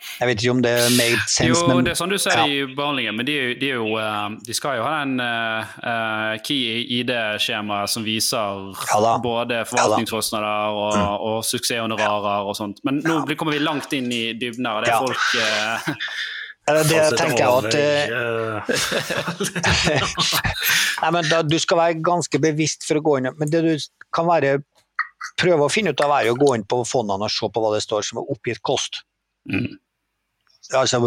Jeg 0.00 0.28
vet 0.30 0.40
ikke 0.40 0.52
om 0.54 0.62
det 0.64 0.72
made 0.96 1.20
sense, 1.28 1.44
jo, 1.44 1.58
men, 1.68 1.84
det 1.84 1.92
er 1.92 1.98
sånn 1.98 2.12
du 2.12 2.16
ser 2.20 2.38
ja. 2.40 2.46
i 2.48 2.62
behandlingen, 2.64 3.18
men 3.18 3.28
de, 3.28 3.34
de, 3.60 3.68
jo, 3.74 3.90
eh, 4.00 4.36
de, 4.46 4.56
skal 4.56 4.78
jo 4.78 4.86
ha 4.86 4.94
den 5.02 5.20
uh, 5.20 6.40
key 6.46 6.80
ID-skjemaet 7.00 7.92
som 7.92 8.06
viser 8.06 8.62
ja 8.88 9.12
både 9.20 9.60
forvaltningskostnader 9.68 10.80
og, 10.80 10.96
mm. 10.96 11.26
og 11.28 11.38
suksesshonorarer 11.44 12.48
og 12.48 12.56
sånt. 12.56 12.80
Men 12.88 13.02
nå 13.04 13.22
kommer 13.34 13.58
vi 13.58 13.62
langt 13.62 13.92
inn 13.96 14.08
i 14.12 14.30
dybden 14.40 14.70
her. 14.70 14.88
Det 14.88 14.94
er 14.96 15.04
folk 15.04 15.26
uh, 15.36 16.04
det 16.88 17.02
tenker 17.18 17.42
jeg 17.42 17.52
at 17.58 17.74
Nei, 21.00 21.10
men 21.16 21.28
da, 21.30 21.40
Du 21.46 21.58
skal 21.60 21.80
være 21.80 22.00
ganske 22.04 22.40
bevisst 22.42 22.86
for 22.86 23.00
å 23.00 23.04
gå 23.04 23.18
inn 23.18 23.30
Men 23.40 23.52
det 23.52 23.62
du 23.64 23.72
kan 24.14 24.28
være 24.28 24.58
prøve 25.40 25.66
å 25.66 25.72
finne 25.72 25.94
ut 25.94 26.02
av, 26.04 26.12
er 26.16 26.32
å 26.32 26.38
gå 26.38 26.54
inn 26.56 26.66
på 26.68 26.82
fondene 26.88 27.28
og 27.28 27.32
se 27.32 27.48
på 27.48 27.62
hva 27.62 27.74
det 27.74 27.84
står 27.84 28.06
som 28.06 28.20
er 28.20 28.32
oppgitt 28.32 28.60
kost. 28.66 29.02
Mm. 29.48 29.78
Altså, 30.76 31.00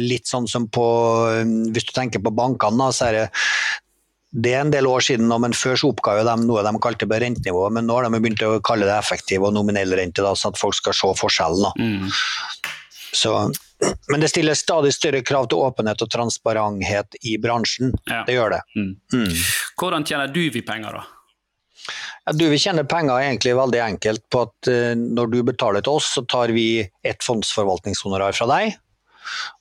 litt 0.00 0.30
sånn 0.30 0.46
som 0.50 0.68
på 0.70 0.84
Hvis 1.74 1.88
du 1.88 1.92
tenker 1.96 2.22
på 2.22 2.32
bankene, 2.34 2.90
så 2.94 3.08
er 3.08 3.16
det 3.16 3.24
det 4.30 4.52
er 4.54 4.60
en 4.62 4.70
del 4.70 4.86
år 4.86 5.02
siden, 5.02 5.26
men 5.42 5.56
før 5.58 5.74
så 5.74 5.88
oppga 5.90 6.22
de 6.22 6.34
noe 6.44 6.62
de 6.62 6.82
kalte 6.82 7.06
rentenivå, 7.10 7.64
men 7.74 7.88
nå 7.88 7.96
har 7.96 8.06
de 8.06 8.20
begynt 8.22 8.44
å 8.46 8.62
kalle 8.62 8.86
det 8.86 8.94
effektiv 8.94 9.42
og 9.42 9.56
nominell 9.56 9.90
rente, 9.98 10.22
da, 10.22 10.36
sånn 10.38 10.54
at 10.54 10.60
folk 10.60 10.76
skal 10.78 10.94
se 10.94 11.10
forskjellen. 11.18 11.74
Mm. 11.74 12.06
Så 13.10 13.50
men 14.10 14.20
det 14.20 14.28
stiller 14.32 14.58
stadig 14.58 14.92
større 14.94 15.22
krav 15.26 15.48
til 15.50 15.62
åpenhet 15.62 16.02
og 16.04 16.10
transparenthet 16.12 17.16
i 17.26 17.36
bransjen. 17.40 17.94
Ja. 18.10 18.22
Det 18.26 18.36
gjør 18.36 18.56
det. 18.56 18.60
Mm. 18.76 18.92
Mm. 19.14 19.40
Hvordan 19.80 20.06
tjener 20.06 20.30
du 20.32 20.42
vi 20.52 20.62
penger, 20.66 21.00
da? 21.00 21.06
Ja, 22.26 22.34
du 22.36 22.44
vil 22.50 22.60
tjene 22.60 22.84
penger 22.84 23.22
egentlig 23.22 23.56
veldig 23.56 23.80
enkelt 23.86 24.26
på 24.32 24.44
at 24.44 24.70
uh, 24.70 24.92
når 24.98 25.32
du 25.32 25.40
betaler 25.48 25.84
til 25.84 26.00
oss, 26.00 26.12
så 26.16 26.24
tar 26.28 26.52
vi 26.54 26.84
et 26.84 27.26
fondsforvaltningshonorar 27.26 28.36
fra 28.36 28.48
deg. 28.52 28.76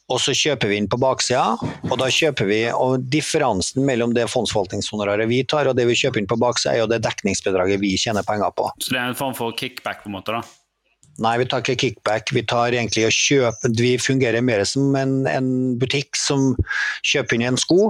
Og 0.09 0.17
så 0.17 0.33
kjøper 0.33 0.71
vi 0.71 0.79
inn 0.81 0.87
på 0.89 0.97
baksida, 0.97 1.53
og 1.85 1.95
da 2.01 2.07
kjøper 2.09 2.47
vi, 2.49 2.63
og 2.73 3.03
differansen 3.13 3.83
mellom 3.85 4.15
det 4.17 4.25
fondsforvaltningshonoraret 4.33 5.29
vi 5.29 5.43
tar 5.45 5.69
og 5.69 5.77
det 5.77 5.85
vi 5.85 5.97
kjøper 5.99 6.23
inn 6.23 6.29
på 6.29 6.39
baksida, 6.41 6.73
er 6.73 6.81
jo 6.81 6.89
det 6.89 7.03
dekningsbedraget 7.05 7.81
vi 7.83 7.93
tjener 7.99 8.25
penger 8.25 8.49
på. 8.57 8.71
Så 8.81 8.95
det 8.95 9.03
er 9.03 9.11
en 9.11 9.19
form 9.19 9.37
for 9.37 9.53
kickback, 9.53 10.01
på 10.01 10.09
en 10.09 10.17
måte? 10.17 10.33
da? 10.33 10.41
Nei, 11.19 11.37
vi 11.41 11.47
tar 11.51 11.63
ikke 11.63 11.77
kickback. 11.83 12.31
Vi 12.35 12.43
tar 12.47 12.75
egentlig 12.75 13.07
å 13.07 13.13
kjøpe 13.13 13.71
Vi 13.79 13.95
fungerer 14.01 14.43
mer 14.45 14.63
som 14.67 14.95
en, 14.95 15.25
en 15.27 15.49
butikk 15.79 16.15
som 16.19 16.53
kjøper 17.05 17.35
inn 17.35 17.47
en 17.49 17.59
sko, 17.59 17.89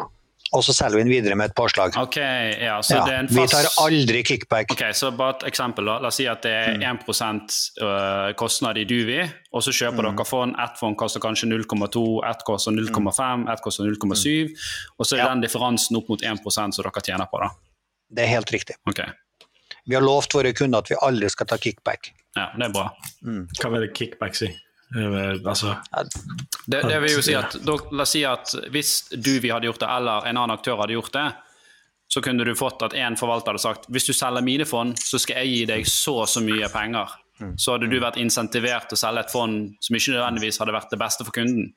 og 0.50 0.64
så 0.66 0.74
selger 0.74 0.98
vi 0.98 1.04
den 1.04 1.12
videre 1.14 1.36
med 1.38 1.52
et 1.52 1.56
påslag. 1.58 1.94
Okay, 2.02 2.56
ja, 2.58 2.80
så 2.82 2.96
Ja, 2.98 3.04
det 3.06 3.14
er 3.14 3.20
en 3.22 3.30
Vi 3.30 3.44
tar 3.52 3.68
aldri 3.84 4.24
kickback. 4.26 4.72
Ok, 4.74 4.82
så 4.98 5.12
bare 5.14 5.36
et 5.38 5.46
eksempel 5.52 5.86
da. 5.86 6.00
La 6.02 6.10
oss 6.10 6.18
si 6.18 6.26
at 6.26 6.42
det 6.42 6.56
er 6.58 6.80
1% 6.82 7.60
øh, 7.86 8.34
kostnad 8.40 8.80
i 8.82 8.88
Duvi, 8.90 9.20
og 9.54 9.62
så 9.66 9.74
kjøper 9.76 10.10
dere 10.10 10.26
fond. 10.26 10.58
Ett 10.66 10.82
fond 10.82 10.98
koster 10.98 11.22
kanskje 11.22 11.52
0,2, 11.52 12.04
ett 12.32 12.42
koster 12.50 12.74
0,5, 12.74 13.46
ett 13.54 13.62
koster 13.62 13.86
0,7. 13.86 14.50
Og 14.98 15.06
så 15.06 15.20
er 15.20 15.26
Ja. 15.26 15.30
den 15.30 15.46
differansen 15.46 16.02
opp 16.02 16.10
mot 16.10 16.22
1% 16.26 16.74
som 16.74 16.84
dere 16.84 17.06
tjener 17.06 17.30
på. 17.30 17.46
da. 17.46 17.52
Det 18.10 18.26
er 18.26 18.34
helt 18.34 18.50
riktig. 18.50 18.76
Okay. 18.90 19.06
Vi 19.86 19.96
har 19.96 20.02
lovt 20.02 20.34
våre 20.34 20.52
kunder 20.54 20.80
at 20.80 20.90
vi 20.90 20.98
aldri 21.02 21.30
skal 21.30 21.46
ta 21.46 21.58
kickback. 21.58 22.12
Ja, 22.36 22.50
det 22.58 22.66
er 22.68 22.74
bra. 22.74 22.88
Hva 23.60 23.72
vil 23.76 23.88
kickback 23.96 24.36
si? 24.38 24.50
Eh, 24.96 25.38
Altså, 25.46 25.76
Det, 26.66 26.82
det 26.82 27.02
vil 27.04 27.12
jo 27.14 27.22
si 27.22 27.36
at, 27.38 27.56
da, 27.66 27.76
La 27.92 28.06
oss 28.06 28.14
si 28.16 28.24
at 28.26 28.54
hvis 28.74 28.94
Duvi 29.14 29.52
hadde 29.54 29.70
gjort 29.70 29.82
det, 29.84 29.90
eller 29.90 30.26
en 30.30 30.38
annen 30.38 30.56
aktør 30.56 30.80
hadde 30.82 30.96
gjort 30.98 31.14
det, 31.14 31.28
så 32.10 32.22
kunne 32.26 32.46
du 32.46 32.56
fått 32.58 32.82
at 32.82 32.96
en 32.98 33.18
forvalter 33.20 33.54
hadde 33.54 33.62
sagt 33.62 33.86
hvis 33.94 34.08
du 34.10 34.14
selger 34.18 34.42
mine 34.42 34.66
fond, 34.66 34.96
så 34.98 35.20
skal 35.22 35.44
jeg 35.44 35.52
gi 35.54 35.66
deg 35.70 35.86
så 35.90 36.16
og 36.24 36.30
så 36.30 36.42
mye 36.42 36.70
penger. 36.74 37.12
Så 37.56 37.76
hadde 37.76 37.88
du 37.88 38.00
vært 38.02 38.18
insentivert 38.20 38.90
til 38.90 38.98
å 38.98 39.00
selge 39.00 39.22
et 39.24 39.32
fond 39.32 39.70
som 39.80 39.96
ikke 39.96 40.16
nødvendigvis 40.16 40.58
hadde 40.60 40.74
vært 40.76 40.90
det 40.92 41.00
beste 41.00 41.24
for 41.28 41.32
kunden. 41.38 41.70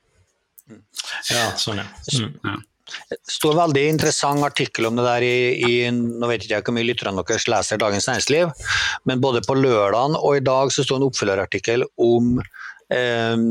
ja, 1.31 1.45
sånn, 1.61 1.83
ja. 1.83 1.85
Mm. 2.17 2.33
Ja. 2.49 2.57
Står 3.28 3.55
en 3.55 3.62
veldig 3.64 3.84
interessant 3.95 4.45
artikkel 4.47 4.88
om 4.88 4.99
det 4.99 5.05
der 5.07 5.24
i, 5.26 5.36
i 5.66 5.74
Nå 5.93 6.28
vet 6.30 6.45
ikke 6.45 6.59
jeg 6.59 6.66
hvor 6.66 6.76
mye 6.76 6.88
lytterne 6.88 7.24
deres 7.28 7.49
leser 7.51 7.80
Dagens 7.80 8.09
Næringsliv, 8.11 8.53
men 9.09 9.22
både 9.22 9.45
på 9.47 9.57
lørdagen 9.59 10.18
og 10.18 10.38
i 10.38 10.45
dag 10.45 10.72
så 10.74 10.84
sto 10.84 10.99
en 10.99 11.07
oppfølgerartikkel 11.07 11.86
om, 12.03 12.34
eh, 12.93 13.47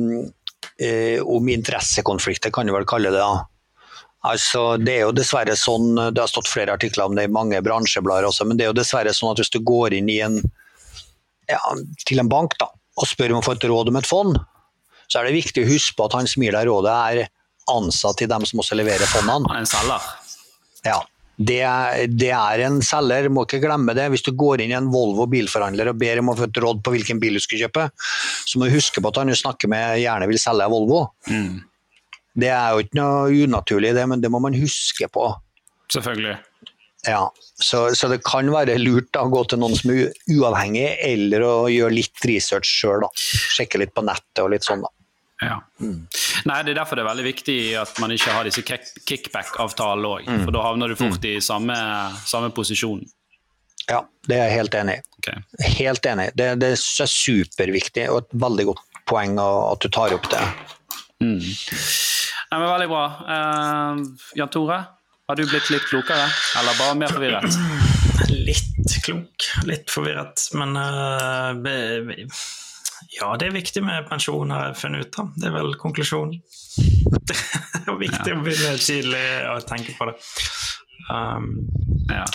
eh, 0.82 1.18
om 1.22 1.50
interessekonflikter, 1.56 2.54
kan 2.54 2.70
du 2.70 2.76
vel 2.76 2.88
kalle 2.90 3.14
det. 3.14 3.22
da. 3.22 3.46
Altså, 4.30 4.78
det 4.78 4.94
er 4.94 5.08
jo 5.08 5.16
dessverre 5.18 5.56
sånn, 5.58 5.96
det 5.98 6.22
har 6.22 6.30
stått 6.30 6.50
flere 6.50 6.76
artikler 6.78 7.10
om 7.10 7.18
det 7.18 7.26
i 7.26 7.34
mange 7.34 7.58
bransjeblader 7.66 8.28
også, 8.30 8.46
men 8.46 8.60
det 8.60 8.68
er 8.68 8.70
jo 8.70 8.78
dessverre 8.78 9.14
sånn 9.18 9.34
at 9.34 9.42
hvis 9.42 9.54
du 9.54 9.58
går 9.66 9.98
inn 9.98 10.12
i 10.14 10.20
en, 10.22 10.38
ja, 11.50 11.62
til 12.06 12.22
en 12.22 12.30
bank 12.30 12.54
da, 12.62 12.70
og 13.02 13.10
spør 13.10 13.34
om 13.34 13.42
å 13.42 13.46
få 13.46 13.56
et 13.58 13.66
råd 13.72 13.90
om 13.90 13.98
et 13.98 14.10
fond, 14.10 14.38
så 15.10 15.20
er 15.20 15.28
det 15.28 15.40
viktig 15.40 15.66
å 15.66 15.72
huske 15.72 15.98
på 15.98 16.06
at 16.06 16.20
han 16.20 16.30
som 16.30 16.46
gir 16.46 16.54
deg 16.54 16.70
rådet 16.70 16.94
er 16.94 17.24
ansatt 17.70 18.22
i 18.24 18.30
dem 18.30 18.46
som 18.48 18.62
også 18.64 18.78
leverer 18.80 19.10
fondene. 19.12 19.50
Han 19.50 19.62
er 19.62 19.66
en 19.66 19.70
selger. 19.70 20.08
Ja, 20.88 21.00
det 21.38 21.60
det 22.22 22.32
er 22.36 22.64
en 22.68 22.80
selger, 22.86 23.30
må 23.34 23.46
ikke 23.46 23.62
glemme 23.64 23.96
det. 23.98 24.10
Hvis 24.14 24.26
du 24.26 24.32
går 24.38 24.64
inn 24.64 24.74
i 24.74 24.78
en 24.78 24.92
Volvo 24.94 25.28
bilforhandler 25.30 25.92
og 25.92 26.00
ber 26.02 26.22
om 26.22 26.34
å 26.34 26.38
få 26.38 26.50
et 26.50 26.62
råd 26.64 26.84
på 26.86 26.96
hvilken 26.96 27.22
bil 27.22 27.38
du 27.38 27.44
skal 27.44 27.66
kjøpe, 27.66 27.90
så 28.46 28.60
må 28.60 28.68
du 28.68 28.76
huske 28.76 29.02
på 29.02 29.12
at 29.12 29.22
han 29.22 29.32
du 29.32 29.38
snakker 29.38 29.72
med 29.72 30.02
gjerne 30.02 30.30
vil 30.32 30.42
selge 30.42 30.70
Volvo. 30.72 31.06
Mm. 31.30 31.62
Det 32.42 32.52
er 32.54 32.72
jo 32.72 32.86
ikke 32.86 33.00
noe 33.00 33.44
unaturlig 33.46 33.96
det, 33.98 34.08
men 34.08 34.24
det 34.24 34.32
må 34.32 34.40
man 34.44 34.56
huske 34.56 35.10
på. 35.12 35.28
Selvfølgelig. 35.92 36.38
Ja, 37.08 37.32
så, 37.58 37.96
så 37.98 38.08
det 38.12 38.22
kan 38.24 38.50
være 38.54 38.78
lurt 38.78 39.18
å 39.18 39.26
gå 39.34 39.42
til 39.50 39.62
noen 39.64 39.74
som 39.78 39.92
er 39.94 40.12
uavhengig, 40.30 40.86
eller 41.02 41.44
å 41.44 41.54
gjøre 41.72 41.98
litt 41.98 42.26
research 42.30 42.70
sjøl. 42.70 43.08
Sjekke 43.18 43.82
litt 43.82 43.94
på 43.96 44.06
nettet 44.06 44.44
og 44.44 44.52
litt 44.54 44.68
sånn. 44.68 44.86
da. 44.86 44.94
Ja. 45.42 45.56
Nei, 45.82 46.58
Det 46.64 46.72
er 46.74 46.78
derfor 46.78 46.96
det 47.00 47.04
er 47.06 47.10
veldig 47.10 47.26
viktig 47.26 47.56
at 47.82 47.98
man 48.02 48.12
ikke 48.14 48.34
har 48.36 48.46
disse 48.46 48.62
kickback-avtalene 48.64 50.12
òg. 50.20 50.30
For 50.46 50.54
da 50.54 50.62
havner 50.68 50.92
du 50.94 50.96
fort 51.00 51.26
i 51.26 51.40
samme, 51.42 51.76
samme 52.30 52.52
posisjon. 52.54 53.02
Ja, 53.90 54.04
det 54.30 54.38
er 54.38 54.46
jeg 54.50 54.60
helt 54.60 54.76
enig 54.78 55.00
i. 55.00 55.04
Okay. 55.22 55.42
Helt 55.82 56.06
enig. 56.06 56.30
Det, 56.38 56.52
det 56.62 56.70
er 56.76 57.10
superviktig, 57.10 58.06
og 58.14 58.22
et 58.24 58.36
veldig 58.46 58.68
godt 58.70 58.84
poeng 59.10 59.38
at 59.42 59.82
du 59.84 59.90
tar 59.92 60.14
opp 60.16 60.30
det. 60.32 60.42
Mm. 61.22 61.42
Nei, 61.42 62.58
men 62.60 62.68
Veldig 62.70 62.90
bra. 62.92 63.04
Uh, 63.26 64.02
Jan 64.38 64.50
Tore, 64.54 64.78
har 65.30 65.36
du 65.40 65.44
blitt 65.48 65.70
litt 65.74 65.86
klokere? 65.90 66.30
Eller 66.62 66.78
bare 66.80 66.98
mer 67.02 67.14
forvirret? 67.18 67.50
Litt 68.32 68.94
klok, 69.04 69.46
litt 69.68 69.90
forvirret, 69.92 70.44
men 70.56 70.76
eh, 70.78 71.50
be- 71.64 72.28
Ja, 73.20 73.32
det 73.38 73.48
er 73.50 73.56
viktig 73.56 73.84
med 73.84 74.08
pensjon, 74.10 74.52
har 74.54 74.68
jeg 74.72 74.76
funnet 74.82 75.06
ut. 75.06 75.12
da. 75.18 75.24
Det 75.38 75.48
er 75.50 75.56
vel 75.58 75.74
konklusjonen. 75.82 76.38
Det 77.82 77.90
er 77.90 77.98
viktig 77.98 78.34
å 78.36 78.42
begynne 78.46 78.78
tidlig 78.78 79.26
å 79.52 79.58
tenke 79.68 79.96
på 79.98 80.06
det. 80.12 80.16
Um, 81.10 81.48
Ja. 82.10 82.26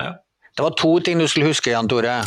ja. 0.00 0.12
Det 0.56 0.62
var 0.62 0.70
to 0.78 0.92
ting 1.00 1.18
du 1.18 1.26
skulle 1.28 1.50
huske, 1.50 1.70
Jan 1.74 1.88
Tore. 1.90 2.20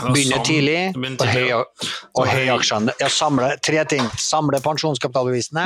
Begynne 0.00 0.38
tidlig 0.46 0.94
begynne 0.94 1.18
og 1.20 1.28
tidlig, 1.28 1.50
høy, 1.52 1.88
og 2.16 2.28
høy 2.30 2.48
aksjeandel. 2.54 2.94
Ja, 3.02 3.08
samle 3.12 3.48
tre 3.62 3.82
ting. 3.90 4.06
Samle 4.18 4.60
pensjonskapitalbevisene 4.64 5.64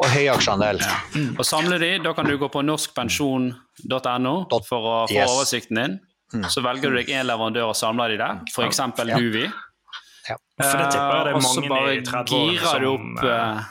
og 0.00 0.06
høy 0.12 0.26
aksjeandel. 0.30 0.80
Og 1.36 1.44
samle 1.48 1.78
de, 1.82 1.90
da 2.04 2.12
kan 2.14 2.28
du 2.30 2.36
gå 2.38 2.48
på 2.52 2.62
norskpensjon.no 2.62 4.34
for 4.68 4.78
å 4.86 4.96
få 5.08 5.14
Yes. 5.14 5.30
oversikten 5.30 5.80
din. 5.82 5.98
Så 6.50 6.62
velger 6.62 6.90
du 6.90 6.96
deg 7.00 7.08
én 7.12 7.26
leverandør 7.26 7.70
og 7.70 7.76
samler 7.78 8.08
de 8.14 8.16
der, 8.18 8.40
f.eks. 8.52 8.78
Ja. 8.80 9.18
Duvi. 9.18 9.46
For 10.56 10.78
det 10.80 10.86
tipper 10.92 11.16
jeg 11.16 11.24
det 11.26 11.32
er 11.32 11.36
Eh, 11.36 11.42
mange 11.44 11.68
bare 11.68 11.96
i 11.96 12.02
30 12.06 12.36
år 12.36 12.60
som, 12.64 12.86
opp 12.94 13.24
eh, 13.24 13.32
eh, 13.32 13.64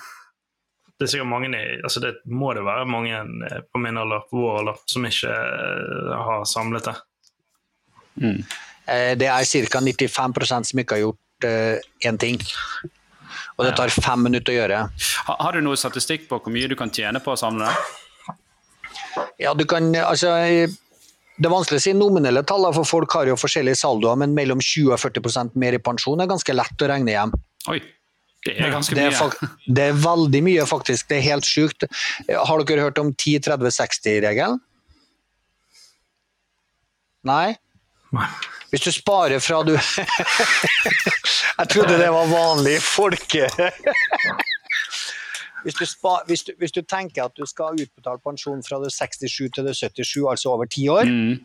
Det 1.00 1.08
er 1.08 1.12
sikkert 1.12 1.28
mange 1.32 1.50
i, 1.58 1.80
altså 1.84 2.00
det 2.04 2.12
må 2.30 2.54
det 2.54 2.64
være 2.64 2.86
mange 2.88 3.16
eh, 3.50 3.62
på 3.74 3.82
min 3.82 3.98
alder, 3.98 4.22
på 4.30 4.38
vår 4.44 4.60
alder, 4.62 4.78
som 4.88 5.06
ikke 5.10 5.32
eh, 5.34 6.12
har 6.30 6.46
samlet 6.46 6.86
det. 6.92 6.96
Mm. 8.22 8.44
Det 9.18 9.26
er 9.28 9.48
ca. 9.50 9.80
95% 9.82 10.70
som 10.70 10.80
ikke 10.80 10.94
har 10.96 11.02
gjort 11.08 11.48
én 12.06 12.18
ting. 12.22 12.38
Og 13.58 13.66
det 13.66 13.72
tar 13.80 13.90
fem 13.90 14.22
minutter 14.28 14.54
å 14.54 14.56
gjøre. 14.60 14.78
ha- 15.26 15.38
Har 15.42 15.52
du 15.58 15.62
noe 15.66 15.76
statistikk 15.80 16.28
på 16.30 16.38
hvor 16.40 16.54
mye 16.54 16.70
du 16.70 16.76
kan 16.78 16.92
tjene 16.94 17.20
på 17.20 17.34
å 17.34 17.40
samle 17.40 17.66
det? 17.66 19.26
Ja, 19.42 19.54
du 19.58 19.66
kan, 19.66 19.90
altså, 19.96 20.30
det 21.36 21.50
er 21.50 21.52
vanskelig 21.52 21.82
å 21.82 21.84
si 21.84 21.94
nominelle 21.98 22.44
tall, 22.48 22.68
for 22.76 22.88
folk 22.88 23.12
har 23.18 23.28
jo 23.28 23.36
forskjellige 23.40 23.80
saldoer, 23.82 24.16
men 24.22 24.36
mellom 24.38 24.62
20 24.64 24.94
og 24.96 25.02
40% 25.02 25.58
mer 25.60 25.76
i 25.76 25.82
pensjon 25.84 26.22
er 26.24 26.32
ganske 26.32 26.56
lett 26.56 26.86
å 26.86 26.90
regne 26.92 27.12
hjem. 27.12 27.34
Oi, 27.74 27.80
det 28.46 28.56
er 28.56 28.72
ganske 28.72 28.96
Det 28.96 29.04
er, 29.10 29.18
mye. 29.18 29.50
det 29.68 29.84
er 29.90 30.00
veldig 30.06 30.42
mye, 30.46 30.66
faktisk. 30.70 31.10
Det 31.10 31.18
er 31.18 31.28
helt 31.32 31.50
sjukt. 31.50 31.88
Har 32.30 32.64
dere 32.64 32.88
hørt 32.88 33.02
om 33.02 33.12
10-30-60-regelen? 33.12 34.62
Nei? 37.26 37.56
Hvis 38.70 38.86
du 38.86 38.92
sparer 38.94 39.42
fra 39.44 39.64
du 39.66 39.74
Jeg 41.60 41.68
trodde 41.72 41.98
det 42.00 42.12
var 42.14 42.32
vanlig 42.32 42.78
folke... 42.86 43.50
Hvis 45.66 45.80
du, 45.80 45.86
spa, 45.90 46.20
hvis, 46.30 46.46
du, 46.46 46.54
hvis 46.62 46.74
du 46.76 46.84
tenker 46.86 47.26
at 47.26 47.36
du 47.36 47.44
skal 47.50 47.72
ha 47.74 47.84
utbetalt 47.84 48.22
pensjon 48.24 48.62
fra 48.66 48.78
du 48.80 48.86
er 48.86 48.94
67 48.94 49.50
til 49.50 49.66
du 49.66 49.72
er 49.72 49.78
77, 49.78 50.22
altså 50.30 50.54
over 50.54 50.70
ti 50.70 50.86
år, 50.94 51.10
Mm. 51.10 51.40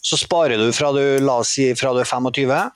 så 0.00 0.16
sparer 0.16 0.56
du 0.56 0.72
fra 0.72 0.92
du, 0.96 1.02
la 1.20 1.38
oss 1.42 1.52
si, 1.58 1.68
fra 1.76 1.92
du 1.92 2.00
er 2.00 2.08
25, 2.08 2.70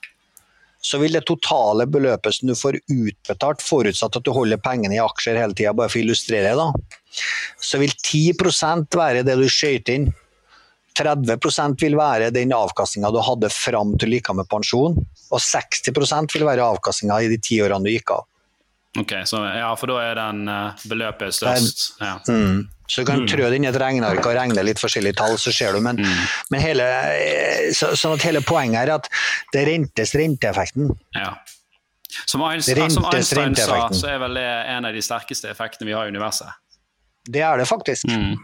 så 0.81 0.97
vil 0.97 1.13
det 1.13 1.25
totale 1.29 1.85
beløpet 1.85 2.33
som 2.33 2.49
du 2.49 2.55
får 2.57 2.79
utbetalt, 2.89 3.61
forutsatt 3.61 4.15
at 4.17 4.25
du 4.25 4.31
holder 4.33 4.57
pengene 4.61 4.97
i 4.97 5.01
aksjer 5.01 5.37
hele 5.37 5.53
tida, 5.57 5.73
bare 5.77 5.89
for 5.89 6.01
å 6.01 6.05
illustrere, 6.05 6.55
da, 6.57 6.71
så 7.61 7.77
vil 7.81 7.93
10% 7.93 8.97
være 8.97 9.21
det 9.27 9.37
du 9.37 9.47
skøyter 9.49 9.93
inn. 9.99 10.09
30% 10.97 11.79
vil 11.79 11.95
være 11.95 12.33
den 12.35 12.51
avkastninga 12.51 13.13
du 13.15 13.21
hadde 13.23 13.49
fram 13.53 13.93
til 13.97 14.11
du 14.11 14.17
gikk 14.17 14.33
av 14.33 14.41
med 14.41 14.49
pensjon, 14.51 14.97
og 15.31 15.39
60% 15.39 16.35
vil 16.35 16.43
være 16.49 16.65
avkastninga 16.73 17.21
i 17.23 17.29
de 17.31 17.37
ti 17.39 17.61
årene 17.63 17.87
du 17.87 17.93
gikk 17.93 18.11
av. 18.17 18.25
Ok, 18.99 19.13
så, 19.25 19.39
ja, 19.55 19.69
for 19.79 19.87
da 19.87 20.01
er 20.03 20.15
den 20.19 20.41
eh, 20.51 20.71
beløpet 20.91 21.31
størst. 21.37 21.93
Ja. 22.01 22.17
Mm. 22.27 22.65
Så 22.91 23.01
du 23.01 23.05
kan 23.07 23.21
trø 23.23 23.45
det 23.47 23.55
inn 23.55 23.63
i 23.63 23.69
et 23.69 23.77
regneark 23.79 24.19
og 24.27 24.33
regne 24.35 24.63
litt 24.67 24.81
forskjellige 24.83 25.15
tall, 25.21 25.37
så 25.39 25.47
ser 25.55 25.71
du. 25.77 25.79
Men, 25.85 25.95
men 26.51 26.59
hele, 26.59 26.83
eh, 27.15 27.69
så, 27.77 27.93
sånn 27.95 28.17
at 28.17 28.25
hele 28.27 28.41
poenget 28.43 28.81
er 28.83 28.91
at 28.97 29.07
det 29.55 29.63
rentes 29.69 30.11
renteeffekten. 30.19 30.91
Ja. 31.15 31.31
Som, 32.27 32.43
Einstein, 32.43 32.81
Rentes- 32.81 32.97
som 32.99 33.05
Einstein 33.07 33.55
sa, 33.55 33.87
så 33.95 34.07
er 34.11 34.19
vel 34.25 34.35
det 34.35 34.43
en 34.75 34.83
av 34.89 34.93
de 34.97 35.01
sterkeste 35.05 35.47
effektene 35.53 35.87
vi 35.87 35.95
har 35.95 36.03
i 36.09 36.11
universet. 36.11 36.51
Det 37.31 37.39
er 37.47 37.55
det 37.61 37.67
faktisk. 37.69 38.03
Mm. 38.11 38.35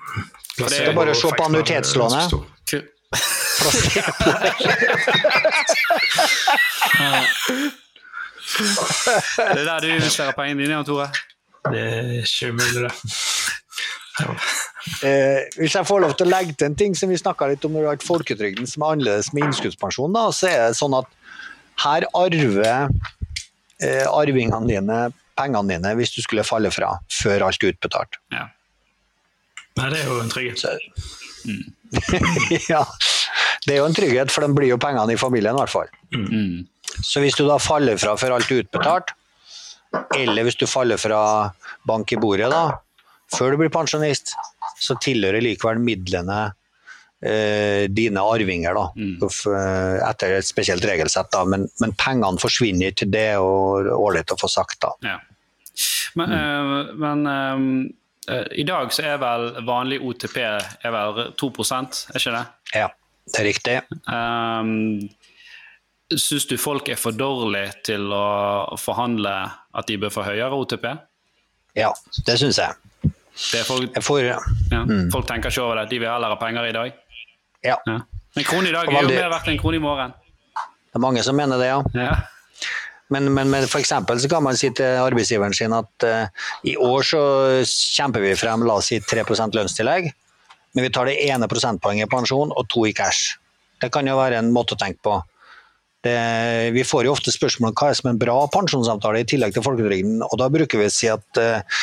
Det 0.61 0.79
er 0.79 0.93
bare 0.95 1.11
å 1.11 1.17
se 1.17 1.27
på 1.33 1.43
annuitetslånet. 1.49 2.31
Ku- 2.71 2.85
Det 9.53 9.61
er 9.61 9.65
der 9.67 9.83
du 9.83 9.89
investerer 9.91 10.35
pengene 10.37 10.63
dine, 10.63 10.79
Tore. 10.87 11.09
Det 11.67 11.83
er 11.83 12.13
ikke 12.21 12.51
umulig, 12.53 12.87
det. 12.87 12.93
Eh, 15.05 15.43
hvis 15.59 15.75
jeg 15.75 15.85
får 15.85 16.01
lov 16.01 16.15
til 16.17 16.29
å 16.29 16.31
legge 16.31 16.55
til 16.57 16.69
en 16.69 16.77
ting 16.79 16.95
som 16.97 17.11
vi 17.11 17.19
snakka 17.19 17.49
litt 17.51 17.65
om 17.67 17.75
når 17.75 17.83
det 17.83 17.89
gjaldt 17.89 18.07
folketrygden, 18.07 18.69
som 18.69 18.85
er 18.85 18.95
annerledes 18.95 19.29
med 19.35 19.49
innskuddspensjon, 19.49 20.15
da, 20.15 20.27
så 20.33 20.49
er 20.49 20.59
det 20.63 20.79
sånn 20.79 20.95
at 20.97 21.09
her 21.83 22.07
arver 22.17 22.87
eh, 23.83 24.05
arvingene 24.07 24.65
dine 24.71 25.01
pengene 25.37 25.75
dine 25.75 25.93
hvis 25.99 26.15
du 26.15 26.21
skulle 26.23 26.45
falle 26.47 26.71
fra 26.73 26.95
før 27.13 27.47
alt 27.47 27.63
er 27.63 27.75
utbetalt. 27.75 28.19
Ja. 28.33 28.47
Nei, 29.77 29.89
det 29.93 30.01
er 30.01 30.09
jo 30.09 30.21
en 30.23 30.31
trygghet. 30.33 30.63
Så, 30.63 30.73
ja, 32.73 32.81
det 33.67 33.75
er 33.75 33.81
jo 33.83 33.89
en 33.89 33.97
trygghet, 33.97 34.33
for 34.33 34.45
de 34.45 34.57
blir 34.57 34.71
jo 34.71 34.79
pengene 34.81 35.13
i 35.13 35.19
familien 35.21 35.53
i 35.53 35.61
hvert 35.61 35.73
fall. 35.73 35.91
Mm. 36.15 36.65
Så 37.03 37.21
hvis 37.23 37.35
du 37.37 37.45
da 37.47 37.57
faller 37.61 37.97
fra 38.01 38.15
før 38.19 38.35
alt 38.37 38.51
er 38.51 38.63
utbetalt, 38.63 39.11
eller 40.17 40.43
hvis 40.47 40.57
du 40.59 40.65
faller 40.67 40.97
fra 40.99 41.19
bank 41.87 42.11
i 42.11 42.19
bordet 42.19 42.49
da, 42.51 42.65
før 43.35 43.51
du 43.53 43.57
blir 43.63 43.71
pensjonist, 43.73 44.33
så 44.79 44.95
tilhører 45.03 45.41
likevel 45.43 45.79
midlene 45.83 46.53
eh, 47.23 47.87
dine 47.89 48.21
arvinger, 48.21 48.75
da, 48.77 48.83
Mm. 48.95 49.15
f- 49.25 49.47
etter 50.09 50.35
et 50.37 50.45
spesielt 50.45 50.83
regelsett. 50.85 51.31
Da. 51.33 51.43
Men, 51.45 51.67
men 51.81 51.93
pengene 51.97 52.37
forsvinner 52.39 52.93
til 52.95 53.09
det, 53.09 53.23
er 53.35 53.39
ålreit 53.41 54.29
å 54.35 54.37
få 54.39 54.49
sagt. 54.51 54.79
da. 54.85 54.91
Ja. 55.01 55.17
Men, 56.17 56.31
eh, 56.33 56.93
men 56.93 57.25
eh, 57.27 58.35
eh, 58.35 58.45
i 58.61 58.63
dag 58.69 58.89
så 58.93 59.03
er 59.03 59.17
vel 59.21 59.49
vanlig 59.65 59.99
OTP 60.01 60.37
er 60.43 60.91
vel 60.93 61.33
2% 61.37 62.03
er 62.13 62.21
ikke 62.21 62.35
det? 62.37 62.45
Ja, 62.75 62.87
det 63.33 63.41
er 63.41 63.49
riktig. 63.49 63.77
Um, 64.07 65.09
Syns 66.15 66.45
du 66.47 66.55
folk 66.55 66.87
er 66.87 66.99
for 66.99 67.11
dårlige 67.11 67.73
til 67.89 68.11
å 68.15 68.75
forhandle 68.79 69.33
at 69.75 69.89
de 69.89 69.97
bør 69.99 70.13
få 70.13 70.23
høyere 70.23 70.55
OTP? 70.55 70.85
Ja, 71.75 71.89
det 72.25 72.37
syns 72.39 72.59
jeg. 72.61 73.11
Det 73.51 73.65
folk, 73.67 73.91
jeg 73.93 74.03
får, 74.05 74.21
ja, 74.23 74.37
folk 75.13 75.27
tenker 75.29 75.51
ikke 75.51 75.65
over 75.65 75.81
det. 75.81 75.89
De 75.91 75.99
vil 76.01 76.09
heller 76.09 76.31
ha 76.33 76.39
penger 76.39 76.69
i 76.69 76.77
dag. 76.77 76.95
ja, 77.63 77.75
Ja. 77.85 77.99
En 78.37 78.45
krone 78.45 78.69
i 78.69 78.71
dag 78.71 78.87
er 78.87 79.01
jo 79.01 79.09
mer 79.09 79.29
verdt 79.33 79.47
enn 79.49 79.55
en 79.55 79.61
krone 79.61 79.77
i 79.79 79.81
morgen. 79.81 80.11
det 80.13 80.99
er 80.99 81.01
mange 81.01 81.23
som 81.25 81.35
mener 81.35 81.57
det, 81.57 81.67
ja. 81.71 81.81
Ja. 81.93 82.15
Men, 83.09 83.33
men, 83.33 83.49
men 83.49 83.63
eksempel 83.63 84.19
så 84.19 84.29
kan 84.29 84.43
man 84.43 84.57
si 84.59 84.69
til 84.75 84.99
arbeidsgiveren 84.99 85.55
sin 85.55 85.73
at 85.73 86.05
uh, 86.05 86.27
i 86.67 86.75
år 86.77 87.05
så 87.07 87.21
kjemper 87.65 88.21
vi 88.21 88.35
frem 88.35 88.65
la 88.67 88.77
oss 88.81 88.91
si 88.91 88.99
3% 88.99 89.55
lønnstillegg, 89.55 90.11
men 90.75 90.85
vi 90.85 90.91
tar 90.93 91.07
det 91.09 91.15
ene 91.25 91.47
prosentpoenget 91.49 92.07
i 92.07 92.11
pensjon 92.11 92.51
og 92.51 92.67
to 92.69 92.85
i 92.85 92.93
cash. 92.93 93.37
Det 93.81 93.89
kan 93.93 94.07
jo 94.07 94.17
være 94.19 94.41
en 94.41 94.51
måte 94.53 94.75
å 94.75 94.81
tenke 94.81 95.01
på. 95.07 95.15
Det, 96.05 96.17
vi 96.75 96.83
får 96.85 97.07
jo 97.07 97.13
ofte 97.15 97.33
spørsmål 97.33 97.71
om 97.71 97.77
hva 97.79 97.89
er 97.89 97.97
som 97.97 98.11
en 98.11 98.19
bra 98.21 98.35
pensjonsavtale 98.53 99.23
i 99.23 99.27
tillegg 99.27 99.55
til 99.55 99.65
folketrygden, 99.65 100.21
og 100.23 100.35
da 100.39 100.47
bruker 100.53 100.79
vi 100.79 100.87
å 100.87 100.93
si 100.93 101.09
at 101.11 101.41
uh, 101.41 101.81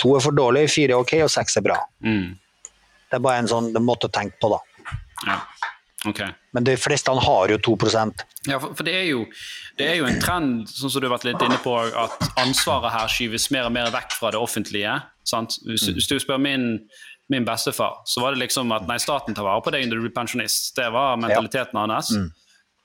to 0.00 0.14
er 0.16 0.24
for 0.24 0.34
dårlig, 0.34 0.64
fire 0.72 0.96
er 0.96 1.02
ok 1.02 1.18
og 1.26 1.32
seks 1.32 1.60
er 1.60 1.66
bra. 1.68 1.76
Mm. 2.00 2.32
Det 3.10 3.18
er 3.18 3.24
bare 3.26 3.42
en 3.42 3.50
sånn 3.50 3.72
måte 3.84 4.08
å 4.08 4.14
tenke 4.14 4.40
på, 4.40 4.52
da. 4.54 4.94
ja. 5.28 5.40
Okay. 6.08 6.30
Men 6.56 6.64
de 6.64 6.78
fleste 6.80 7.12
har 7.12 7.50
jo 7.52 7.58
2% 7.60 8.22
Ja, 8.48 8.56
for, 8.56 8.72
for 8.72 8.86
det, 8.88 8.94
er 8.96 9.08
jo, 9.10 9.26
det 9.76 9.84
er 9.90 9.98
jo 9.98 10.06
en 10.08 10.16
trend, 10.22 10.62
sånn 10.72 10.88
som 10.88 11.02
du 11.02 11.10
har 11.10 11.12
vært 11.18 11.26
litt 11.28 11.42
inne 11.44 11.58
på, 11.60 11.74
at 11.76 12.24
ansvaret 12.40 12.94
her 12.94 13.10
skyves 13.12 13.50
mer 13.52 13.68
og 13.68 13.74
mer 13.76 13.90
vekk 13.92 14.16
fra 14.16 14.30
det 14.32 14.40
offentlige. 14.40 14.94
Sant? 15.28 15.58
Hvis, 15.68 15.84
hvis 15.92 16.08
du 16.08 16.16
spør 16.22 16.40
min, 16.40 16.70
min 17.28 17.44
bestefar, 17.44 18.00
så 18.08 18.24
var 18.24 18.32
det 18.32 18.40
liksom 18.46 18.72
at 18.72 18.88
nei, 18.88 18.96
staten 19.02 19.36
tar 19.36 19.44
vare 19.44 19.60
på 19.60 19.74
deg 19.74 19.84
når 19.90 20.00
du 20.00 20.06
blir 20.06 20.16
pensjonist. 20.16 20.72
Det 20.78 20.88
var 20.94 21.20
mentaliteten 21.20 21.82
hans. 21.82 22.14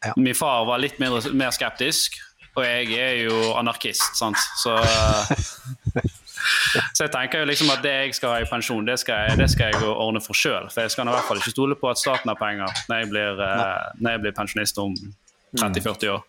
Ja. 0.05 0.13
Min 0.17 0.37
far 0.37 0.65
var 0.69 0.81
litt 0.81 0.99
mindre, 1.01 1.33
mer 1.33 1.53
skeptisk, 1.55 2.19
og 2.55 2.63
jeg 2.63 2.93
er 2.95 3.17
jo 3.25 3.39
anarkist, 3.59 4.15
sant. 4.15 4.39
Så, 4.61 4.75
så 6.95 7.05
jeg 7.05 7.11
tenker 7.11 7.43
jo 7.43 7.49
liksom 7.49 7.71
at 7.73 7.81
det 7.83 7.93
jeg 7.97 8.15
skal 8.19 8.35
ha 8.35 8.43
i 8.43 8.47
pensjon, 8.49 8.85
det 8.87 8.99
skal 9.01 9.25
jeg, 9.25 9.39
det 9.41 9.49
skal 9.51 9.73
jeg 9.73 9.89
ordne 9.91 10.21
for 10.23 10.37
sjøl. 10.37 10.69
For 10.71 10.85
jeg 10.85 10.93
skal 10.95 11.09
i 11.09 11.15
hvert 11.15 11.27
fall 11.27 11.41
ikke 11.41 11.55
stole 11.55 11.75
på 11.79 11.91
at 11.91 11.99
staten 11.99 12.31
har 12.31 12.39
penger 12.39 12.71
når 12.89 13.01
jeg 13.03 13.11
blir, 13.11 13.43
eh, 13.49 13.91
når 13.99 14.15
jeg 14.15 14.23
blir 14.25 14.37
pensjonist 14.39 14.79
om 14.83 14.95
30-40 15.59 16.13
år. 16.15 16.23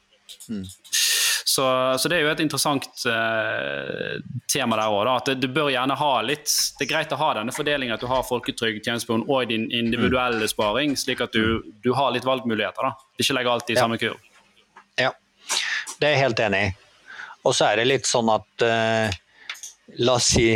Så, 1.47 1.63
så 2.03 2.09
det 2.11 2.17
er 2.19 2.25
jo 2.25 2.31
et 2.33 2.41
interessant 2.43 2.87
eh, 3.07 4.17
tema 4.51 4.75
der 4.81 4.91
òg. 4.91 5.07
At 5.13 5.29
det, 5.31 5.37
du 5.45 5.47
bør 5.55 5.69
gjerne 5.71 5.95
ha 6.01 6.09
litt 6.27 6.51
Det 6.79 6.89
er 6.89 6.91
greit 6.91 7.13
å 7.15 7.19
ha 7.21 7.29
denne 7.39 7.55
fordelingen 7.55 7.95
at 7.95 8.03
du 8.03 8.09
har 8.11 8.25
folketrygd, 8.27 8.81
tjenestepensjon 8.83 9.29
og 9.31 9.47
din 9.53 9.69
individuelle 9.71 10.49
sparing, 10.51 10.97
slik 10.99 11.23
at 11.23 11.37
du, 11.37 11.61
du 11.85 11.93
har 11.95 12.11
litt 12.17 12.27
valgmuligheter. 12.27 12.89
da. 12.91 13.13
Ikke 13.23 13.37
legge 13.39 13.53
alt 13.55 13.71
i 13.71 13.77
Ja. 13.79 13.85
samme 13.85 13.99
kurv. 14.03 14.19
Ja, 14.99 15.13
det 16.01 16.09
er 16.09 16.17
jeg 16.17 16.25
helt 16.25 16.43
enig 16.49 16.65
i. 16.67 16.75
Og 17.47 17.55
så 17.55 17.69
er 17.71 17.79
det 17.79 17.87
litt 17.93 18.11
sånn 18.11 18.33
at 18.35 18.67
eh, 18.67 19.15
La 20.03 20.17
oss 20.19 20.33
si 20.35 20.49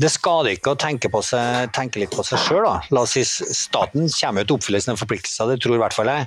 Det 0.00 0.08
skader 0.10 0.54
ikke 0.56 0.72
å 0.72 0.78
tenke, 0.80 1.10
på 1.12 1.20
seg, 1.22 1.68
tenke 1.76 2.00
litt 2.00 2.10
på 2.16 2.24
seg 2.24 2.40
sjøl. 2.40 2.64
La 2.90 3.02
oss 3.04 3.12
si 3.18 3.22
staten 3.28 4.08
kommer 4.08 4.48
til 4.48 4.56
å 4.56 4.58
oppfylle 4.58 4.80
sine 4.82 4.96
forpliktelser, 4.98 5.52
det 5.52 5.60
tror 5.62 5.76
i 5.76 5.82
hvert 5.84 5.94
fall 5.94 6.08
jeg. 6.10 6.24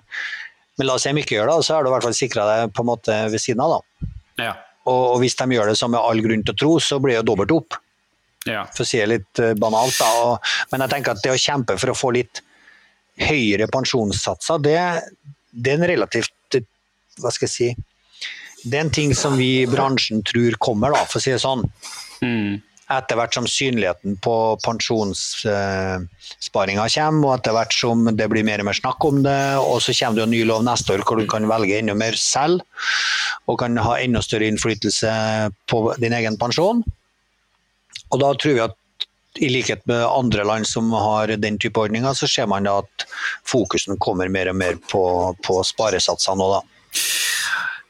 Men 0.77 0.87
la 0.87 0.95
oss 0.97 1.05
si 1.07 1.11
de 1.11 1.23
ikke 1.23 1.37
gjør 1.39 1.49
det, 1.49 1.57
så 1.65 1.75
har 1.75 1.83
du 1.83 1.89
i 1.89 1.93
hvert 1.95 2.05
fall 2.05 2.17
sikra 2.17 2.45
deg 2.51 2.73
på 2.75 2.83
en 2.83 2.89
måte 2.91 3.17
ved 3.33 3.41
siden 3.41 3.63
av. 3.65 3.77
da. 3.77 4.09
Ja. 4.47 4.53
Og, 4.87 5.01
og 5.15 5.19
hvis 5.23 5.35
de 5.39 5.49
gjør 5.57 5.71
det 5.71 5.77
som 5.79 5.91
med 5.91 5.99
all 5.99 6.21
grunn 6.23 6.45
til 6.45 6.55
å 6.55 6.59
tro, 6.61 6.73
så 6.83 6.99
blir 7.03 7.15
det 7.15 7.21
jo 7.21 7.29
dobbelt 7.31 7.55
opp. 7.55 7.79
ja. 8.47 8.63
For 8.75 8.85
å 8.85 8.87
si 8.87 9.01
det 9.01 9.09
litt 9.11 9.41
eh, 9.43 9.55
banalt. 9.59 9.97
da. 9.99 10.11
Og, 10.23 10.53
men 10.71 10.85
jeg 10.85 10.93
tenker 10.93 11.15
at 11.15 11.23
det 11.25 11.33
å 11.33 11.41
kjempe 11.41 11.77
for 11.81 11.93
å 11.93 11.97
få 11.97 12.13
litt 12.15 12.43
høyere 13.17 13.67
pensjonssatser, 13.73 14.61
det, 14.61 14.77
det 15.51 15.73
er 15.73 15.81
en 15.81 15.91
relativt 15.93 16.59
eh, 16.59 16.67
Hva 17.17 17.31
skal 17.33 17.47
jeg 17.47 17.55
si 17.55 17.69
Det 18.61 18.77
er 18.77 18.83
en 18.83 18.93
ting 18.93 19.15
som 19.17 19.33
vi 19.39 19.63
i 19.63 19.69
bransjen 19.69 20.21
tror 20.27 20.59
kommer, 20.61 20.93
da, 20.93 21.01
for 21.09 21.19
å 21.19 21.23
si 21.23 21.33
det 21.33 21.41
sånn. 21.41 21.65
Mm. 22.21 22.61
Etter 22.87 23.19
hvert 23.19 23.35
som 23.35 23.43
synligheten 23.51 24.15
på 24.23 24.55
pensjonssparinga 24.63 26.85
kommer, 26.93 27.25
og 27.27 27.33
etter 27.35 27.51
hvert 27.57 27.73
som 27.75 28.07
det 28.15 28.27
blir 28.31 28.47
mer 28.47 28.63
og 28.63 28.67
mer 28.69 28.79
snakk 28.79 28.99
om 29.09 29.17
det, 29.25 29.41
og 29.59 29.83
så 29.83 29.91
kommer 29.97 30.15
det 30.15 30.21
jo 30.21 30.27
en 30.29 30.35
ny 30.37 30.43
lov 30.47 30.61
neste 30.63 30.95
år 30.95 31.03
hvor 31.03 31.19
du 31.19 31.27
kan 31.27 31.49
velge 31.51 31.79
enda 31.81 31.95
mer 31.99 32.15
selv, 32.15 32.63
og 33.47 33.59
kan 33.59 33.77
ha 33.83 33.99
enda 33.99 34.21
større 34.23 34.47
innflytelse 34.47 35.11
på 35.67 35.77
din 35.99 36.15
egen 36.15 36.39
pensjon. 36.39 36.79
Og 38.07 38.17
da 38.23 38.31
tror 38.39 38.55
vi 38.55 38.63
at 38.63 38.75
i 39.37 39.49
likhet 39.51 39.83
med 39.85 40.07
andre 40.07 40.43
land 40.47 40.67
som 40.67 40.91
har 40.95 41.27
den 41.37 41.59
type 41.61 41.79
ordninger, 41.79 42.13
så 42.13 42.27
ser 42.27 42.47
man 42.49 42.67
at 42.71 43.05
fokusen 43.45 43.97
kommer 44.01 44.31
mer 44.33 44.49
og 44.51 44.57
mer 44.57 44.79
på, 44.91 45.03
på 45.45 45.59
sparesatsene 45.67 46.39
nå, 46.39 46.47
da. 46.55 46.61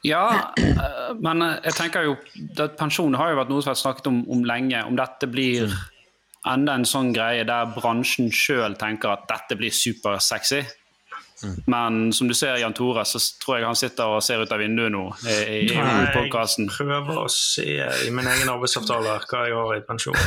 Ja, 0.08 0.52
eh, 0.56 1.12
men 1.20 1.44
jeg 1.44 1.74
tenker 1.76 2.06
jo 2.06 2.16
at 2.64 2.76
pensjon 2.80 3.16
har 3.18 3.32
jo 3.32 3.40
vært 3.42 3.52
noe 3.52 3.64
som 3.64 3.74
har 3.74 3.80
snakket 3.80 4.10
om, 4.10 4.22
om 4.32 4.44
lenge. 4.48 4.80
Om 4.88 4.96
dette 4.98 5.28
blir 5.30 5.74
enda 6.48 6.76
en 6.78 6.86
sånn 6.88 7.12
greie 7.16 7.44
der 7.48 7.72
bransjen 7.74 8.30
sjøl 8.32 8.78
tenker 8.80 9.12
at 9.12 9.26
dette 9.30 9.58
blir 9.58 9.74
supersexy. 9.74 10.62
Men 11.70 12.12
som 12.12 12.26
du 12.28 12.34
ser 12.34 12.56
Jan 12.58 12.74
Tore, 12.74 13.04
så 13.06 13.20
tror 13.42 13.58
jeg 13.60 13.66
han 13.68 13.76
sitter 13.78 14.10
og 14.16 14.22
ser 14.26 14.40
ut 14.42 14.50
av 14.52 14.58
vinduet 14.58 14.90
nå 14.90 15.04
i, 15.22 15.28
i, 15.30 15.58
i 15.70 15.76
Nei. 15.78 16.08
Jeg 16.26 16.66
prøver 16.72 17.20
å 17.22 17.26
se 17.30 17.66
i 18.06 18.10
min 18.14 18.26
egen 18.26 18.50
arbeidsavtale 18.50 19.14
hva 19.30 19.42
jeg 19.46 19.54
har 19.54 19.76
i 19.76 19.82
pensjon. 19.86 20.18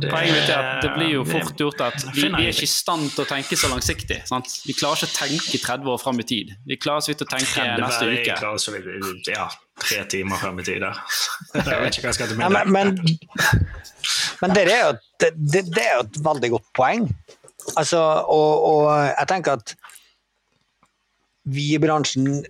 Det- 0.00 0.10
Poenget 0.10 0.48
er 0.50 0.58
at 0.58 0.82
det 0.82 0.90
blir 0.96 1.10
jo 1.14 1.22
fort 1.28 1.60
gjort 1.60 1.80
at 1.86 2.04
vi, 2.14 2.26
vi 2.26 2.46
er 2.46 2.50
ikke 2.52 2.66
i 2.66 2.70
stand 2.70 3.10
til 3.14 3.24
å 3.24 3.28
tenke 3.30 3.56
så 3.58 3.70
langsiktig. 3.72 4.18
Sant? 4.28 4.50
Vi 4.66 4.74
klarer 4.76 4.98
ikke 5.00 5.10
å 5.12 5.16
tenke 5.20 5.60
30 5.62 5.92
år 5.94 6.02
fram 6.02 6.20
i 6.22 6.26
tid. 6.28 6.52
Vi 6.66 6.78
klarer 6.80 7.04
så 7.04 7.12
vidt 7.12 7.22
å 7.26 7.28
tenke 7.30 7.68
neste 7.80 8.10
uke. 8.10 8.36
så 8.62 8.74
vidt 8.74 9.30
ja, 9.32 9.46
tre 9.82 10.02
timer 10.10 10.40
frem 10.42 10.60
i 10.62 10.66
tid. 10.66 10.80
der. 10.84 11.00
Jeg 11.56 11.80
vet 11.86 11.98
ikke 11.98 12.06
hva 12.06 12.12
jeg 12.12 12.18
skal 12.20 12.32
til 12.32 12.40
Ja, 12.40 12.48
middag. 12.48 12.66
men, 12.66 12.94
men, 12.96 13.66
men 14.42 14.54
det, 14.56 14.66
er 14.72 14.82
jo, 14.86 14.92
det, 15.22 15.30
det, 15.36 15.62
det 15.74 15.84
er 15.86 15.94
jo 16.00 16.04
et 16.08 16.18
veldig 16.30 16.50
godt 16.56 16.68
poeng. 16.76 17.06
Altså, 17.74 18.00
og, 18.30 18.66
og 18.70 18.90
jeg 19.10 19.28
tenker 19.30 19.58
at 19.58 19.74
vi 21.46 21.72
i 21.74 21.82
bransjen 21.82 22.44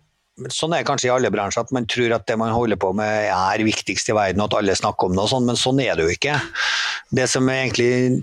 Sånn 0.52 0.74
er 0.76 0.82
det 0.82 0.88
kanskje 0.90 1.08
i 1.08 1.12
alle 1.14 1.30
bransjer, 1.32 1.64
at 1.64 1.70
man 1.72 1.86
tror 1.88 2.12
at 2.12 2.26
det 2.28 2.34
man 2.36 2.50
holder 2.52 2.76
på 2.76 2.90
med 2.92 3.30
er 3.32 3.62
viktigst 3.64 4.10
i 4.12 4.16
verden, 4.18 4.42
og 4.44 4.50
at 4.50 4.58
alle 4.58 4.74
snakker 4.76 5.08
om 5.08 5.14
det, 5.16 5.22
og 5.22 5.30
sånn, 5.32 5.46
men 5.48 5.56
sånn 5.56 5.80
er 5.80 5.96
det 5.96 6.04
jo 6.04 6.12
ikke. 6.12 6.34
Det 7.16 7.24
som 7.32 7.48
er 7.48 7.62
egentlig 7.62 8.18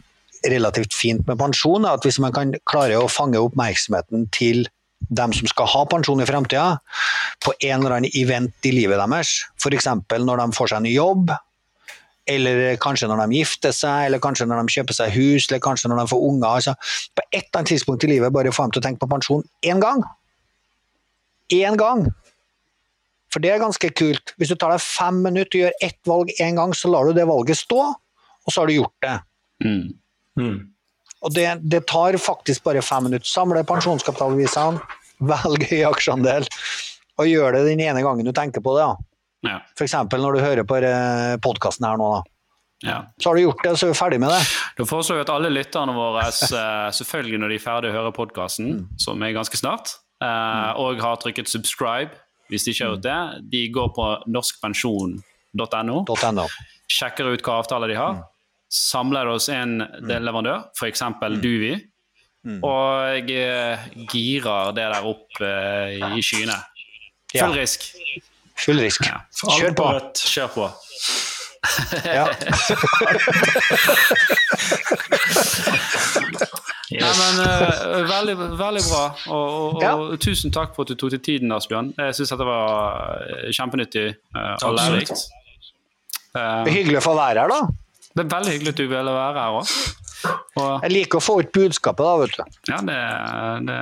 relativt 0.46 0.94
fint 0.94 1.26
med 1.26 1.40
pensjon, 1.42 1.88
er 1.88 1.98
at 1.98 2.06
hvis 2.06 2.20
man 2.22 2.36
kan 2.36 2.54
klare 2.70 3.00
å 3.02 3.10
fange 3.10 3.42
oppmerksomheten 3.42 4.28
til 4.36 4.62
dem 5.10 5.34
som 5.34 5.50
skal 5.50 5.72
ha 5.74 5.82
pensjon 5.90 6.22
i 6.22 6.30
fremtida, 6.30 6.78
på 7.42 7.56
en 7.58 7.80
eller 7.80 7.98
annen 7.98 8.14
event 8.22 8.70
i 8.70 8.76
livet 8.78 9.02
deres, 9.02 9.34
f.eks. 9.58 9.90
når 10.14 10.44
de 10.44 10.48
får 10.60 10.70
seg 10.70 10.84
en 10.84 10.92
jobb, 10.94 11.34
eller 12.30 12.76
kanskje 12.82 13.10
når 13.12 13.24
de 13.24 13.40
gifter 13.42 13.74
seg, 13.76 14.08
eller 14.08 14.22
kanskje 14.24 14.48
når 14.48 14.64
de 14.64 14.76
kjøper 14.78 14.98
seg 14.98 15.16
hus, 15.18 15.48
eller 15.50 15.62
kanskje 15.64 15.92
når 15.92 16.04
de 16.04 16.10
får 16.14 16.26
unger. 16.30 16.50
Altså, 16.50 16.76
på 17.16 17.26
et 17.30 17.42
eller 17.42 17.62
annet 17.62 17.72
tidspunkt 17.74 18.06
i 18.08 18.12
livet 18.14 18.36
bare 18.36 18.54
få 18.56 18.68
dem 18.68 18.76
til 18.76 18.84
å 18.84 18.86
tenke 18.88 19.04
på 19.04 19.12
pensjon 19.12 19.44
én 19.68 19.84
gang. 19.84 20.04
Én 21.54 21.80
gang! 21.80 22.08
For 23.34 23.42
det 23.42 23.50
er 23.50 23.64
ganske 23.64 23.90
kult. 23.98 24.36
Hvis 24.38 24.52
du 24.54 24.58
tar 24.62 24.76
deg 24.76 24.84
fem 24.84 25.24
minutter 25.26 25.58
og 25.58 25.64
gjør 25.64 25.88
ett 25.88 26.00
valg 26.10 26.34
én 26.38 26.60
gang, 26.60 26.76
så 26.78 26.92
lar 26.94 27.10
du 27.10 27.18
det 27.18 27.26
valget 27.28 27.60
stå, 27.60 27.82
og 28.44 28.54
så 28.54 28.62
har 28.62 28.70
du 28.70 28.78
gjort 28.78 29.06
det. 29.06 29.16
Mm. 29.66 29.88
Mm. 30.40 30.60
Og 31.24 31.34
det, 31.34 31.48
det 31.72 31.86
tar 31.90 32.18
faktisk 32.22 32.66
bare 32.68 32.84
fem 32.86 33.08
minutter. 33.08 33.28
Samle 33.28 33.64
pensjonskapitalbevisene, 33.68 34.84
velg 35.34 35.66
høy 35.72 35.82
aksjeandel, 35.90 36.46
og 37.18 37.30
gjør 37.30 37.58
det 37.58 37.66
den 37.72 37.84
ene 37.86 38.04
gangen 38.06 38.28
du 38.28 38.34
tenker 38.36 38.64
på 38.64 38.76
det. 38.78 38.86
Da. 38.86 39.13
Ja. 39.44 39.60
F.eks. 39.78 39.96
når 40.12 40.38
du 40.38 40.44
hører 40.44 40.68
på 40.68 40.80
podkasten 41.44 41.88
her 41.88 42.00
nå. 42.00 42.10
Da. 42.16 42.22
Ja. 42.84 43.14
Så 43.18 43.30
har 43.30 43.36
du 43.36 43.42
gjort 43.42 43.64
det, 43.64 43.78
så 43.78 43.88
er 43.88 43.94
vi 43.94 43.98
ferdig 43.98 44.20
med 44.20 44.34
det. 44.34 44.42
Da 44.78 44.86
foreslår 44.88 45.20
vi 45.20 45.24
at 45.24 45.32
alle 45.32 45.52
lytterne 45.54 45.96
våre, 45.96 46.26
eh, 46.28 46.90
selvfølgelig 47.00 47.40
når 47.40 47.54
de 47.54 47.60
er 47.60 47.64
ferdig 47.64 47.92
å 47.92 47.96
høre 47.96 48.16
podkasten, 48.16 48.74
som 49.00 49.24
er 49.24 49.36
ganske 49.36 49.60
snart, 49.60 49.96
eh, 50.24 50.72
og 50.80 51.00
har 51.00 51.22
trykket 51.22 51.48
'subscribe', 51.48 52.20
hvis 52.50 52.66
de 52.66 52.72
ikke 52.72 52.86
har 52.86 52.96
gjort 52.96 53.08
det, 53.08 53.50
de 53.52 53.70
går 53.70 53.90
på 53.96 54.10
norskpensjon.no, 54.28 56.04
.no. 56.34 56.48
sjekker 56.92 57.32
ut 57.32 57.42
hva 57.42 57.64
avtaler 57.64 57.88
de 57.88 57.96
har, 57.96 58.24
samler 58.70 59.32
hos 59.32 59.48
en 59.50 59.80
leverandør, 59.80 60.68
f.eks. 60.76 61.02
Duvi, 61.40 61.80
mm. 62.46 62.60
og 62.64 63.32
girer 64.12 64.76
det 64.76 64.92
der 64.92 65.08
opp 65.08 65.40
i 65.40 66.22
skyene. 66.22 66.60
Full 67.32 67.56
risk. 67.56 67.88
Full 68.62 68.80
risk. 68.80 69.06
Ja. 69.08 69.18
Kjør 69.58 69.74
på. 69.78 69.88
Kjør 70.30 70.48
på. 70.54 70.70
ja. 72.06 72.28
yes. 76.94 77.02
Nei, 77.02 77.14
men 77.20 77.40
uh, 77.40 78.10
veldig, 78.10 78.36
veldig 78.60 78.84
bra. 78.90 79.04
Og, 79.28 79.48
og, 79.76 79.82
ja. 79.84 79.94
og, 79.96 80.20
tusen 80.22 80.54
takk 80.54 80.76
for 80.76 80.84
at 80.86 80.92
du 80.92 80.96
tok 81.00 81.16
til 81.16 81.24
tiden, 81.24 81.56
Asbjørn. 81.56 81.94
Jeg 81.98 82.18
syns 82.20 82.36
det 82.40 82.48
var 82.50 82.62
kjempenyttig 83.56 84.08
uh, 84.36 84.56
og 84.68 84.78
lærerikt. 84.78 85.18
Uh, 86.34 86.66
hyggelig 86.68 87.00
å 87.00 87.06
få 87.06 87.14
være 87.18 87.46
her, 87.46 87.50
da. 87.54 87.60
Det 88.14 88.22
er 88.26 88.32
veldig 88.36 88.52
hyggelig 88.58 88.74
at 88.76 88.82
du 88.82 88.88
ville 88.92 89.14
være 89.18 89.40
her 89.40 89.60
òg. 89.62 89.66
Jeg 90.24 90.92
liker 90.92 91.20
å 91.20 91.24
få 91.24 91.38
ut 91.42 91.52
budskapet, 91.56 92.04
da, 92.04 92.14
vet 92.22 92.36
du. 92.38 92.60
Ja, 92.72 92.80
det, 92.86 93.00
det, 93.68 93.80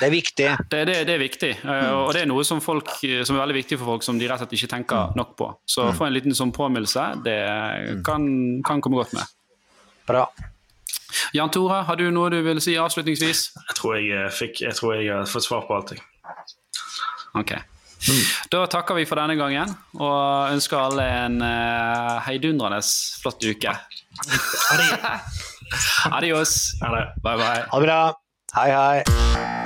det 0.00 0.08
er 0.08 0.14
viktig. 0.14 0.48
Det, 0.70 0.80
det, 0.90 0.96
det 1.08 1.14
er 1.16 1.22
viktig, 1.22 1.52
mm. 1.62 1.84
og 2.00 2.10
det 2.16 2.24
er 2.24 2.30
noe 2.30 2.46
som, 2.46 2.62
folk, 2.64 2.90
som, 3.00 3.36
er 3.36 3.42
veldig 3.42 3.58
viktig 3.60 3.78
for 3.80 3.94
folk 3.94 4.06
som 4.06 4.18
de 4.20 4.30
rett 4.30 4.42
og 4.42 4.48
slett 4.48 4.56
ikke 4.58 4.72
tenker 4.76 5.12
mm. 5.12 5.18
nok 5.20 5.36
på. 5.38 5.50
Så 5.68 5.86
å 5.86 5.92
mm. 5.92 5.98
få 6.00 6.08
en 6.08 6.16
liten 6.16 6.36
sånn 6.36 6.54
påminnelse, 6.54 7.06
det 7.26 7.38
mm. 7.44 8.02
kan, 8.06 8.26
kan, 8.66 8.82
komme 8.84 9.02
godt 9.02 9.14
med. 9.18 9.36
Bra. 10.08 10.26
Jan 11.34 11.52
Tore, 11.54 11.84
har 11.86 11.98
du 11.98 12.08
noe 12.12 12.32
du 12.32 12.40
vil 12.44 12.60
si 12.62 12.74
avslutningsvis? 12.80 13.44
Jeg 13.60 13.78
tror 13.78 13.98
jeg, 13.98 14.10
eh, 14.16 14.32
fikk, 14.34 14.64
jeg, 14.66 14.74
tror 14.78 14.96
jeg 14.96 15.12
har 15.12 15.30
fått 15.30 15.46
svar 15.46 15.68
på 15.68 15.78
alt. 15.78 15.94
Ok. 17.38 17.54
Da 18.52 18.66
takker 18.68 18.98
vi 18.98 19.06
for 19.08 19.16
denne 19.16 19.36
gangen 19.38 19.70
og 19.96 20.52
ønsker 20.52 20.76
alle 20.76 21.06
en 21.24 21.40
uh, 21.40 22.20
heidundrende 22.26 22.82
flott 23.22 23.44
uke. 23.48 23.72
Adios. 26.10 26.56
Ha 26.82 26.94
det. 26.96 27.04
Bye, 27.22 27.36
bye. 27.36 27.64
Ha 27.70 27.80
det 27.80 27.86
bra. 27.86 28.00
Hei, 28.54 28.70
hei. 28.70 29.63